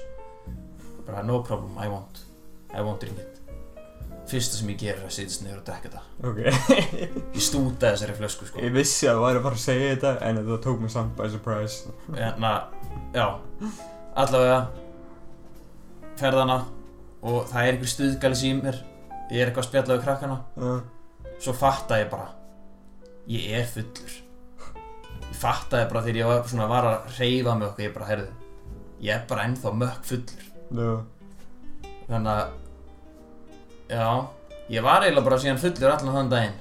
Bara 1.05 1.23
no 1.23 1.41
problem 1.41 1.77
I 1.77 1.87
won't 1.87 2.25
I 2.73 2.81
won't 2.81 2.99
drink 2.99 3.17
it. 3.17 3.41
Fyrsta 4.25 4.57
sem 4.57 4.69
ég 4.73 4.79
ger 4.81 4.95
er 4.97 5.03
að 5.05 5.11
sitja 5.13 5.45
niður 5.45 5.59
og 5.59 5.67
dekka 5.67 5.89
þetta 5.89 6.01
Ok. 6.25 6.39
Ég 7.35 7.43
stútaði 7.45 7.91
þessari 7.91 8.15
flösku 8.17 8.47
sko. 8.49 8.61
Ég 8.63 8.73
vissi 8.73 9.05
að 9.09 9.19
þú 9.19 9.27
væri 9.27 9.43
bara 9.45 9.59
að 9.59 9.65
segja 9.65 9.91
þetta 9.91 10.13
En 10.25 10.39
það 10.39 10.63
tók 10.63 10.81
mig 10.81 10.93
samt 10.93 11.13
by 11.17 11.29
surprise. 11.29 11.93
Hérna, 12.09 12.53
já. 13.13 13.27
Allavega 14.15 14.57
ferðana 16.17 16.57
og 17.25 17.47
það 17.49 17.61
er 17.61 17.71
einhver 17.73 17.91
stuðgælis 17.91 18.43
í 18.45 18.51
mér 18.59 18.77
ég 19.31 19.41
er 19.41 19.49
eitthvað 19.49 19.63
að 19.63 19.69
spjalla 19.69 19.95
við 19.95 20.03
krakkana. 20.05 20.37
Já. 20.61 20.73
Svo 21.41 21.53
fatta 21.57 21.99
ég 21.99 22.11
bara 22.11 22.29
ég 23.29 23.47
er 23.59 23.65
fullur. 23.69 24.17
Ég 25.25 25.39
fattaði 25.39 25.89
bara 25.89 26.03
þegar 26.05 26.19
ég 26.21 26.29
var, 26.29 26.43
svona, 26.49 26.67
var 26.69 26.89
að 26.91 27.07
reyfa 27.17 27.55
mig 27.57 27.67
okkur 27.71 27.85
ég 27.87 27.95
bara, 27.95 28.09
heyrðu 28.11 28.29
ég 29.05 29.15
er 29.15 29.25
bara 29.29 29.47
ennþá 29.49 29.73
mökk 29.81 30.05
fullur. 30.11 30.45
Já. 30.75 30.93
Þannig 32.05 32.31
að 32.35 32.61
Já 33.85 34.07
Ég 34.65 34.81
var 34.81 35.03
eiginlega 35.05 35.27
bara 35.27 35.37
síðan 35.37 35.59
fullur 35.61 35.91
allan 35.93 36.15
þann 36.15 36.29
daginn. 36.31 36.55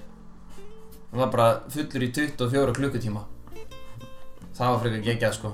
Ég 1.15 1.21
var 1.23 1.31
bara 1.33 1.47
fullur 1.73 2.05
í 2.05 2.11
24 2.12 2.75
klukkutíma. 2.77 3.23
Það 4.55 4.73
var 4.73 4.83
frekar 4.83 5.07
geggjað 5.07 5.37
sko. 5.39 5.53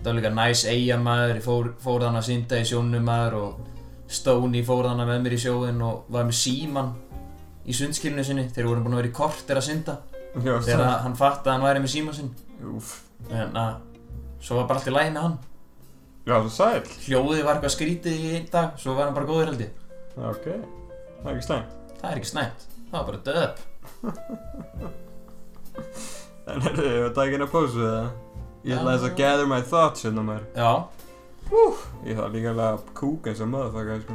Það 0.00 0.08
var 0.08 0.16
líka 0.18 0.32
næs 0.34 0.64
eigamæður 0.66 1.38
Ég 1.38 1.44
fór, 1.46 1.68
fór 1.82 2.02
þannig 2.04 2.20
að 2.20 2.26
synda 2.26 2.58
í 2.60 2.66
sjónum 2.68 3.06
maður 3.06 3.36
Og 3.38 3.75
Stóni 4.06 4.60
fór 4.66 4.86
þannig 4.86 5.08
með 5.10 5.24
mér 5.24 5.34
í 5.34 5.40
sjóin 5.42 5.80
Og 5.82 6.04
var 6.14 6.26
með 6.28 6.36
síman 6.38 6.92
Í 7.66 7.74
sundskilinu 7.74 8.24
sinni 8.26 8.44
Þeir 8.54 8.68
voru 8.70 8.84
búin 8.84 8.94
að 8.94 9.00
vera 9.02 9.10
í 9.10 9.16
korter 9.16 9.58
að 9.60 9.66
synda 9.68 9.96
Já, 10.36 10.52
Þegar 10.66 11.00
hann 11.02 11.16
fattaði 11.18 11.48
að 11.48 11.54
hann 11.56 11.64
væri 11.64 11.80
með 11.80 11.92
síman 11.94 12.16
sinn. 12.16 12.32
En 13.32 13.56
að 13.56 13.72
Svo 14.44 14.58
var 14.60 14.66
bara 14.68 14.78
allt 14.82 14.90
í 14.90 14.94
lægi 14.94 15.14
með 15.16 15.24
hann 15.26 15.36
Já, 16.26 16.34
þú 16.42 16.50
sæl. 16.50 16.82
Hljóðið 17.06 17.44
var 17.46 17.54
eitthvað 17.56 17.74
skrítið 17.76 18.14
í 18.18 18.30
einn 18.36 18.48
dag 18.52 18.68
Svo 18.82 18.94
var 18.98 19.08
hann 19.08 19.16
bara 19.16 19.28
góður 19.30 19.50
held 19.52 19.64
ég 19.64 19.72
ok. 20.16 20.46
Það 21.22 21.26
er 21.30 21.34
ekki 21.36 21.46
slæmt. 21.46 21.70
Það 22.00 22.08
er 22.10 22.20
ekki 22.20 22.30
snæmt 22.32 22.60
Það 22.90 22.96
var 22.96 23.06
bara 23.10 23.20
döp 23.26 23.56
En 26.46 26.62
er 26.62 26.76
þið 26.78 27.00
að 27.08 27.14
taka 27.16 27.34
inn 27.34 27.44
að 27.46 27.50
pósu 27.52 27.82
eða? 27.82 28.04
Ég 28.66 28.78
ætla 28.78 28.92
þess 28.96 29.06
að 29.08 29.16
gather 29.18 29.48
my 29.50 29.58
thoughts 29.66 30.04
hérna 30.06 30.22
maður. 30.26 30.46
Já 30.54 30.70
Ég 31.46 32.16
þarf 32.18 32.32
líka 32.34 32.50
alveg 32.50 32.64
að 32.66 32.80
kúka 32.98 33.30
eins 33.30 33.40
og 33.44 33.50
motherfucker, 33.52 34.00
sko. 34.02 34.14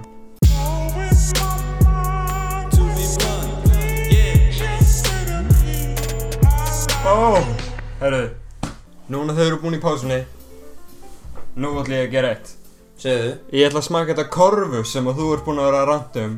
Ó, 7.08 7.40
herru. 8.02 8.26
Núna 9.12 9.36
þau 9.36 9.46
eru 9.46 9.60
búin 9.64 9.78
í 9.78 9.82
pásunni. 9.84 10.20
Nú 11.56 11.72
ætla 11.80 12.02
ég 12.02 12.10
að 12.10 12.16
gera 12.18 12.34
eitt. 12.36 12.52
Segðu 13.02 13.32
Ég 13.56 13.70
ætla 13.70 13.80
að 13.80 13.88
smaka 13.88 14.12
þetta 14.12 14.28
korfu 14.36 14.84
sem 14.88 15.08
að 15.08 15.22
þú 15.22 15.30
ert 15.36 15.48
búin 15.48 15.62
að 15.64 15.70
vera 15.70 15.80
að 15.82 15.90
ranta 15.90 16.26
um. 16.28 16.36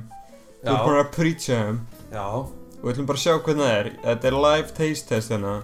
Þú 0.62 0.70
ert 0.76 0.86
búin 0.86 0.94
að 0.94 0.94
vera 0.94 1.08
að 1.08 1.12
preacha 1.18 1.60
um. 1.72 1.82
Já 2.14 2.28
Og 2.30 2.86
við 2.86 2.94
ætlum 2.94 3.10
bara 3.10 3.18
að 3.20 3.26
sjá 3.26 3.34
hvernig 3.40 3.66
það 3.66 3.76
er. 3.80 3.92
Þetta 4.06 4.30
er 4.30 4.40
live 4.46 4.78
taste 4.78 5.10
test 5.10 5.34
hérna. 5.34 5.58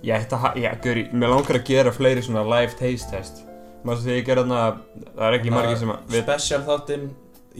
Ég 0.00 0.16
ætti 0.16 0.40
að, 0.40 0.58
já, 0.64 0.70
göri, 0.88 1.06
mér 1.12 1.32
langar 1.34 1.60
að 1.60 1.70
gera 1.74 1.92
fleiri 1.92 2.24
svona 2.24 2.44
live 2.48 2.76
taste 2.80 3.12
test. 3.12 3.44
Mástu 3.86 4.06
því 4.06 4.16
ég 4.18 4.26
gera 4.28 4.44
þarna, 4.44 4.62
það 5.16 5.26
er 5.26 5.36
ekki 5.38 5.54
margir 5.54 5.80
sem 5.80 5.92
að 5.94 6.14
vita, 6.14 6.36
Special 6.38 6.62
þáttinn 6.68 7.10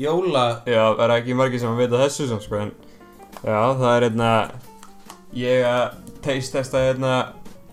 Jóla 0.01 0.45
já, 0.69 0.83
það 0.85 1.05
er 1.07 1.15
ekki 1.17 1.37
margir 1.39 1.63
sem 1.63 1.73
að 1.73 1.83
vita 1.83 2.01
þessu 2.05 2.29
sem 2.31 2.43
sko, 2.45 2.61
en 2.61 2.73
já, 3.41 3.61
það 3.81 3.91
er 3.91 4.07
hérna, 4.07 4.31
ég 5.41 5.67
að 5.67 5.85
taste 6.21 6.59
testa 6.59 6.85
hérna 6.85 7.15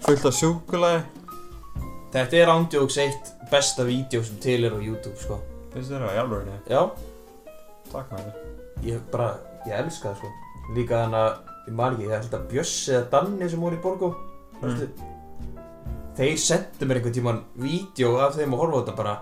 fullt 0.05 0.29
af 0.29 0.37
súkulæði. 0.37 1.03
Þetta 2.13 2.39
er 2.39 2.51
ándjóks 2.53 2.97
eitt 3.03 3.33
besta 3.51 3.85
vídeo 3.87 4.23
sem 4.23 4.39
til 4.43 4.63
er 4.65 4.75
á 4.75 4.79
YouTube 4.79 5.19
sko 5.19 5.39
Finnst 5.73 5.91
þér 5.91 6.05
það 6.05 6.15
í 6.15 6.21
alvörunni? 6.21 6.55
Já 6.71 6.81
Takk 7.91 8.13
maður. 8.13 8.39
Ég 8.87 9.03
bara 9.11 9.27
Ég 9.67 9.75
elska 9.81 10.13
það 10.13 10.17
sko 10.21 10.73
Líka 10.77 11.03
þannig 11.03 11.19
að 11.21 11.67
Ég 11.67 11.77
man 11.79 11.95
ekki 11.95 12.07
Ég 12.07 12.15
held 12.15 12.37
að 12.39 12.47
Bjössi 12.53 12.95
eða 12.95 13.09
Danni 13.13 13.51
sem 13.51 13.63
voru 13.63 13.77
í 13.77 13.83
Borgó 13.83 14.11
mm. 14.61 14.81
Þeir 16.17 16.39
sendu 16.41 16.87
mér 16.89 16.97
einhvern 16.97 17.13
tíman 17.13 17.39
Vídeó 17.61 18.15
af 18.25 18.37
þeim 18.39 18.55
að 18.55 18.61
horfa 18.63 18.77
á 18.77 18.81
þetta 18.81 18.95
bara 18.97 19.15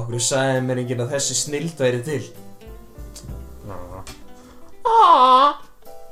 Okkur 0.00 0.22
sagði 0.26 0.62
mér 0.66 0.80
enginn 0.82 1.02
að 1.04 1.12
þessi 1.14 1.36
snild 1.38 1.78
væri 1.78 2.00
til 2.06 2.22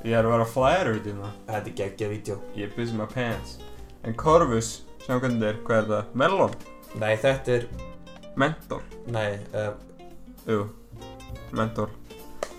Ég 0.07 0.14
er 0.14 0.22
að 0.22 0.30
vera 0.30 0.45
flattered 0.47 1.07
í 1.11 1.12
það. 1.16 1.32
Þetta 1.49 1.70
er 1.72 1.76
geggja 1.80 2.11
vídeo 2.12 2.36
Ég 2.55 2.76
busy 2.76 2.95
my 2.95 3.09
pants. 3.11 3.57
En 4.07 4.14
korfus, 4.14 4.84
sjáum 5.03 5.24
hvernig 5.24 5.43
þetta 5.43 5.51
er, 5.51 5.62
hvað 5.66 5.80
er 5.82 5.89
það? 5.91 6.12
Melon? 6.22 6.59
Nei 7.03 7.12
þetta 7.18 7.57
er 7.57 7.66
Mentor? 8.39 8.84
Nei 9.11 9.41
uh, 9.59 9.72
Jú, 10.47 10.68
mentor 11.51 11.91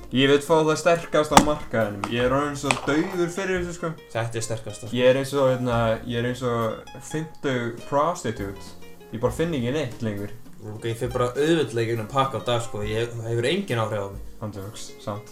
Ég 0.10 0.26
vil 0.26 0.40
fá 0.42 0.56
það 0.66 0.78
sterkast 0.82 1.34
á 1.34 1.40
markaðinum. 1.46 2.08
Ég 2.10 2.24
er 2.26 2.34
orðin 2.34 2.56
svo 2.58 2.72
dauður 2.82 3.28
fyrir 3.30 3.60
þessu 3.60 3.76
sko. 3.76 3.90
Þetta 4.10 4.40
er 4.40 4.46
sterkast 4.48 4.82
sko. 4.82 4.88
Ég 4.98 5.06
er 5.06 5.20
eins 5.20 5.34
og, 5.38 5.52
hérna, 5.52 5.76
ég 6.10 6.24
er 6.24 6.28
eins 6.32 6.42
og 6.50 6.96
50 7.12 7.76
prostitute. 7.86 8.72
Ég 9.12 9.22
bara 9.22 9.38
finn 9.38 9.54
ekki 9.54 9.74
neitt 9.76 10.02
lengur. 10.02 10.34
Ok, 10.66 10.88
ég 10.90 10.98
fyrir 10.98 11.14
bara 11.14 11.28
í 11.38 11.86
gegnum 11.92 12.10
pakka 12.10 12.42
á 12.42 12.48
dag 12.48 12.64
sko. 12.66 12.82
Ég 12.90 13.14
það 13.14 13.30
hefur 13.30 13.50
engin 13.52 13.84
áhrif 13.84 14.02
á 14.02 14.10
mig. 14.16 14.24
Handjóks, 14.40 14.88
samt 15.04 15.30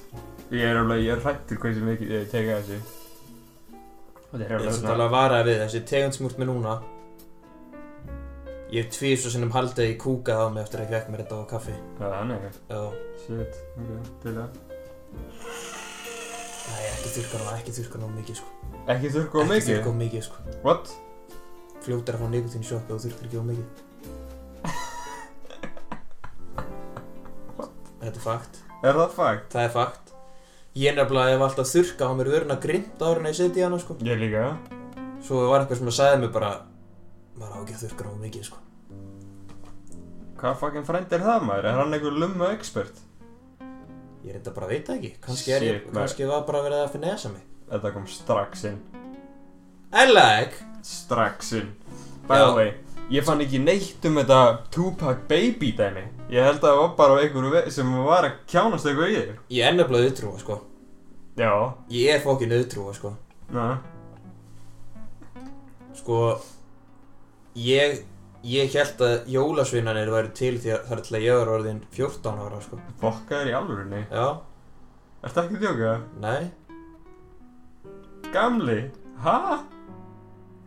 Ég 0.53 0.61
er 0.63 0.78
alveg, 0.80 1.01
ég 1.07 1.15
er 1.15 1.25
hrættur 1.25 1.59
hversu 1.63 1.82
mikið 1.88 2.13
ég 2.13 2.30
teka 2.36 2.59
þessu. 2.61 2.78
Þetta 4.30 4.38
er 4.38 4.45
Ég 4.45 4.53
er 4.53 4.55
alveg 4.59 4.78
samt 4.78 4.91
alveg 4.93 5.07
að 5.07 5.17
vara 5.17 5.41
við 5.49 5.59
þessi 5.63 5.84
tegund 5.89 6.19
sem 6.19 6.30
úrt 6.30 6.38
með 6.38 6.51
núna. 6.51 6.78
Ég 8.67 8.84
hef 8.84 8.93
tvís 8.93 9.25
og 9.25 9.34
sinnum 9.34 9.57
haldið 9.57 9.93
í 9.95 9.99
kúkað 10.05 10.43
á 10.43 10.47
mig 10.53 10.67
eftir 10.67 10.84
að 10.84 10.89
ég 10.89 10.95
fekk 10.99 11.11
mér 11.11 11.25
þetta 11.25 11.41
á 11.41 11.49
kaffi. 11.49 11.75
Já, 11.97 12.07
þannig? 12.13 12.47
Ekki 12.51 12.65
Já, 12.69 12.82
Shit, 13.25 13.61
ok, 13.73 14.09
til 14.21 14.38
það 14.38 14.66
nei, 15.16 16.84
ekki 16.91 17.10
þurrka 17.18 17.38
ná, 17.43 17.49
ekki 17.60 17.72
þurrka 17.78 17.97
ná 18.01 18.08
mikið 18.18 18.36
sko 18.41 18.49
Ekki 18.88 19.12
þurrka 19.16 19.36
á 19.36 19.41
Ekki 19.41 19.51
mikið? 19.53 19.68
þurrka 19.74 19.91
á 19.91 19.95
mikið 20.03 20.22
sko 20.28 20.38
What? 20.66 20.86
Fljótar 21.86 22.18
að 22.18 22.22
fá 22.24 22.28
nikotín 22.34 22.64
í 22.64 22.68
sjokku 22.68 22.95
og 22.97 23.03
þurrkar 23.03 23.28
ekki 23.30 23.39
á 23.39 23.45
mikið 23.47 23.68
Þetta 27.97 28.14
er 28.14 28.24
fakt 28.24 28.60
Er 28.86 28.93
það 28.97 29.16
fakt? 29.18 29.47
Það 29.55 29.64
er 29.68 29.74
fakt 29.74 30.14
Ég 30.78 30.93
nefnilega 30.93 31.34
hef 31.34 31.43
alltaf 31.47 31.72
þurrkað 31.72 32.12
á 32.14 32.14
mér 32.20 32.28
vöruna 32.36 32.58
grimt 32.62 33.01
áður 33.01 33.22
en 33.24 33.30
ég 33.32 33.38
seti 33.39 33.64
hana 33.66 33.80
sko 33.82 33.97
Ég 34.05 34.20
líka 34.22 34.43
Svo 35.26 35.47
var 35.49 35.64
eitthvað 35.64 35.80
sem 35.82 35.89
að 35.91 35.97
sagði 35.97 36.22
mér 36.24 36.34
bara 36.36 36.51
maður 37.38 37.58
á 37.58 37.60
ekki 37.64 37.76
að 37.78 37.84
þurrka 37.86 38.05
ná 38.05 38.12
mikið 38.28 38.47
sko 38.51 38.64
Hvað 40.38 40.60
fucking 40.62 40.86
frænd 40.86 41.14
er 41.18 41.24
það 41.26 41.45
maður? 41.49 41.66
Er 41.72 41.80
hann 41.80 41.95
einhver 41.97 42.14
lumma 42.22 42.51
expert? 42.53 42.99
Ég 44.28 44.34
reynda 44.36 44.51
bara 44.55 44.67
að 44.67 44.73
veit 44.75 44.88
það 44.89 44.97
ekki. 44.99 45.11
Kannski 45.23 45.53
er 45.55 45.63
ég, 45.63 45.78
Shit, 45.78 45.86
maður. 45.88 45.99
kannski 46.01 46.28
var 46.28 46.41
bara 46.47 46.61
verið 46.65 46.82
að 46.84 46.91
finessa 46.97 47.30
mig. 47.32 47.43
Þetta 47.71 47.91
kom 47.95 48.07
strax 48.11 48.63
inn. 48.67 48.80
Eleg 50.03 50.57
Strax 50.84 51.53
inn. 51.61 51.69
By 52.28 52.36
Já. 52.41 52.45
the 52.49 52.55
way 52.55 52.73
Ég 53.09 53.23
fann 53.23 53.39
ekki 53.39 53.59
neitt 53.63 54.03
um 54.09 54.17
þetta 54.19 54.39
Tupac 54.75 55.21
Baby 55.30 55.69
dæmi. 55.78 56.03
Ég 56.30 56.43
held 56.43 56.59
að 56.59 56.65
það 56.67 56.80
var 56.82 56.89
bara 56.97 57.21
einhver 57.23 57.51
ve- 57.53 57.69
sem 57.71 57.93
var 58.03 58.25
að 58.28 58.34
kjánast 58.51 58.86
eitthvað 58.89 59.11
í 59.13 59.15
þér. 59.15 59.38
Ég 59.49 59.63
er 59.69 59.73
nefnilega 59.78 60.09
auðtrúa 60.09 60.39
sko. 60.41 60.57
Já. 61.38 61.53
Ég 61.89 62.09
er 62.15 62.19
fokkin 62.25 62.51
auðtrúa 62.51 62.93
sko. 62.95 63.13
Na 63.49 63.78
Sko 65.95 66.19
Ég 67.55 68.03
Ég 68.48 68.72
held 68.78 69.02
að 69.04 69.26
jólasvinnanir 69.34 70.10
væri 70.14 70.30
til 70.38 70.54
því 70.62 70.70
að 70.76 70.84
það 70.88 70.98
er 70.98 71.02
til 71.08 71.16
að 71.18 71.26
ég 71.26 71.39
var 71.41 71.50
orðin 71.58 71.80
14 71.98 72.38
ára 72.45 72.60
sko. 72.64 72.78
Fokka 73.02 73.41
þér 73.41 73.50
í 73.52 73.56
alvörunni. 73.58 74.02
Já, 74.12 74.28
Ertu 75.28 75.41
ekki 75.41 75.58
að 75.58 75.64
djóka? 75.66 75.93
nei. 76.24 76.43
Gamli? 78.34 78.78
Ha? 79.24 79.38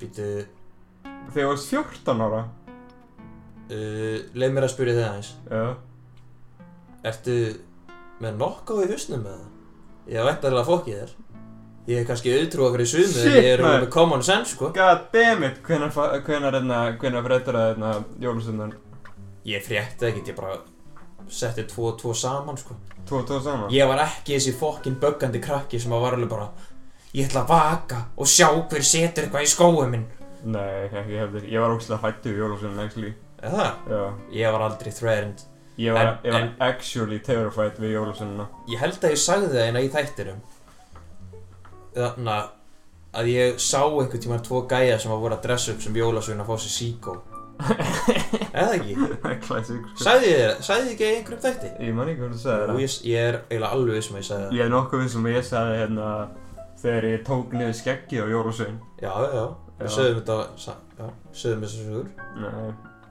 Býtu 0.00 0.26
Þegar 1.30 1.36
þú 1.36 1.46
varst 1.52 1.70
14 1.70 2.24
ára? 2.26 2.40
Uh, 3.70 4.16
Leif 4.34 4.52
mér 4.56 4.66
að 4.66 4.72
spyrja 4.72 4.96
þig 4.96 5.06
aðeins. 5.06 5.30
Já. 5.46 5.64
Ertu 7.06 7.36
með 8.20 8.40
nokk 8.40 8.72
á 8.72 8.74
í 8.82 8.88
hausnum 8.90 9.22
með 9.24 9.36
það? 9.38 9.46
Ég 10.10 10.26
veit 10.26 10.46
alveg 10.48 10.60
að 10.64 10.70
fokkið 10.72 10.98
þér 11.00 11.12
Ég 11.88 11.98
er 12.02 12.04
kannski 12.06 12.32
auðtrúa 12.36 12.70
fyrir 12.74 12.86
sumu 12.86 13.06
Shit, 13.08 13.26
En 13.26 13.42
ég 13.44 13.48
er 13.54 13.62
maður. 13.64 13.84
með 13.86 13.90
common 13.90 14.22
sense 14.22 14.50
sko. 14.54 14.68
God 14.76 15.06
damn 15.12 15.42
it 15.44 15.62
Hvenær, 15.66 15.90
fa- 15.94 16.20
hvenær, 16.20 16.52
hvenær, 16.60 16.98
hvenær 17.00 17.24
fréttir 17.26 17.56
það 17.56 17.68
hérna 17.70 17.92
jólustundan 18.20 18.74
Ég 19.48 19.64
frétti 19.64 20.06
ekkert, 20.10 20.28
ég 20.28 20.36
bara 20.36 20.58
Setti 21.30 21.62
tvo 21.70 21.88
og 21.92 21.98
tvo 22.00 22.12
saman 22.14 22.56
sko. 22.58 22.74
Tvo, 23.06 23.22
tvo 23.24 23.40
saman? 23.40 23.70
Ég 23.70 23.86
var 23.88 23.98
ekki 24.04 24.34
þessi 24.36 24.52
fokkin 24.58 24.96
böggandi 25.00 25.40
krakki 25.42 25.78
sem 25.80 25.92
að 25.92 26.00
var 26.04 26.16
alveg 26.18 26.28
bara 26.28 26.50
Ég 27.14 27.26
ætla 27.30 27.42
að 27.44 27.48
vaka 27.48 28.04
og 28.16 28.26
sjá 28.26 28.48
hver 28.70 28.84
setur 28.86 29.24
eitthvað 29.26 29.42
í 29.42 29.50
skóum 29.50 29.90
minn. 29.90 30.04
Nei, 30.44 30.86
ekki 30.92 31.16
heldur 31.18 31.42
Ég 31.50 31.60
var 31.60 31.74
ógstilega 31.74 32.02
hættu 32.06 32.30
í 32.30 32.38
jólustundan 32.38 32.84
actually. 32.84 33.14
Eða? 33.42 33.66
Já. 33.88 34.02
Ég 34.36 34.52
var 34.52 34.60
aldrei 34.68 34.92
threatened. 34.92 35.42
Ég 35.80 35.92
var, 35.96 36.06
En- 36.06 36.18
ég 36.28 36.32
var 36.32 36.40
en- 36.42 36.54
actually 36.60 37.18
terrified 37.24 37.78
við 37.80 37.94
jólustununa 37.96 38.46
Ég 38.68 38.78
held 38.78 39.00
að 39.00 39.10
ég 39.14 39.18
sagði 39.22 39.48
það 39.54 39.66
eina 39.66 39.80
í 39.80 39.88
þættinum 39.90 40.40
Þannig 41.94 42.32
að 42.36 42.48
að 43.20 43.26
ég 43.32 43.56
sá 43.58 43.80
einhvern 43.82 44.20
tímann 44.22 44.42
tvo 44.46 44.60
gæja 44.70 44.98
sem 45.02 45.10
að 45.10 45.22
voru 45.24 45.34
að 45.34 45.40
dressa 45.48 45.72
upp 45.72 45.80
sem 45.82 45.96
jólasvein 45.98 46.42
að 46.44 46.50
fá 46.52 46.56
sér 46.62 46.74
síkó. 46.76 47.14
Eða 48.60 48.76
ekki? 48.76 48.94
Classic. 49.44 49.88
Sagði 50.00 50.28
ég 50.30 50.38
þér, 50.40 50.52
sagði 50.64 50.84
ég 50.86 50.92
ekki 50.94 51.08
einhverjum 51.08 51.42
þætti? 51.44 51.70
Ég 51.84 51.96
man 51.96 52.08
ekki 52.12 52.22
hvað 52.22 52.30
þú 52.36 52.38
sagði 52.44 52.62
Og 52.62 52.70
það. 52.70 52.78
ég, 52.84 52.94
ég 53.10 53.26
er 53.30 53.38
eiginlega 53.40 53.72
alveg 53.76 53.98
viss 53.98 54.10
um 54.10 54.16
að 54.16 54.22
ég 54.22 54.28
sagði 54.28 54.44
það. 54.46 54.54
Ég 54.56 54.64
er 54.64 54.72
nokkuð 54.74 55.02
vissum 55.04 55.26
að 55.28 55.34
ég 55.34 55.48
sagði 55.50 55.80
hérna 55.80 56.12
Þegar 56.80 57.06
ég 57.10 57.24
tók 57.26 57.52
niður 57.58 57.76
skeggi 57.80 58.22
á 58.22 58.26
jólusvein 58.30 58.78
Já, 59.02 59.10
já, 59.34 59.42
við 59.82 59.92
sögðum 59.96 60.22
þetta 60.22 60.38
Já, 61.00 61.10
sögðum 61.42 61.66
þessa 61.66 61.84
sögur. 61.84 62.08
Nei 62.40 62.70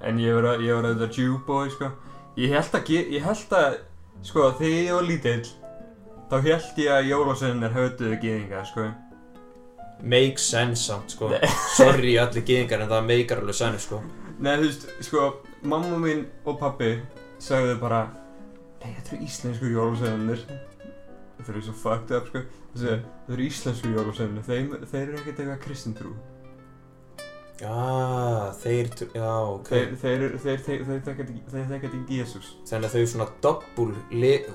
En 0.09 0.23
ég 0.23 0.39
var, 0.39 0.49
ég 0.63 0.80
var 0.80 0.88
auðvitað 0.89 1.17
Jew 1.19 1.38
boy 1.45 1.69
sko. 1.75 1.91
Ég 2.39 2.53
held 2.55 2.77
að, 2.80 2.89
ég 2.95 3.25
held 3.27 3.55
að 3.59 3.77
Sko 4.25 4.49
þegar 4.57 4.77
ég 4.80 4.93
var 4.95 5.05
lítill 5.11 5.49
Þá 6.30 6.36
held 6.45 6.77
ég 6.77 6.91
að 6.93 7.07
jólusveinar 7.09 7.71
hötuðu 7.73 8.17
gýðingar 8.21 8.67
sko. 8.69 8.84
Make 10.05 10.38
sense 10.38 10.84
samt, 10.86 11.15
sko. 11.15 11.32
Sorry 11.80 12.13
allir 12.21 12.45
gyðingar 12.45 12.84
en 12.86 12.91
það 12.91 13.07
meikar 13.07 13.41
alveg 13.41 13.57
sense, 13.57 13.88
sko. 13.88 14.03
Nei 14.38 14.53
þú 14.59 14.67
veist, 14.67 14.86
sko 15.03 15.23
Mamma 15.67 15.97
mín 15.99 16.21
og 16.47 16.59
pappi 16.61 16.93
Sagðu 17.41 17.73
bara 17.82 18.05
Nei, 18.80 18.93
þetta 18.93 19.11
eru 19.15 19.25
íslensku 19.25 19.71
jólasveinarnir. 19.73 20.45
Þeir 21.39 21.49
eru 21.51 21.63
svo 21.65 21.73
fucked 21.82 22.13
up 22.15 22.30
sko. 22.30 22.45
Þeir 22.77 23.01
eru 23.34 23.47
íslensku 23.49 23.91
jólasveinarnir. 23.91 24.45
Þeim, 24.47 24.71
Þeir 24.86 25.01
eru 25.01 25.19
ekkert 25.23 25.43
eitthvað 25.43 25.61
kristintrú 25.65 26.13
Já, 27.59 28.53
þeir, 28.61 28.93
já, 29.17 29.34
ok. 29.57 29.73
Þeir, 29.73 29.93
þeir, 29.99 29.99
þeir, 29.99 30.39
þeir, 30.45 30.63
þeir, 30.63 30.88
þeir, 30.88 31.19
þeir, 31.19 31.38
þeir 31.51 31.69
þekkja 31.73 31.93
ekki 31.97 32.21
Jésús 32.21 32.55
Þannig 32.69 32.88
að 32.88 32.95
þau 32.95 33.13
svona 33.17 33.32
doppul 33.43 33.93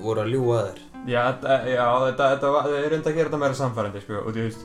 voru 0.01 0.23
að 0.23 0.31
ljúga 0.33 0.67
þér 0.71 0.85
Já, 1.05 1.21
já, 1.69 1.85
þetta, 2.07 2.27
þetta 2.33 2.49
var, 2.55 2.67
þeir 2.71 2.89
reynda 2.95 3.11
að 3.11 3.17
gera 3.19 3.29
þetta 3.29 3.39
meira 3.43 3.57
samfærandi, 3.59 4.01
sko, 4.01 4.21
og 4.25 4.31
þú 4.33 4.45
veist, 4.47 4.63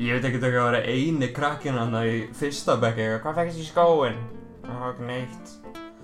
ég 0.00 0.12
veit 0.18 0.26
ekkert 0.28 0.44
ekki 0.48 0.58
að 0.60 0.66
vera 0.68 0.80
eini 0.92 1.28
krakkinn 1.36 1.78
hann 1.80 1.96
í 2.04 2.18
fyrsta 2.36 2.76
bekki, 2.82 3.06
eitthvað, 3.06 3.22
hvað 3.24 3.38
fekkist 3.40 3.62
í 3.62 3.68
skóin? 3.70 4.18
Það 4.66 4.82
var 4.84 4.92
ekki 4.94 5.08
neitt. 5.08 5.54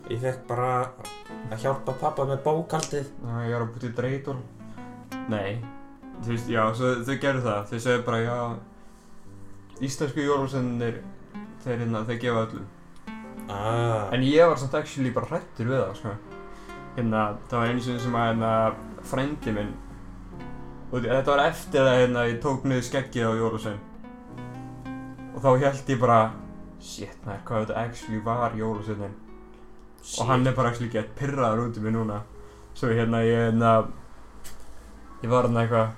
Ég 0.07 0.21
fekk 0.23 0.45
bara 0.49 0.71
að 1.51 1.61
hjálpa 1.65 1.93
pappa 2.01 2.25
með 2.29 2.41
bókaldið 2.45 3.09
Já, 3.11 3.33
ég 3.43 3.53
var 3.57 3.65
að 3.67 3.73
búti 3.75 3.91
dreitól. 3.99 4.37
Nei, 5.33 5.59
þú 6.23 6.33
veist, 6.33 6.49
já, 6.55 6.63
svo 6.79 6.93
þau 7.05 7.19
gerðu 7.27 7.45
það, 7.49 7.61
þau 7.73 7.81
segðu 7.89 8.07
bara, 8.07 8.23
já, 8.23 8.39
íslensku 9.91 10.25
jólusennir, 10.25 11.03
þeir 11.67 11.83
hérna, 11.85 12.05
þeir 12.09 12.23
gefa 12.25 12.47
öllum. 12.47 12.73
Ah, 13.53 14.09
En 14.15 14.25
ég 14.25 14.49
var 14.49 14.57
samt 14.59 14.75
actually 14.79 15.13
bara 15.15 15.29
hrættur 15.35 15.69
við 15.69 15.83
það, 15.83 15.93
sko. 16.01 16.15
Hérna, 16.97 17.27
það 17.51 17.59
var 17.61 17.69
einu 17.69 17.83
sinni 17.85 18.01
sem 18.01 18.15
að, 18.17 18.31
hérna, 18.31 18.51
frændi 19.05 19.53
minn, 19.53 19.75
og 20.89 21.05
þetta 21.05 21.29
var 21.29 21.43
eftir 21.45 21.83
að, 21.83 21.99
hérna, 22.01 22.25
ég 22.31 22.41
tók 22.41 22.65
niður 22.65 22.87
skeggið 22.87 23.29
á 23.29 23.33
jólusvein. 23.37 23.83
Og 25.35 25.43
þá 25.45 25.51
held 25.61 25.93
ég 25.93 26.01
bara, 26.01 26.19
shit, 26.81 27.19
nær, 27.27 27.43
hvað 27.45 27.67
þetta 27.67 27.83
actually 27.83 28.23
var 28.25 28.57
jólusveinin. 28.57 29.13
Og 30.07 30.31
hann 30.31 30.49
er 30.49 30.57
bara 30.57 30.73
actually 30.73 30.89
gett 30.93 31.13
pirraður 31.19 31.67
út 31.67 31.77
í 31.77 31.85
mig 31.85 31.93
núna. 31.93 32.23
Svo 32.73 32.89
hérna, 32.89 33.21
ég, 33.27 33.51
hérna, 33.51 33.77
ég 35.21 35.33
var 35.33 35.51
hérna 35.51 35.67
eitthvað, 35.67 35.95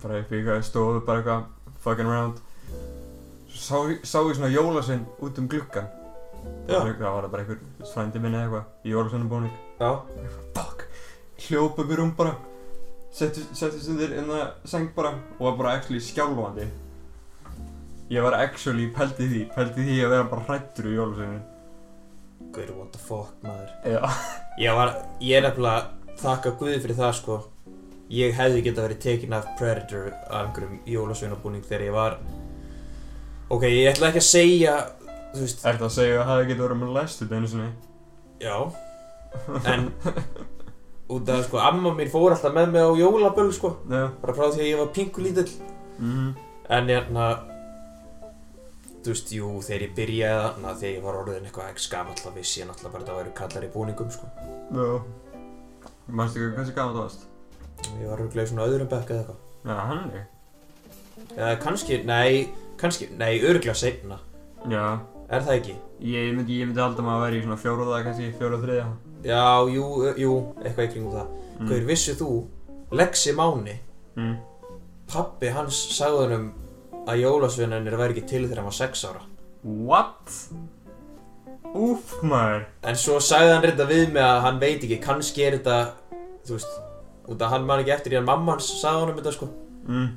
bara 0.00 0.20
upp 0.24 0.32
í 0.32 0.40
eitthvað 0.40 0.68
stofu, 0.70 1.04
bara 1.04 1.20
eitthvað, 1.20 1.48
fucking 1.84 2.08
around. 2.08 2.40
Svo 3.50 3.84
sá, 3.84 4.04
sá 4.08 4.22
ég 4.24 4.38
svona 4.38 4.54
jólasvein 4.54 5.04
út 5.20 5.40
um 5.42 5.52
gluggan. 5.52 5.90
Já. 6.64 6.78
Það 6.80 7.10
var 7.10 7.26
það 7.26 7.34
bara 7.34 7.44
einhver 7.44 7.90
frændi 7.92 8.22
minni 8.22 8.40
eða 8.40 8.46
eitthvað 8.46 8.88
í 8.88 8.94
jólasveinabúning. 8.94 9.66
Já, 9.80 9.90
Fuck. 10.54 10.84
Hljóp 11.48 11.78
upp 11.80 11.90
í 11.90 11.96
rúm 11.98 12.10
bara. 12.16 12.34
Setti, 13.16 13.42
settist 13.56 13.88
undir 13.90 14.12
inn 14.20 14.28
að 14.30 14.50
seng 14.68 14.90
bara 14.94 15.14
og 15.38 15.40
var 15.48 15.56
bara 15.58 15.72
actually 15.78 16.00
skjálfandi. 16.04 16.66
Ég 18.10 18.22
var 18.22 18.36
actually 18.38 18.88
pældi 18.94 19.26
því, 19.30 19.40
pældi 19.54 19.86
því 19.86 19.96
að 20.04 20.12
vera 20.14 20.28
bara 20.30 20.44
hrættur 20.48 20.90
í 20.90 20.96
jólasveinin. 20.96 21.42
guður, 22.50 22.70
what 22.76 22.92
the 22.92 22.98
fuck, 22.98 23.32
maður 23.44 23.68
Já. 23.86 24.00
Ég 24.58 24.74
var, 24.74 24.90
ég 25.22 25.36
er 25.38 25.44
nefnilega 25.46 26.16
þakka 26.18 26.50
Guði 26.58 26.80
fyrir 26.82 26.96
það, 26.98 27.12
sko 27.20 27.36
Ég 28.10 28.32
hefði 28.34 28.62
getað 28.66 28.86
verið 28.88 29.00
tekin 29.04 29.36
af 29.36 29.46
Predator 29.58 30.08
af 30.26 30.48
einhverjum 30.48 30.80
jólasveinabúning 30.90 31.62
þegar 31.68 31.84
ég 31.86 31.94
var 31.94 32.16
Ok, 33.54 33.68
ég 33.70 33.92
ætla 33.92 34.10
ekki 34.10 34.22
að 34.24 34.26
segja, 34.26 34.74
þú 35.36 35.44
veist, 35.44 35.62
Ertu 35.70 35.86
að 35.86 35.94
segja 35.94 36.16
að 36.16 36.24
það 36.24 36.32
hefði 36.34 36.48
getið 36.50 36.64
verið 36.66 36.80
með 36.82 36.92
læstu 36.98 37.28
einu 37.30 37.52
sinni? 37.54 37.70
já 38.40 38.56
En, 39.70 39.86
út 41.10 41.28
af, 41.28 41.44
sko, 41.46 41.58
amma 41.58 41.92
mín 41.94 42.10
fór 42.12 42.32
alltaf 42.34 42.52
með 42.54 42.72
mig 42.74 42.82
á 42.82 42.90
jólaböll, 42.98 43.52
sko 43.54 43.76
Já. 43.90 44.08
Bara 44.22 44.34
frá 44.36 44.48
því 44.50 44.60
að 44.64 44.70
ég 44.72 44.78
var 44.82 44.92
pinkulítill 44.96 45.52
Mhm. 46.00 46.34
En 46.70 46.86
hérna 46.88 47.24
Þú 49.00 49.12
veist, 49.14 49.30
jú, 49.32 49.48
þegar 49.64 49.82
ég 49.86 49.92
byrjaði 49.96 50.40
þarna 50.44 50.72
Þegar 50.80 50.94
ég 50.96 51.02
var 51.06 51.18
orðin 51.22 51.46
eitthvað 51.48 51.70
ekki 51.72 51.84
skam 51.86 52.10
alltaf 52.12 52.34
vissi 52.36 52.60
ég 52.60 52.68
náttúrulega 52.68 52.92
bara 52.92 53.04
að 53.04 53.08
það 53.10 53.20
væri 53.20 53.34
kallar 53.38 53.64
í 53.64 53.70
búningum 53.74 54.10
sko. 54.12 54.26
Já. 54.76 54.88
Manstu 56.10 56.42
ekki 56.44 56.56
hversu 56.58 56.74
gaman 56.76 56.94
það 56.96 57.04
varst? 57.06 57.22
Ég 58.00 58.10
var 58.10 58.18
örgulega 58.26 58.44
í 58.44 58.50
svona 58.50 58.66
öðrum 58.68 58.90
bekk 58.90 59.10
eða 59.14 59.22
eitthvað 59.22 59.70
Já, 59.70 59.76
hann 59.88 60.10
er. 60.18 60.26
Eða 61.36 61.54
kannski, 61.62 62.00
nei, 62.04 62.48
kannski, 62.80 63.08
nei, 63.16 63.32
örgulega 63.40 63.74
seinna 63.76 64.18
Já. 64.68 64.84
Er 65.30 65.40
það 65.46 65.56
ekki? 65.60 65.74
Ég 66.00 66.34
myndi, 66.36 66.58
ég 66.60 66.66
myndi 66.68 66.80
halda 66.82 67.02
maður 67.06 67.20
að 67.20 67.24
vera 67.28 67.38
í 67.40 67.44
svona 67.44 67.60
fjóruða, 67.62 68.02
kannski 68.04 68.32
fjóruða 68.36 68.64
þriðja. 68.64 68.86
Já, 69.24 69.42
jú, 69.68 69.86
jú, 70.16 70.34
eitthvað 70.64 70.86
í 70.88 70.92
kringum 70.94 71.12
það 71.18 71.36
Mm. 71.60 71.66
Hver 71.68 71.82
vissu 71.84 72.14
þú, 72.16 72.28
Lexi 72.96 73.32
Máni 73.36 73.74
Mm. 74.16 74.36
Pappi 75.12 75.48
hans 75.52 75.76
sagði 75.92 76.22
honum 76.24 76.46
að 77.06 77.20
jólasveinarnir 77.20 77.96
væri 78.00 78.14
ekki 78.16 78.26
til 78.30 78.44
þegar 78.46 78.62
hann 78.62 78.70
var 78.70 78.76
6 78.78 79.04
ára 79.10 79.20
What? 79.64 80.32
Úff, 81.74 82.14
maður. 82.26 82.64
En 82.82 82.96
svo 82.98 83.18
sagði 83.22 83.52
hann 83.54 83.62
reynda 83.66 83.86
við 83.86 84.12
mig 84.14 84.22
að 84.24 84.40
hann 84.46 84.58
veit 84.62 84.82
ekki, 84.86 84.96
kannski 85.04 85.44
er 85.46 85.58
þetta, 85.58 85.76
þú 86.48 86.56
veist, 86.56 86.72
út 87.30 87.44
af 87.46 87.52
hann 87.52 87.66
man 87.68 87.82
ekki 87.84 87.92
eftir 87.94 88.12
í 88.14 88.18
hann 88.18 88.26
mamma 88.26 88.56
hans 88.56 88.70
sagði 88.80 89.04
honum 89.04 89.20
þetta 89.20 89.34
sko. 89.36 89.48
Mm. 89.86 90.08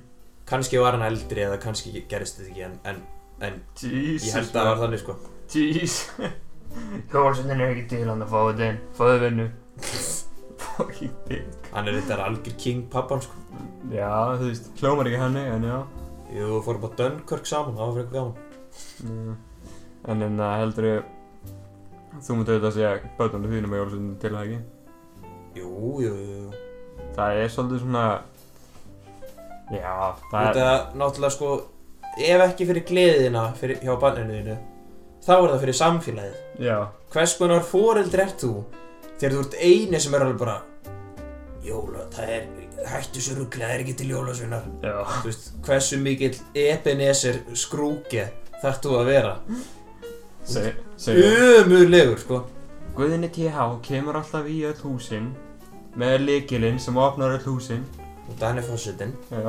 Kannski 0.49 0.80
var 0.82 0.95
hann 0.97 1.06
eldri 1.12 1.43
eða 1.45 1.60
kannski 1.62 2.06
gerist 2.10 2.39
þetta 2.39 2.49
ekki 2.54 2.66
en, 2.70 2.80
en, 2.89 3.04
en 3.41 3.60
Jesus. 3.76 4.30
ég 4.30 4.34
held 4.39 4.49
að 4.49 4.58
það 4.58 4.70
var 4.72 4.82
þannig 4.86 5.04
sko. 5.04 5.18
Jeez. 5.54 5.99
Hjólsundin 7.14 7.61
er 7.61 7.74
ekki 7.74 7.88
til 7.91 8.05
hann 8.09 8.24
að 8.26 8.32
fá 8.34 8.39
þetta 8.49 8.70
inn. 8.72 8.80
Fáðu 8.97 9.18
vinnu. 9.24 9.47
Fucking 10.64 11.16
dick. 11.28 11.70
Hann 11.74 11.89
er 11.89 11.99
þetta 11.99 12.20
algjör 12.28 12.55
king 12.61 12.86
pappan 12.91 13.22
sko. 13.22 13.36
Já, 13.93 14.09
þú 14.39 14.47
veist, 14.49 14.70
hljómar 14.80 15.09
ekki 15.09 15.22
henni, 15.22 15.43
en 15.53 15.68
já. 15.68 15.78
Jú, 16.34 16.61
fórum 16.66 16.88
á 16.88 16.89
Dunkirk 16.97 17.45
saman, 17.45 17.76
það 17.78 17.86
var 17.86 17.93
fyrir 17.93 18.05
eitthvað 18.05 18.20
gaman. 18.20 19.36
En 20.09 20.26
en 20.26 20.39
það 20.41 20.55
heldur 20.64 20.88
ég, 20.88 21.11
þú 22.26 22.38
mútti 22.39 22.55
auðvitað 22.55 22.78
segja 22.78 22.93
bötunum 23.20 23.53
þínum 23.53 23.74
með 23.74 23.84
jólsundin 23.84 24.16
til 24.24 24.34
það 24.34 24.47
ekki. 24.47 24.61
Jú, 25.59 25.93
jú, 26.01 26.14
jú. 26.18 26.64
Það 27.14 27.41
er 27.43 27.53
svolítið 27.53 27.84
svona, 27.84 28.05
já, 29.70 29.93
það 30.32 30.49
Út 30.49 30.57
er, 30.57 30.66
af 30.72 30.97
náttúrulega 30.97 31.36
sko, 31.38 31.51
ef 32.18 32.45
ekki 32.47 32.68
fyrir 32.72 32.88
gleðina 32.89 33.45
fyrir, 33.59 33.84
hjá 33.86 33.93
banninu 34.01 34.39
þínu, 34.39 34.57
þá 35.24 35.34
er 35.38 35.49
það 35.53 35.59
fyrir 35.63 35.78
samfélagið. 35.80 36.38
já, 36.67 36.78
Hvers 37.13 37.34
konar 37.39 37.63
foreldri 37.67 38.21
ert 38.26 38.41
þú 38.43 38.53
þegar 39.19 39.36
þú 39.38 39.41
ert 39.45 39.57
eini 39.61 39.99
sem 40.01 40.13
er 40.17 40.26
alveg 40.26 40.39
bara 40.41 40.61
Jóla, 41.63 42.01
það 42.11 42.32
er, 42.36 42.47
hættu 42.91 43.21
svo 43.24 43.38
rugglega, 43.38 43.69
það 43.69 43.76
er 43.78 43.84
ekki 43.86 43.93
til 44.01 44.09
jólasveinar. 44.11 44.63
já. 44.84 44.95
Þú 45.21 45.30
veist, 45.30 45.45
hversu 45.63 45.99
mikill 46.03 46.36
Ebenezer 46.59 47.38
skrúke 47.55 48.26
þarf 48.61 48.82
þú 48.84 48.97
að 48.99 49.05
vera? 49.07 49.32
Ömurlegur, 51.07 52.19
sko. 52.19 52.41
Guðinni 52.97 53.30
TH 53.32 53.69
kemur 53.88 54.19
alltaf 54.19 54.45
í 54.51 54.57
öll 54.67 54.76
húsin 54.84 55.30
með 55.95 56.17
lykilinn 56.28 56.80
sem 56.84 56.97
opnar 56.99 57.38
öll 57.38 57.45
húsin. 57.47 57.86
Og 58.28 58.36
það 58.39 58.59
er 58.59 58.67
fórsetin. 58.67 59.15
Já. 59.32 59.47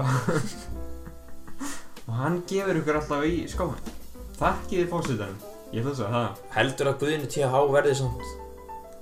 og 2.06 2.14
hann 2.20 2.38
gefur 2.46 2.78
ykkur 2.78 3.00
alltaf 3.00 3.26
í 3.26 3.42
skóin. 3.50 3.92
Þakkiði 4.38 4.86
fórsetanum. 4.90 5.42
Ég 5.74 5.82
ætla 5.82 5.90
að 5.90 5.96
segja 5.98 6.10
það. 6.14 6.42
Heldur 6.54 6.88
að 6.92 6.98
Guðinu 7.00 7.28
TH 7.34 7.60
verði 7.74 7.94
samt 7.98 8.26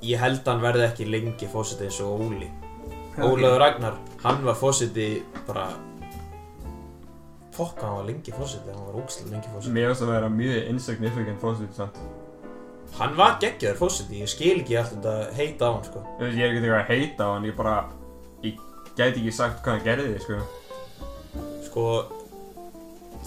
Ég 0.02 0.18
held 0.22 0.38
að 0.40 0.48
hann 0.48 0.62
verði 0.64 0.84
ekki 0.86 1.04
lengi 1.06 1.48
fósiti 1.52 1.84
eins 1.84 1.98
og 2.00 2.22
Óli 2.24 2.46
Ólafur 3.20 3.58
Ragnar, 3.60 3.98
hann 4.22 4.38
var 4.46 4.56
fósiti 4.56 5.08
bara 5.44 5.66
Fokk, 7.52 7.82
hann 7.84 7.98
var 7.98 8.06
lengi 8.08 8.32
fósiti, 8.32 8.72
hann 8.72 8.86
var 8.86 8.96
ógstlega 9.02 9.34
lengi 9.34 9.52
fósiti 9.52 9.74
Mér 9.76 9.90
finnst 9.90 10.04
að 10.06 10.12
vera 10.14 10.30
mjög 10.32 10.70
insignificant 10.72 11.42
fórsetin 11.42 11.76
samt. 11.76 11.98
Hann 12.96 13.18
var 13.18 13.36
geggjaður 13.42 13.76
fósiti, 13.82 14.22
ég 14.22 14.32
skil 14.32 14.54
ekki 14.62 14.78
allt 14.80 14.94
þetta 14.96 15.12
heita 15.36 15.68
á 15.68 15.72
hann 15.74 15.84
sko 15.90 16.04
Ég 16.22 16.24
er 16.24 16.48
ekki 16.48 16.62
eitthvað 16.62 16.78
að 16.78 16.94
heita 16.94 17.26
á 17.28 17.30
hann, 17.34 17.48
ég 17.50 17.58
bara, 17.58 17.74
ég 18.46 18.64
gæti 18.96 19.20
ekki 19.20 19.34
sagt 19.36 19.60
hvað 19.60 19.76
hann 19.76 19.84
gerði, 19.90 20.16
sko. 20.24 20.40
Sko, 21.68 21.84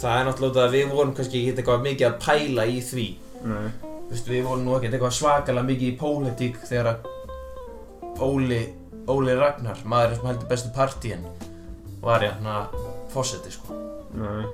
það 0.02 0.18
er 0.18 0.28
náttúrulega 0.32 0.66
að 0.66 0.76
við 0.80 0.92
vorum 0.98 1.14
kannski 1.14 1.44
ekki 1.44 1.54
eitthvað 1.62 1.86
mikið 1.86 2.10
að 2.10 2.20
pæla 2.26 2.68
í 2.74 2.82
því 2.90 3.08
Nei. 3.46 3.68
Þú 4.06 4.12
veist, 4.12 4.30
við 4.30 4.44
vorum 4.46 4.66
nú 4.66 4.76
ekkert 4.78 4.96
eitthvað 4.96 5.16
svakalega 5.18 5.68
mikið 5.70 5.92
í 5.92 5.98
pólitík 6.00 6.60
þegar 6.66 6.92
að 6.92 7.12
Óli, 8.26 8.60
Óli 9.12 9.34
Ragnar, 9.36 9.82
maðurinn 9.84 10.20
sem 10.22 10.30
heldur 10.30 10.50
bestu 10.50 10.72
partíin 10.76 11.26
var 12.06 12.24
hérna 12.24 12.60
fósiti 13.12 13.52
sko 13.54 13.76
Nei. 14.16 14.46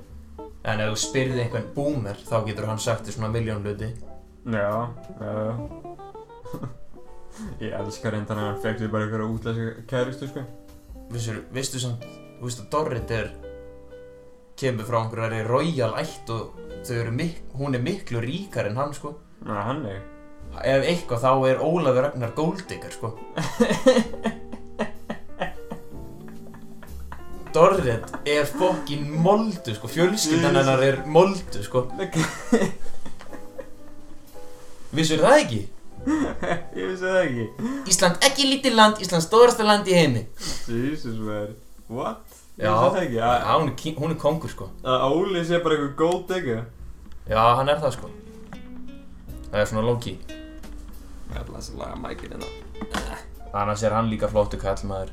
En 0.66 0.80
ef 0.82 0.92
þú 0.92 0.98
spyrði 1.02 1.44
einhvern 1.44 1.68
boomer 1.74 2.18
þá 2.26 2.36
getur 2.46 2.68
hann 2.70 2.80
sagt 2.82 3.06
þér 3.06 3.16
svona 3.18 3.32
miljón 3.34 3.62
hluti 3.64 3.90
Já, 4.42 4.88
já. 5.20 5.54
ég 7.62 7.76
elskar 7.78 8.16
reyndan 8.16 8.40
að 8.40 8.48
hann 8.50 8.60
fekk 8.64 8.82
sér 8.82 8.92
bara 8.92 9.06
ykkur 9.06 9.24
útlæsi 9.28 9.68
kæristu, 9.90 10.28
sko. 10.32 10.42
Vissur, 11.12 11.42
Vistu 11.54 11.80
samt, 11.82 12.04
þú 12.40 12.48
veist 12.48 12.62
að 12.64 12.70
Dorrit 12.74 13.14
er 13.14 13.30
kemur 14.62 14.86
frá 14.86 14.98
einhverjari 15.02 15.42
royal 15.48 15.92
ætt 15.98 16.30
og 16.32 16.42
hún 17.58 17.74
er 17.74 17.82
miklu 17.82 18.18
ríkar 18.22 18.66
en 18.70 18.78
hann 18.78 18.94
sko. 18.94 19.10
Ná, 19.46 19.54
hann 19.66 19.82
er. 19.86 20.00
Ef 20.62 20.84
eitthvað 20.86 21.22
þá 21.24 21.32
er 21.48 21.62
Ólafur 21.64 22.02
Ragnar 22.06 22.32
Golddigger 22.36 22.92
sko. 22.94 23.08
Dorrit 27.52 28.04
er 28.24 28.46
fokkin 28.48 29.04
moldu 29.24 29.74
sko. 29.76 29.88
Fjölskyldan 29.92 30.56
hennar 30.56 30.82
er 30.84 31.02
moldu 31.04 31.62
sko. 31.64 31.80
Vissur 34.92 35.20
það 35.24 35.38
ekki? 35.42 35.62
Ég 36.78 36.86
vissi 36.88 37.04
það 37.04 37.18
ekki. 37.22 37.44
Ísland 37.92 38.24
ekki 38.26 38.48
lítið 38.48 38.78
land, 38.78 39.02
Ísland 39.04 39.24
stóðrasta 39.24 39.64
land 39.66 39.88
í 39.88 39.94
heimi. 39.96 40.22
Jesus 40.66 41.18
maður. 41.20 41.52
What? 41.92 42.31
Já. 42.62 42.72
það 42.94 43.16
Að 43.26 43.56
hún 43.58 43.70
er, 43.72 43.94
hún 43.98 44.14
er 44.14 44.18
kongur 44.22 44.50
sko. 44.52 44.68
Að 44.86 45.04
Óli 45.10 45.44
sé 45.46 45.58
bara 45.64 45.78
eitthvað 45.78 45.94
gold 45.98 46.28
digger 46.30 46.64
Já, 47.28 47.42
hann 47.58 47.70
er 47.70 47.80
það 47.82 47.94
sko. 47.96 48.10
Það 49.52 49.60
er 49.60 49.68
svona 49.68 49.84
low-key. 49.86 50.16
Ég 51.32 51.38
ætla 51.40 51.60
að 51.60 51.78
laga 51.80 51.98
mækinn 52.00 52.34
hérna. 52.36 53.16
Annars 53.52 53.82
er 53.84 53.94
hann 53.96 54.08
líka 54.08 54.30
flottu 54.32 54.58
kall 54.60 54.80
maður 54.88 55.10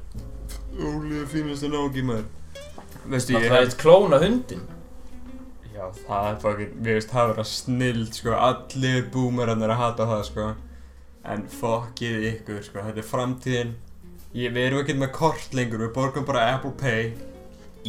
Óli 0.79 1.19
er 1.19 1.27
fínast 1.27 1.65
að 1.67 1.73
nági 1.75 2.03
maður. 2.07 2.27
Veistu 3.09 3.33
Það 3.35 3.43
ég 3.43 3.51
er 3.51 3.65
eitt 3.65 3.77
klóna 3.79 4.19
hundin 4.21 4.61
Já 5.73 5.85
það 5.95 6.27
er 6.29 6.37
fucking 6.43 6.73
Við 6.83 6.97
veist 6.97 7.11
það 7.13 7.29
vera 7.31 7.45
snild 7.47 8.17
sko. 8.17 8.35
Allir 8.35 9.05
boomerarnir 9.13 9.73
að 9.73 9.81
hata 9.81 10.07
það 10.09 10.23
sko. 10.29 10.47
En 11.29 11.45
fuckið 11.51 12.27
ykkur 12.33 12.61
sko. 12.65 12.83
Þetta 12.85 13.03
er 13.03 13.07
framtíðin. 13.07 13.73
Ég, 14.35 14.53
Við 14.53 14.65
erum 14.65 14.83
ekkert 14.83 15.01
með 15.01 15.11
kort 15.15 15.57
lengur. 15.57 15.83
Við 15.85 15.93
borgum 15.95 16.27
bara 16.27 16.45
Apple 16.53 16.75
Pay 16.79 17.13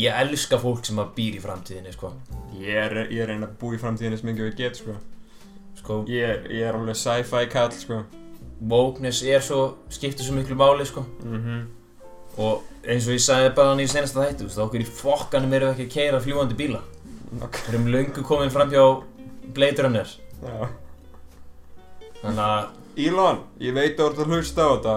Ég 0.01 0.21
elska 0.23 0.59
fólk 0.63 0.85
sem 0.87 1.01
að 1.03 1.11
býr 1.17 1.37
í 1.37 1.43
framtíðinni 1.43 1.93
sko. 1.95 2.13
Ég 2.61 2.77
er, 2.87 2.95
ég 3.11 3.25
er 3.25 3.33
reyna 3.33 3.49
að 3.51 3.57
búa 3.61 3.77
í 3.77 3.81
framtíðinni 3.83 4.21
sem 4.21 4.31
mikið 4.31 4.47
við 4.47 4.57
get 4.61 4.81
sko. 4.81 4.95
Sko, 5.81 5.99
Ég 6.13 6.47
ég 6.53 6.65
er 6.69 6.77
alveg 6.79 6.97
sci-fi 6.99 7.47
kall 7.53 7.73
sko. 7.75 8.03
Wokeness 8.71 9.23
er 9.25 9.43
svo, 9.45 9.61
skiptir 9.93 10.27
svo 10.27 10.37
miklu 10.37 10.57
máli 10.61 10.87
sko. 10.89 11.05
Mhm. 11.25 11.61
Og 12.41 12.63
eins 12.87 13.09
og 13.09 13.17
ég 13.17 13.23
sagði 13.25 13.55
bara 13.57 13.73
hann 13.73 13.83
í 13.83 13.89
senasta 13.91 14.23
þættu, 14.23 14.45
þú 14.45 14.49
veist, 14.49 14.61
okkur 14.65 14.85
í 14.85 14.91
fokkanum 15.01 15.53
erum 15.57 15.73
við 15.73 15.75
ekki 15.75 15.87
að 15.89 15.95
keira 15.97 16.21
fljúandi 16.25 16.57
bíla. 16.57 16.83
Við 17.41 17.69
erum 17.73 17.89
löngu 17.91 18.23
komin 18.27 18.51
fram 18.51 18.71
hjá 18.71 18.85
Blade 19.55 19.83
Runner. 19.83 20.13
Já. 20.43 20.69
Þannig 22.23 22.45
að, 22.47 22.71
Elon, 23.01 23.43
ég 23.61 23.75
veit 23.75 23.99
að 23.99 24.01
þú 24.01 24.09
ert 24.11 24.23
að 24.23 24.33
hlusta 24.35 24.63
á 24.63 24.71
þetta. 24.71 24.97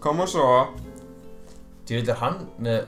Koma 0.00 0.26
svo. 0.30 0.46
Ég 1.90 2.00
vil 2.00 2.10
er 2.14 2.20
hann 2.22 2.46
með 2.62 2.86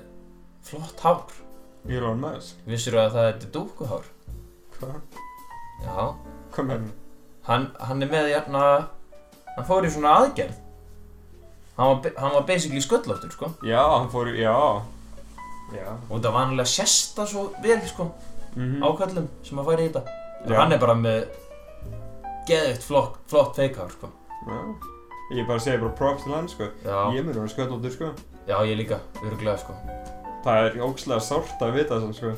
flott 0.62 1.00
hár. 1.02 1.41
Elon 1.88 2.20
Musk 2.22 2.66
Vissir 2.68 2.96
að 3.00 3.14
það 3.16 3.28
er 3.30 3.46
dúkuhár? 3.54 4.08
Hvað? 4.78 5.20
Já. 5.82 5.96
Hvað 6.54 6.66
með 6.68 6.74
hann? 6.76 6.90
Hann, 7.48 7.64
hann 7.88 8.02
er 8.06 8.10
með 8.12 8.28
hérna, 8.30 8.62
hann 9.56 9.66
fór 9.66 9.86
í 9.86 9.90
svona 9.90 10.12
aðgerð. 10.20 10.58
Hann 11.74 11.88
var, 11.90 12.12
hann 12.20 12.34
var 12.36 12.44
basically 12.46 12.82
sköllóttur, 12.84 13.32
sko. 13.34 13.48
Já, 13.66 13.80
hann 13.96 14.10
fór 14.12 14.30
í, 14.30 14.36
já 14.44 14.52
Já 15.72 15.88
Og 15.88 16.18
þetta 16.18 16.32
vanlega 16.34 16.68
sést 16.68 17.16
það 17.16 17.30
svo 17.32 17.44
vel, 17.64 17.78
sko, 17.88 18.06
mm 18.54 18.82
ákallum 18.84 19.26
sem 19.42 19.58
að 19.62 19.70
færi 19.72 19.86
í 19.88 19.90
þetta. 19.90 20.18
En 20.44 20.52
Já. 20.52 20.58
hann 20.60 20.76
er 20.76 20.82
bara 20.82 20.94
með 20.98 21.20
geðvitt 22.46 22.86
flott, 22.86 23.18
flott 23.30 23.56
fake 23.58 23.80
hár, 23.80 23.90
sko. 23.98 24.12
Já 24.46 24.58
Ég 25.32 25.46
bara 25.48 25.62
segi 25.64 25.80
bara 25.80 25.94
props 25.96 26.26
til 26.26 26.34
hann 26.34 26.48
sko 26.50 26.66
Já, 26.84 26.96
Ég 27.16 27.22
mun 27.24 27.32
að 27.32 27.38
vera 27.40 27.52
sköllóttur 27.54 27.94
sko 27.94 28.08
já 28.46 28.56
ég 28.66 28.74
líka, 28.76 28.98
öruglega, 29.22 29.54
sko. 29.62 29.74
Það 30.42 30.64
er 30.66 30.80
ógslag 30.82 31.22
sárt 31.22 31.60
að 31.62 31.76
vita 31.76 31.98
það 32.02 32.14
sko. 32.18 32.32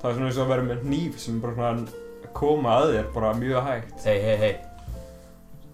Það 0.00 0.08
er 0.10 0.16
svona 0.16 0.30
eins 0.30 0.38
og 0.38 0.44
að 0.46 0.50
vera 0.52 0.64
með 0.66 0.86
hníf 0.86 1.18
sem 1.22 1.36
bara 1.42 1.54
koma 2.36 2.72
að 2.80 2.94
þér 2.94 3.12
bara 3.14 3.34
mjög 3.38 3.62
hægt. 3.68 4.00
Hei, 4.04 4.16
hei, 4.20 4.36
hei. 4.40 4.54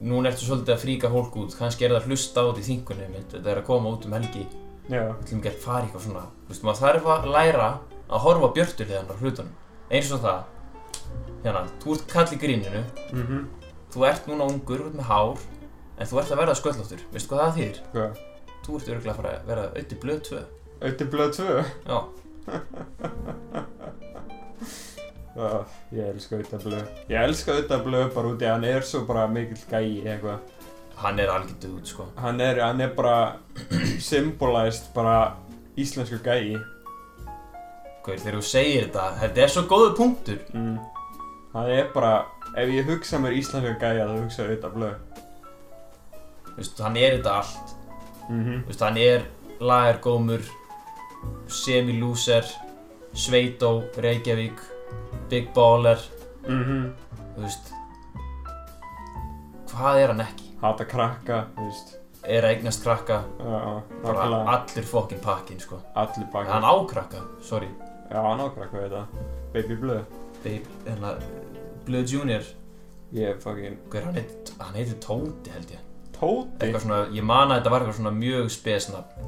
Núna 0.03 0.33
ertu 0.33 0.45
svolítið 0.49 0.75
að 0.75 0.83
fríka 0.83 1.09
fólk 1.12 1.37
út, 1.39 1.55
kannski 1.55 1.87
er 1.87 1.93
það 1.95 2.01
að 2.01 2.07
hlusta 2.11 2.43
á 2.43 2.45
þetta 2.51 2.62
í 2.62 3.09
mitt, 3.12 3.29
þetta 3.31 3.51
er 3.53 3.59
að 3.61 3.66
koma 3.68 3.93
út 3.95 4.07
um 4.09 4.14
helgi, 4.16 4.47
ætlum 4.91 5.39
ekki 5.39 5.51
að 5.53 5.61
fara 5.62 5.83
í 5.85 5.87
eitthvað 5.87 6.07
svona, 6.09 6.23
þú 6.43 6.51
veist, 6.51 6.64
maður 6.66 6.81
þarf 6.83 7.07
að 7.14 7.29
læra 7.37 7.68
að 8.09 8.25
horfa 8.25 8.49
björtur 8.57 8.89
þegar 8.91 9.12
á 9.14 9.20
hlutunum, 9.23 9.53
eins 9.95 10.11
og 10.16 10.25
það, 10.25 10.41
hérna, 11.45 11.62
þú 11.85 11.95
ert 11.95 12.07
kall 12.11 12.27
í 12.35 12.41
gríninu, 12.43 12.83
Mhm. 13.12 13.45
Þú 13.93 14.07
ert 14.09 14.27
núna 14.27 14.49
ungur, 14.49 14.81
ert 14.89 14.95
með 14.99 15.07
hár, 15.07 15.39
en 15.99 16.07
þú 16.07 16.18
ert 16.18 16.31
að 16.33 16.39
verða 16.43 16.59
sköllóttur, 16.59 17.01
veistu 17.12 17.29
hvað 17.31 17.43
það 17.47 17.57
þýðir? 17.61 17.81
Hvað? 17.93 18.18
Þú 18.66 18.77
ert 18.81 18.89
örgulega 18.89 19.12
að 19.12 19.16
fara 19.23 19.33
að 19.39 19.47
verða 19.47 19.70
auðvitað 19.70 20.01
blöð 20.03 20.23
2, 20.83 20.87
Auðvitað 20.87 21.12
blöð 21.14 21.30
2 21.39 21.47
já, 21.87 21.99
Já, 25.33 25.64
ég 25.97 26.09
elska 26.12 26.37
auðvitað 26.37 26.64
blöð. 26.66 26.89
Ég 27.09 27.22
elska 27.24 27.55
auðvitað 27.55 27.85
blöð 27.87 28.11
bara 28.12 28.33
út 28.35 28.43
að 28.45 28.51
hann 28.53 28.66
er 28.68 28.85
svo 28.85 29.01
bara 29.09 29.22
mikill 29.33 29.62
gæi 29.70 30.03
eitthvað. 30.05 30.43
Hann 31.03 31.22
er 31.22 31.33
algjör 31.33 31.57
duð, 31.62 31.78
sko, 31.89 32.05
Hann 32.20 32.41
er, 32.45 32.61
hann 32.61 32.83
er 32.85 32.93
bara 32.95 33.39
symbolized 34.11 34.91
bara 34.95 35.16
íslensku 35.80 36.20
gæi. 36.22 36.61
Hvað 38.05 38.20
þegar 38.26 38.37
þú 38.37 38.45
segir 38.45 38.85
þetta, 38.85 39.07
þetta 39.22 39.45
er 39.45 39.55
svo 39.55 39.64
góðu 39.70 39.91
punktur, 39.97 40.41
mm. 40.53 40.76
Hann 41.55 41.70
er 41.78 41.89
bara, 41.95 42.12
ef 42.59 42.74
ég 42.76 42.89
hugsa 42.93 43.20
mér 43.22 43.39
íslensku 43.41 43.72
gæja 43.80 44.09
þá 44.11 44.16
hugsa 44.18 44.43
ég 44.43 44.51
auðvitað 44.51 44.76
blöð. 44.76 44.97
Veistu, 46.59 46.85
hann 46.85 47.01
er 47.01 47.16
þetta 47.16 47.39
allt, 47.41 47.76
mm 48.28 48.43
-hmm. 48.45 48.59
Þú 48.66 48.68
veist, 48.68 48.85
hann 48.85 48.99
er 49.01 49.24
lagergómur, 49.61 50.45
semi-loser, 51.49 52.47
Sveitó, 53.12 53.83
Reykjavík, 53.97 54.61
Big 55.29 55.53
Baller, 55.55 56.01
Mm 56.47 56.93
þú 57.33 57.43
veist, 57.47 57.73
hvað 59.73 60.01
er 60.03 60.12
hann 60.12 60.23
ekki? 60.27 60.49
Hata 60.62 60.85
krakka, 60.89 61.39
þú 61.57 61.66
veist. 61.68 61.95
Er 62.23 62.45
að 62.47 62.53
eignast 62.55 62.85
krakka, 62.85 63.23
Já, 63.43 63.83
bara 64.05 64.27
allir 64.55 64.85
fokkin 64.87 65.18
pakkin, 65.23 65.59
sko. 65.59 65.81
Allir 65.99 66.29
baki 66.33 66.53
Hann 66.53 66.62
á 66.62 66.75
krakka, 66.87 67.23
sorry, 67.43 67.66
Já, 68.11 68.20
hann 68.23 68.39
á 68.39 68.47
krakka 68.55 68.79
við 68.79 68.93
þetta 68.93 69.07
Baby 69.53 69.79
blöð 69.81 70.05
babe, 70.45 70.77
hérna, 70.87 71.14
Blöð 71.87 72.12
Junior, 72.14 72.45
Ég 73.12 73.29
er 73.35 73.41
fucking 73.43 73.79
hver 73.91 74.07
hann 74.07 74.14
heitir, 74.20 74.55
hann 74.61 74.79
heitir 74.79 75.01
Tóti 75.03 75.51
held 75.53 75.73
ég. 75.75 75.83
Tóti? 76.14 76.62
Eitthvað 76.62 76.85
svona, 76.87 77.01
ég 77.12 77.27
man 77.27 77.51
að 77.51 77.59
þetta 77.59 77.73
var 77.75 77.83
eitthvað 77.83 77.99
svona 77.99 78.14
mjög 78.20 78.53
spesnafn, 78.55 79.27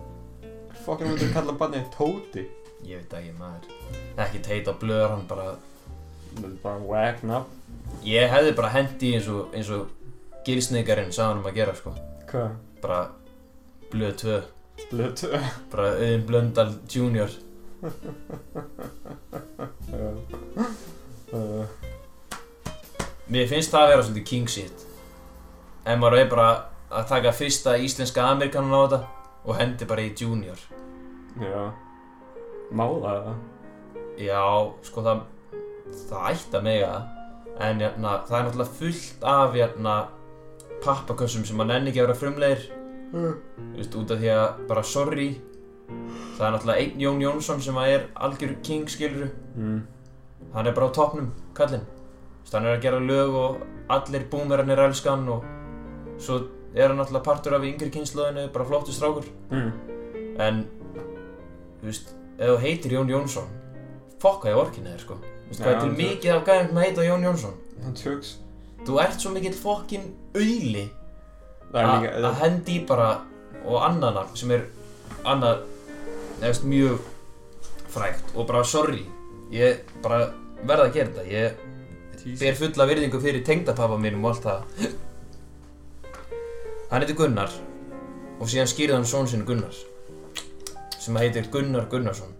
Fucking 0.85 1.11
myndir 1.11 1.33
kalla 1.33 1.55
barnið 1.59 1.87
Tóti. 1.95 2.45
Ég 2.85 3.01
veit 3.01 3.17
ekki 3.17 3.33
maður. 3.39 3.71
Ekki 4.21 4.43
teita 4.45 4.75
blöður 4.81 5.15
hann 5.15 5.25
bara, 5.31 5.55
Það 6.35 6.47
er 6.51 6.55
bara 6.65 6.85
whack 6.91 7.23
nafn. 7.25 7.81
Ég 8.05 8.29
hefði 8.33 8.53
bara 8.59 8.73
hendi 8.75 9.15
eins 9.17 9.29
og, 9.33 9.55
eins 9.57 9.71
og 9.73 9.89
gilsneikarinn 10.45 11.13
sagði 11.15 11.31
hann 11.31 11.43
um 11.43 11.49
að 11.49 11.59
gera, 11.61 11.75
sko. 11.79 11.95
Hvað? 12.29 12.55
bara 12.85 13.09
blöð 13.93 14.17
2 14.21 14.43
Blöð 14.91 15.13
2 15.23 15.39
bara 15.73 15.89
auðin 15.97 16.27
Blöndal 16.29 16.75
Junior. 16.91 17.31
Mér 23.31 23.49
finnst 23.49 23.73
það 23.73 23.83
að 23.85 23.91
vera 23.93 24.05
svolítið 24.05 24.27
king 24.29 24.51
shit 24.53 24.85
en 25.89 26.01
maður 26.01 26.21
er 26.23 26.29
bara 26.33 26.49
að 26.95 27.09
taka 27.11 27.33
fyrsta 27.37 27.77
íslenska 27.81 28.25
amerikanan 28.35 28.77
á 28.77 28.81
þetta 28.85 29.01
og 29.45 29.57
hendi 29.59 29.85
bara 29.89 30.03
í 30.03 30.13
Junior. 30.21 30.59
Já. 31.41 31.73
Má 32.73 32.85
það? 32.89 33.25
Það? 33.25 33.35
já, 34.19 34.43
sko 34.87 35.03
það 35.03 35.23
það 36.09 36.29
ætti 36.31 36.57
að 36.59 36.63
mega 36.65 36.93
en 37.65 37.81
jæna, 37.83 38.13
það 38.27 38.37
er 38.39 38.45
náttúrulega 38.47 38.77
fullt 38.79 39.25
af 39.31 39.57
jæna, 39.59 39.95
pappakössum 40.85 41.45
sem 41.47 41.57
maður 41.59 41.73
nenni 41.73 41.91
ekki 41.93 42.03
að 42.03 42.07
vera 42.09 42.19
frumlegir. 42.19 42.65
Mm. 43.15 43.35
Þú 43.59 43.79
veist, 43.79 43.97
út 44.01 44.11
af 44.15 44.23
því 44.23 44.31
að 44.35 44.63
bara 44.71 44.83
sorry. 44.83 45.29
Það 46.35 46.47
er 46.47 46.55
náttúrulega 46.57 46.85
einn 46.85 47.03
Jón 47.05 47.23
Jónsson 47.23 47.61
sem 47.63 47.77
að 47.79 47.91
er 47.95 48.07
algjör 48.15 48.55
king 48.63 48.89
skiluru 48.91 49.29
Mm. 49.55 49.83
hann 50.55 50.67
er 50.67 50.73
bara 50.73 50.89
á 50.91 50.95
toppnum, 50.95 51.31
kallinn. 51.55 51.87
Hann 52.53 52.67
er 52.67 52.77
að 52.77 52.83
gera 52.83 52.99
lög 53.01 53.35
og 53.35 53.63
allir 53.91 54.27
boomerarnir 54.31 54.79
elska 54.79 55.11
hann 55.11 55.29
og 55.29 55.45
svo 56.19 56.41
er 56.75 56.91
hann 56.91 57.03
alltaf 57.03 57.23
partur 57.25 57.55
af 57.57 57.67
yngri 57.67 57.91
kynnslóðinu, 57.95 58.49
bara 58.55 58.67
flottu 58.69 58.95
strákur. 58.95 59.29
Mm. 59.51 59.71
en, 60.43 60.65
þú 61.81 61.91
veist, 61.91 62.15
ef 62.39 62.49
þú 62.49 62.57
heitir 62.65 62.97
Jón 62.97 63.13
Jónsson 63.13 63.51
fokka 64.23 64.51
í 64.51 64.57
orkinni 64.59 64.91
þér, 64.91 65.03
sko. 65.05 65.19
Þú 65.21 65.53
veist, 65.53 65.63
hvað 65.63 65.75
er 65.75 65.81
til 65.83 65.95
mikið 66.01 66.33
af 66.35 66.45
gæðum 66.49 66.71
sem 66.73 66.83
heita 66.83 67.07
Jón 67.07 67.27
Jónsson? 67.29 67.59
Hann 67.85 67.99
tjóks. 68.01 68.33
Þú 68.85 69.01
ert 69.05 69.23
svo 69.23 69.33
mikill 69.35 69.57
fokkin 69.57 70.09
auðli 70.35 70.89
að 71.75 72.09
að 72.21 72.41
hendi 72.43 72.79
bara 72.89 73.11
og 73.65 73.79
annað 73.83 74.19
nafn 74.19 74.39
sem 74.39 74.55
er 74.55 74.67
annað, 75.25 75.65
eða 76.41 76.51
veist, 76.51 76.67
mjög 76.69 77.07
frægt 77.95 78.35
og 78.35 78.49
bara 78.51 78.65
sorry. 78.67 79.05
Ég 79.55 79.85
bara 80.03 80.33
verða 80.65 80.89
að 80.89 80.99
gera 80.99 81.15
þetta. 81.15 81.25
Ég 81.31 82.39
ber 82.41 82.59
fulla 82.59 82.87
virðingu 82.89 83.21
fyrir 83.21 83.45
tengdapappa 83.47 83.99
mínum 84.01 84.25
og 84.25 84.35
allt 84.35 84.47
það 84.49 84.95
hann 86.95 87.03
heitir 87.03 87.17
Gunnar 87.19 87.51
og 88.39 88.47
síðan 88.47 88.69
skýrði 88.71 88.95
hann 88.95 89.07
són 89.09 89.27
sinni 89.27 89.47
Gunnar 89.49 89.75
sem 91.03 91.17
heitir 91.19 91.49
Gunnar 91.51 91.89
Gunnarsson. 91.91 92.31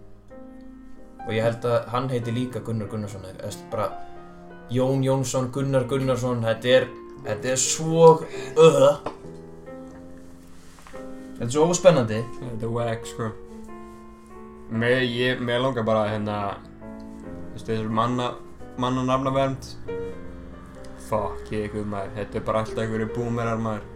Og 1.25 1.31
ég 1.35 1.43
held 1.43 1.65
að 1.67 1.89
hann 1.91 2.05
heitir 2.07 2.33
líka 2.33 2.61
Gunnar 2.63 2.87
Gunnarsson 2.87 3.25
eða 3.27 3.49
bara 3.73 3.89
Jón 4.71 5.03
Jónsson, 5.03 5.49
Gunnar 5.51 5.83
Gunnarsson 5.89 6.45
þetta 6.45 6.71
er, 6.71 6.87
þetta 7.25 7.51
er 7.51 7.59
svo 7.59 8.05
öða 8.55 8.93
þetta 11.35 11.43
er 11.45 11.51
svo 11.51 11.65
óspennandi. 11.73 12.21
Þetta 12.39 12.65
er 12.69 12.71
whack 12.77 13.09
sko. 13.11 13.27
Mér, 14.71 15.03
ég, 15.03 15.41
mér 15.43 15.59
langar 15.65 15.83
bara 15.85 16.07
hérna 16.09 16.37
Þú 16.79 17.51
veist, 17.51 17.67
þessu 17.67 17.91
manna 17.93 18.31
Manna 18.81 19.03
nafnavernd 19.05 19.67
Fuck, 21.05 21.51
ég 21.51 21.67
ykkur 21.67 21.85
maður 21.91 22.15
Þetta 22.15 22.39
er 22.39 22.47
bara 22.47 22.63
alltaf 22.63 22.81
einhverju 22.81 23.11
boomerar 23.13 23.61
maður 23.61 23.91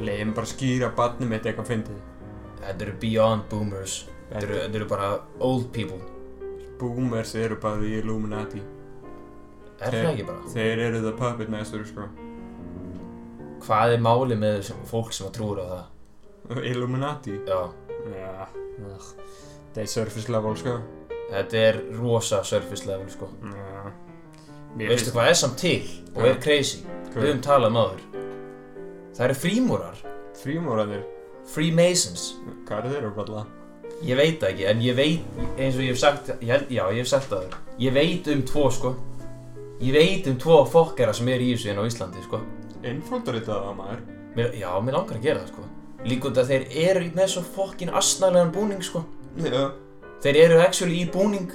Leðum 0.00 0.32
bara 0.34 0.46
að 0.46 0.52
skýra 0.54 0.88
barnið 0.96 1.28
mitt 1.28 1.46
eitthvað 1.46 1.68
fyndið. 1.68 2.00
Þetta 2.62 2.84
eru 2.86 2.92
beyond 3.02 3.42
boomers 3.50 3.96
Þetta 4.30 4.42
eru, 4.46 4.54
þetta 4.62 4.78
eru 4.78 4.86
bara 4.88 5.08
old 5.40 5.64
people 5.74 5.98
Boomers 6.80 7.34
eru 7.36 7.56
bara 7.60 7.76
the 7.82 7.98
Illuminati. 8.00 8.62
Er 9.82 9.92
það 9.92 10.06
ekki 10.12 10.24
bara? 10.26 10.44
Þeir 10.54 10.78
eru 10.86 11.00
the 11.04 11.12
puppet 11.18 11.50
master, 11.50 11.82
sko. 11.86 12.06
Hvað 13.62 13.94
er 13.96 14.02
málið 14.02 14.38
með 14.42 14.62
sem- 14.68 14.84
fólk 14.90 15.12
sem 15.14 15.26
að 15.28 15.34
trúur 15.36 15.60
á 15.62 15.66
það? 15.72 16.62
Illuminati? 16.72 17.36
Já, 17.46 17.60
Já, 18.12 18.46
það 19.74 19.82
er 19.84 19.90
surface 19.92 20.32
level, 20.32 20.56
sko. 20.58 20.78
þetta 21.30 21.60
er 21.68 21.78
rosa 22.00 22.42
surface 22.44 22.86
level 22.88 23.06
sko 23.12 23.28
Já. 23.46 23.92
Veistu 24.80 25.12
hvað 25.14 25.28
er 25.30 25.36
samt 25.38 25.58
til 25.60 25.84
og 26.16 26.26
er 26.26 26.40
crazy? 26.42 26.82
Við 27.12 27.22
höfum 27.28 27.42
talað 27.44 27.70
um 27.70 27.78
áður 27.82 28.02
Það 29.12 29.24
eru 29.26 29.34
frímúrar. 29.42 29.98
Frímóraðir, 30.42 31.02
Freemasons. 31.52 32.22
Hvað 32.68 32.78
eru 32.86 32.94
þeir 32.94 33.08
að 33.10 33.18
kalla? 33.18 33.42
Ég 34.02 34.18
veit 34.18 34.42
ekki, 34.48 34.64
en 34.66 34.80
ég 34.82 34.96
veit 34.98 35.42
eins 35.60 35.76
og 35.76 35.84
ég 35.84 35.92
hef 35.92 36.00
sagt, 36.00 36.30
ég 36.42 36.50
held, 36.50 36.70
já 36.72 36.82
ég 36.90 37.02
hef 37.02 37.10
sagt 37.10 37.28
það. 37.30 37.44
Áður. 37.44 37.58
Ég 37.84 37.94
veit 37.94 38.30
um 38.32 38.42
tvo 38.48 38.64
sko. 38.74 38.94
Ég 39.82 39.94
veit 39.94 40.26
um 40.30 40.38
tvo 40.42 40.56
fokkera 40.70 41.14
sem 41.14 41.28
er 41.30 41.42
í 41.44 41.52
þessu 41.52 41.70
hérna 41.70 41.84
á 41.84 41.90
Íslandi 41.90 42.24
sko. 42.24 42.40
Innfóldar 42.82 43.38
þetta 43.38 43.58
það, 43.60 43.76
maður. 43.78 44.02
mér, 44.36 44.52
Já, 44.58 44.68
mér 44.82 44.96
langar 44.98 45.18
að 45.20 45.26
gera 45.28 45.42
það 45.44 45.52
sko. 45.52 45.68
Líka 46.02 46.30
út 46.30 46.40
að 46.42 46.50
þeir 46.50 46.64
eru 46.88 47.04
með 47.14 47.28
svo 47.34 47.42
fokkin 47.54 47.92
asnalegan 47.94 48.52
búning 48.54 48.82
sko. 48.82 49.04
Já. 49.38 49.70
Þeir 50.22 50.38
eru 50.46 50.60
actually 50.62 51.02
í 51.02 51.10
búning. 51.10 51.50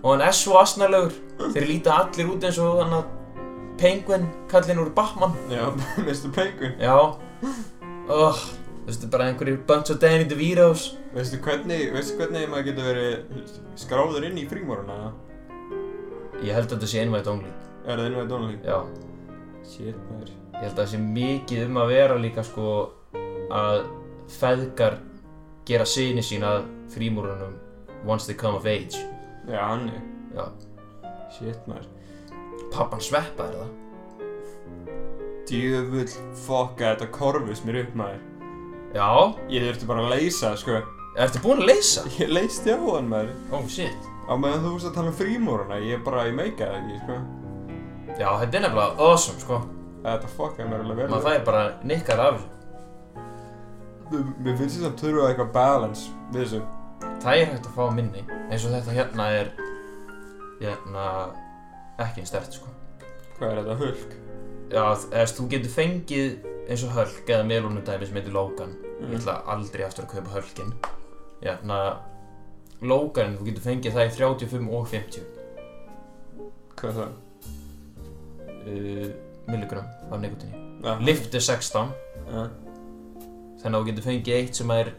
Og 0.00 0.14
hann 0.14 0.22
er 0.24 0.32
svo 0.32 0.56
asnalegur 0.56 1.12
Þeir 1.52 1.66
líta 1.68 1.92
allir 2.00 2.30
út 2.32 2.44
eins 2.48 2.58
og 2.60 2.78
hann 2.80 2.94
að 3.00 3.10
Penguin 3.80 4.26
kallinn 4.50 4.80
úr 4.82 4.90
Batman 4.94 5.32
Já, 5.50 5.66
Mr. 6.06 6.28
Penguin. 6.34 6.74
Já 6.80 6.94
oh, 7.00 8.40
Þú 8.80 8.86
veist, 8.86 9.06
bara 9.12 9.28
einhverjir 9.30 9.60
bunch 9.68 9.92
of 9.94 10.00
Danny 10.02 10.26
DeVitos 10.28 10.90
Veistu 11.14 11.40
hvernig, 11.44 11.88
veistu 11.94 12.18
hvernig 12.20 12.48
maður 12.50 12.68
getur 12.70 12.88
verið 12.90 13.54
skráður 13.80 14.26
inn 14.28 14.38
í 14.40 14.46
frímóruna? 14.50 15.12
Ég 16.44 16.54
held 16.56 16.68
að 16.70 16.76
þetta 16.76 16.90
sé 16.92 17.04
invite 17.04 17.32
only 17.32 17.52
Er 17.88 18.00
það 18.00 18.18
á 18.20 18.24
Donald? 18.28 18.66
Já, 18.66 18.78
Shit, 19.70 19.96
maður. 20.10 20.32
ég 20.54 20.64
held 20.64 20.74
að 20.74 20.82
það 20.82 20.90
sé 20.92 21.00
mikið 21.04 21.64
um 21.68 21.80
að 21.80 21.92
vera 21.94 22.18
líka 22.20 22.44
sko 22.46 22.66
að 23.50 23.80
feðgar 24.40 24.98
gera 25.68 25.86
syni 25.88 26.22
sín 26.24 26.44
að 26.46 26.66
frímúrunum 26.92 27.56
once 28.06 28.26
they 28.28 28.36
come 28.36 28.56
of 28.58 28.66
age 28.66 28.98
Já, 29.48 29.60
hann 29.64 29.88
er. 29.88 30.02
Já, 30.36 30.44
Shit, 31.34 31.64
maður. 31.70 31.88
Pappan 32.74 33.00
sveppa 33.02 33.46
er 33.50 33.54
það 33.60 33.76
Djöfull 35.50 36.12
fokka 36.46 36.92
þetta 36.92 37.08
korfus 37.10 37.64
mér 37.66 37.80
upp, 37.82 37.94
maður. 37.98 38.20
Já, 38.94 39.06
Ég 39.50 39.64
þurfti 39.66 39.86
bara 39.88 40.04
að 40.04 40.12
leysa, 40.14 40.52
sko. 40.58 40.76
ertu 41.18 41.40
búinn 41.42 41.62
að 41.64 41.70
leysa? 41.72 42.04
Ég 42.20 42.30
leysti 42.30 42.70
á 42.70 42.78
hann, 42.78 43.08
maður. 43.10 43.32
Oh 43.54 43.64
shit 43.70 44.06
Á 44.30 44.34
meðan 44.38 44.62
þú 44.62 44.72
veist 44.76 44.86
að 44.90 44.94
tala 44.94 45.10
um 45.10 45.16
frímóruna, 45.18 45.80
ég 45.82 46.04
bara, 46.06 46.24
ég 46.28 46.36
meika 46.38 46.68
það 46.70 46.78
ekki, 46.78 47.00
sko. 47.02 47.18
Já, 48.20 48.28
þetta 48.42 48.56
er 48.60 48.64
nefnilega 48.66 49.06
awesome 49.08 49.42
sko 49.42 49.60
Þetta 50.04 50.30
fokkaði 50.36 50.68
mér 50.70 50.80
alveg 50.84 50.96
vel. 51.02 51.08
maður 51.12 51.26
fær 51.28 51.44
bara 51.50 51.64
nikkar 51.86 52.22
af 52.28 52.38
þessu 52.38 52.48
Mér- 54.42 54.56
finnst 54.58 54.78
þess 54.78 54.86
að 54.88 55.02
þurfa 55.02 55.26
eitthvað 55.30 55.50
balance 55.54 56.06
við 56.32 56.40
þessu. 56.44 56.60
Það 57.22 57.34
er 57.42 57.50
hægt 57.52 57.66
að 57.68 57.76
fá 57.76 57.84
minni 57.94 58.22
eins 58.50 58.64
og 58.66 58.72
þetta 58.74 58.94
hérna 58.96 59.26
er 59.40 59.50
hérna 60.60 61.04
ekki 62.06 62.20
einn 62.22 62.26
stert 62.30 62.52
sko 62.58 62.68
Hvað 63.38 63.50
er 63.50 63.60
þetta, 63.62 63.76
hulk? 63.80 64.14
Já, 64.70 64.84
eða 65.10 65.26
þú 65.36 65.48
getur 65.50 65.72
fengið 65.74 66.46
eins 66.70 66.82
og 66.86 66.92
Hulk 66.94 67.26
eða 67.32 67.46
melunudæmi 67.48 68.06
sem 68.06 68.16
heitir 68.20 68.32
Logan 68.36 68.76
Mm. 69.00 69.14
Ég 69.14 69.20
ætla 69.22 69.34
aldrei 69.48 69.80
aftur 69.86 70.04
að 70.04 70.10
kaupa 70.12 70.30
Hulkin 70.34 70.72
Hérna 71.40 71.76
Loganin, 72.82 73.38
þú 73.38 73.46
getur 73.46 73.62
fengið 73.64 73.94
það 73.96 74.10
í 74.10 74.10
35 74.18 74.66
og 74.76 74.88
50 74.90 75.22
Hvað 76.76 76.90
er 76.90 76.96
það? 76.98 77.12
uh, 78.68 79.06
milligram 79.48 79.88
af 80.12 80.20
nikotinni 80.20 80.66
Ja. 80.84 80.98
Lift 81.00 81.34
er 81.34 81.40
16 81.40 81.88
Ja. 82.28 82.44
þannig 83.62 83.74
að 83.76 83.80
þú 83.80 83.86
getur 83.88 84.04
fengið 84.10 84.34
eitt 84.36 84.54
sem 84.60 84.70
er 84.70 84.92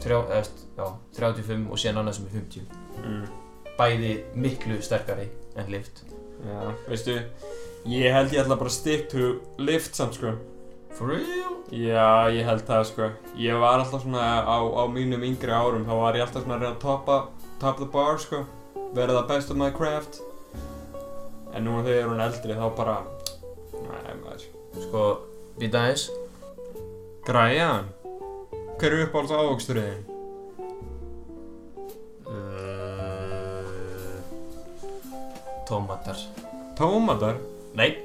þrjá, 0.00 0.18
eða, 0.30 0.46
já, 0.78 0.86
35 1.18 1.66
og 1.70 1.78
síðan 1.78 1.98
annað 2.02 2.14
sem 2.14 2.26
er 2.26 2.30
50 2.38 2.62
Mm. 3.04 3.26
bæði 3.78 4.12
miklu 4.34 4.78
sterkari 4.82 5.28
en 5.56 5.70
lift 5.72 6.04
Já, 6.44 6.74
veistu, 6.88 7.14
ég 7.88 8.12
held 8.12 8.34
ég 8.34 8.42
ætla 8.42 8.58
bara 8.58 8.68
að 8.68 8.76
stick 8.76 9.06
to 9.12 9.38
lift 9.58 9.96
samt 9.96 10.18
sko. 10.18 10.34
For 10.94 11.10
real? 11.10 11.54
Já, 11.72 12.28
ég 12.34 12.44
held 12.46 12.66
það 12.68 12.84
sko. 12.90 13.08
Ég 13.40 13.56
var 13.62 13.80
alltaf 13.80 14.04
svona 14.04 14.44
á, 14.44 14.58
á 14.60 14.84
mínum 14.92 15.24
yngri 15.26 15.54
árum 15.54 15.86
þá 15.88 15.94
var 15.98 16.18
ég 16.18 16.26
alltaf 16.26 16.44
svona 16.44 16.58
að 16.58 16.66
reyna 16.66 16.74
að 16.74 16.82
toppa 16.84 17.16
top 17.62 17.80
the 17.80 17.88
bar 17.90 18.20
sko. 18.22 18.44
Verða 18.94 19.22
það 19.22 19.30
best 19.32 19.54
of 19.54 19.58
my 19.58 19.70
craft. 19.74 20.20
En 21.54 21.66
nú 21.66 21.80
þegar 21.86 22.10
hún 22.12 22.22
eldri 22.22 22.58
þá 22.58 22.66
bara 22.76 22.98
Nei, 23.74 24.14
maður. 24.22 24.46
Sko, 24.84 25.02
býta 25.58 25.82
aðeins. 25.82 26.08
Græjan 27.24 27.90
Hver 28.78 28.92
er 28.92 29.06
uppáhalds 29.06 29.32
ávöxturinn? 29.32 30.13
Tómatar. 35.68 36.16
Tómatar? 36.76 37.36
Nei. 37.74 37.96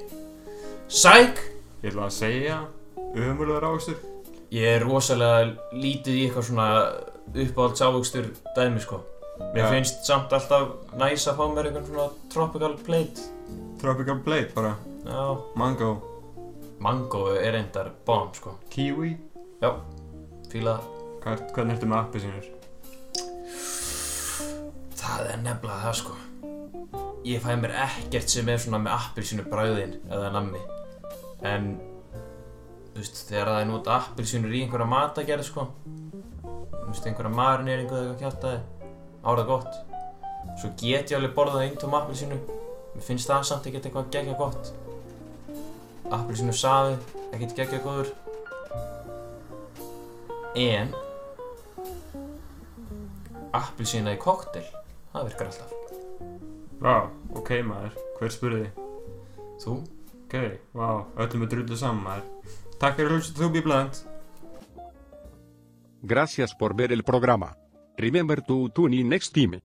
Sæk! 0.88 1.38
Ég 1.82 1.90
ætla 1.92 2.06
að 2.08 2.14
segja 2.16 2.58
Ömurlegar 3.16 3.64
ávöxtur. 3.68 3.96
Ég 4.50 4.66
er 4.76 4.84
rosalega 4.84 5.52
lítið 5.72 6.16
í 6.18 6.22
eitthvað 6.26 6.46
svona 6.48 6.66
uppáhalds 7.30 7.82
ávöxtur 7.86 8.28
dæmi 8.56 8.80
sko. 8.82 9.00
Mér 9.54 9.64
Ja. 9.64 9.70
finnst 9.70 10.04
samt 10.04 10.32
alltaf 10.32 10.68
næs 10.96 11.26
að 11.28 11.36
fá 11.36 11.44
mér 11.54 11.66
einhvern 11.70 11.86
svona 11.86 12.08
tropical 12.32 12.74
plate. 12.76 13.20
Tropical 13.80 14.14
Blade 14.24 14.52
bara. 14.54 14.76
Já. 15.04 15.38
Mango. 15.56 16.02
Mango 16.78 17.26
er 17.34 17.52
reyndar 17.52 17.90
bomb 18.06 18.34
sko. 18.34 18.54
Kiwi? 18.70 19.16
Fíla 20.50 20.78
það. 20.78 20.84
Hvað, 21.20 21.52
Hvernig 21.54 21.76
ertu 21.76 21.86
með 21.86 21.98
appi 21.98 22.20
sínur? 22.20 22.46
Það 24.96 25.30
er 25.32 25.36
nefnilega 25.44 25.82
það 25.84 25.94
sko 25.94 26.16
Ég 27.24 27.42
fæ 27.44 27.52
mér 27.60 27.74
ekkert 27.84 28.32
sem 28.32 28.48
er 28.48 28.60
svona 28.60 28.80
með 28.80 28.96
appelsínu 28.96 29.46
bræðin 29.50 29.98
eða 30.08 30.34
nammi. 30.38 30.60
En 31.44 31.72
Þú 32.90 32.98
veist, 32.98 33.20
þegar 33.28 33.48
það 33.48 33.60
er 33.60 33.68
nút 33.68 33.88
appelsínur 33.94 34.54
í 34.54 34.60
einhverja 34.64 34.86
matagerð 34.90 35.44
sko 35.46 35.62
Þú 35.86 36.86
veist, 36.88 37.06
einhverja 37.06 37.30
marineringu 37.36 37.94
eða 37.94 38.08
eitthvað 38.10 38.22
kjátaði 38.24 38.80
Árað 39.20 39.50
gott. 39.50 39.78
Svo 40.58 40.70
get 40.80 41.12
ég 41.12 41.18
alveg 41.18 41.34
borðað 41.36 41.66
eintóm 41.66 41.96
appelsínu. 41.98 42.38
Mér 42.94 43.04
finnst 43.04 43.28
það 43.28 43.46
samt 43.50 43.68
ekkert 43.68 43.88
eitthvað 43.90 44.08
geggja 44.16 44.36
gott. 44.38 44.70
Appelsínu 46.10 46.54
safi, 46.56 46.96
ekkert 47.30 47.56
geggja 47.58 47.82
góður. 47.84 48.14
En 50.58 50.94
Appelsína 53.54 54.16
í 54.16 54.18
koktel 54.22 54.64
Það 55.12 55.28
virkar 55.28 55.50
alltaf 55.50 55.79
Vá, 56.80 57.10
ok 57.36 57.50
maður 57.66 57.96
Hver 58.18 58.32
spurði? 58.32 58.68
Þú? 59.60 59.80
Ok, 60.24 60.36
vá, 60.76 60.88
öllum 61.20 61.44
er 61.44 61.52
drullu 61.52 61.76
saman 61.76 62.04
maður 62.06 62.56
Takk 62.80 62.96
fyrir 62.96 63.12
að 63.12 63.18
hlusta 63.18 63.42
þú 63.42 63.50
bí 63.56 63.64
bland 63.66 64.00
Gracias 66.02 66.54
por 66.54 66.72
ver 66.74 66.92
el 66.92 67.02
programa. 67.04 67.54
Remember 67.98 68.40
to 68.40 68.70
tune 68.70 68.96
in 68.96 69.10
next 69.10 69.34
time. 69.34 69.58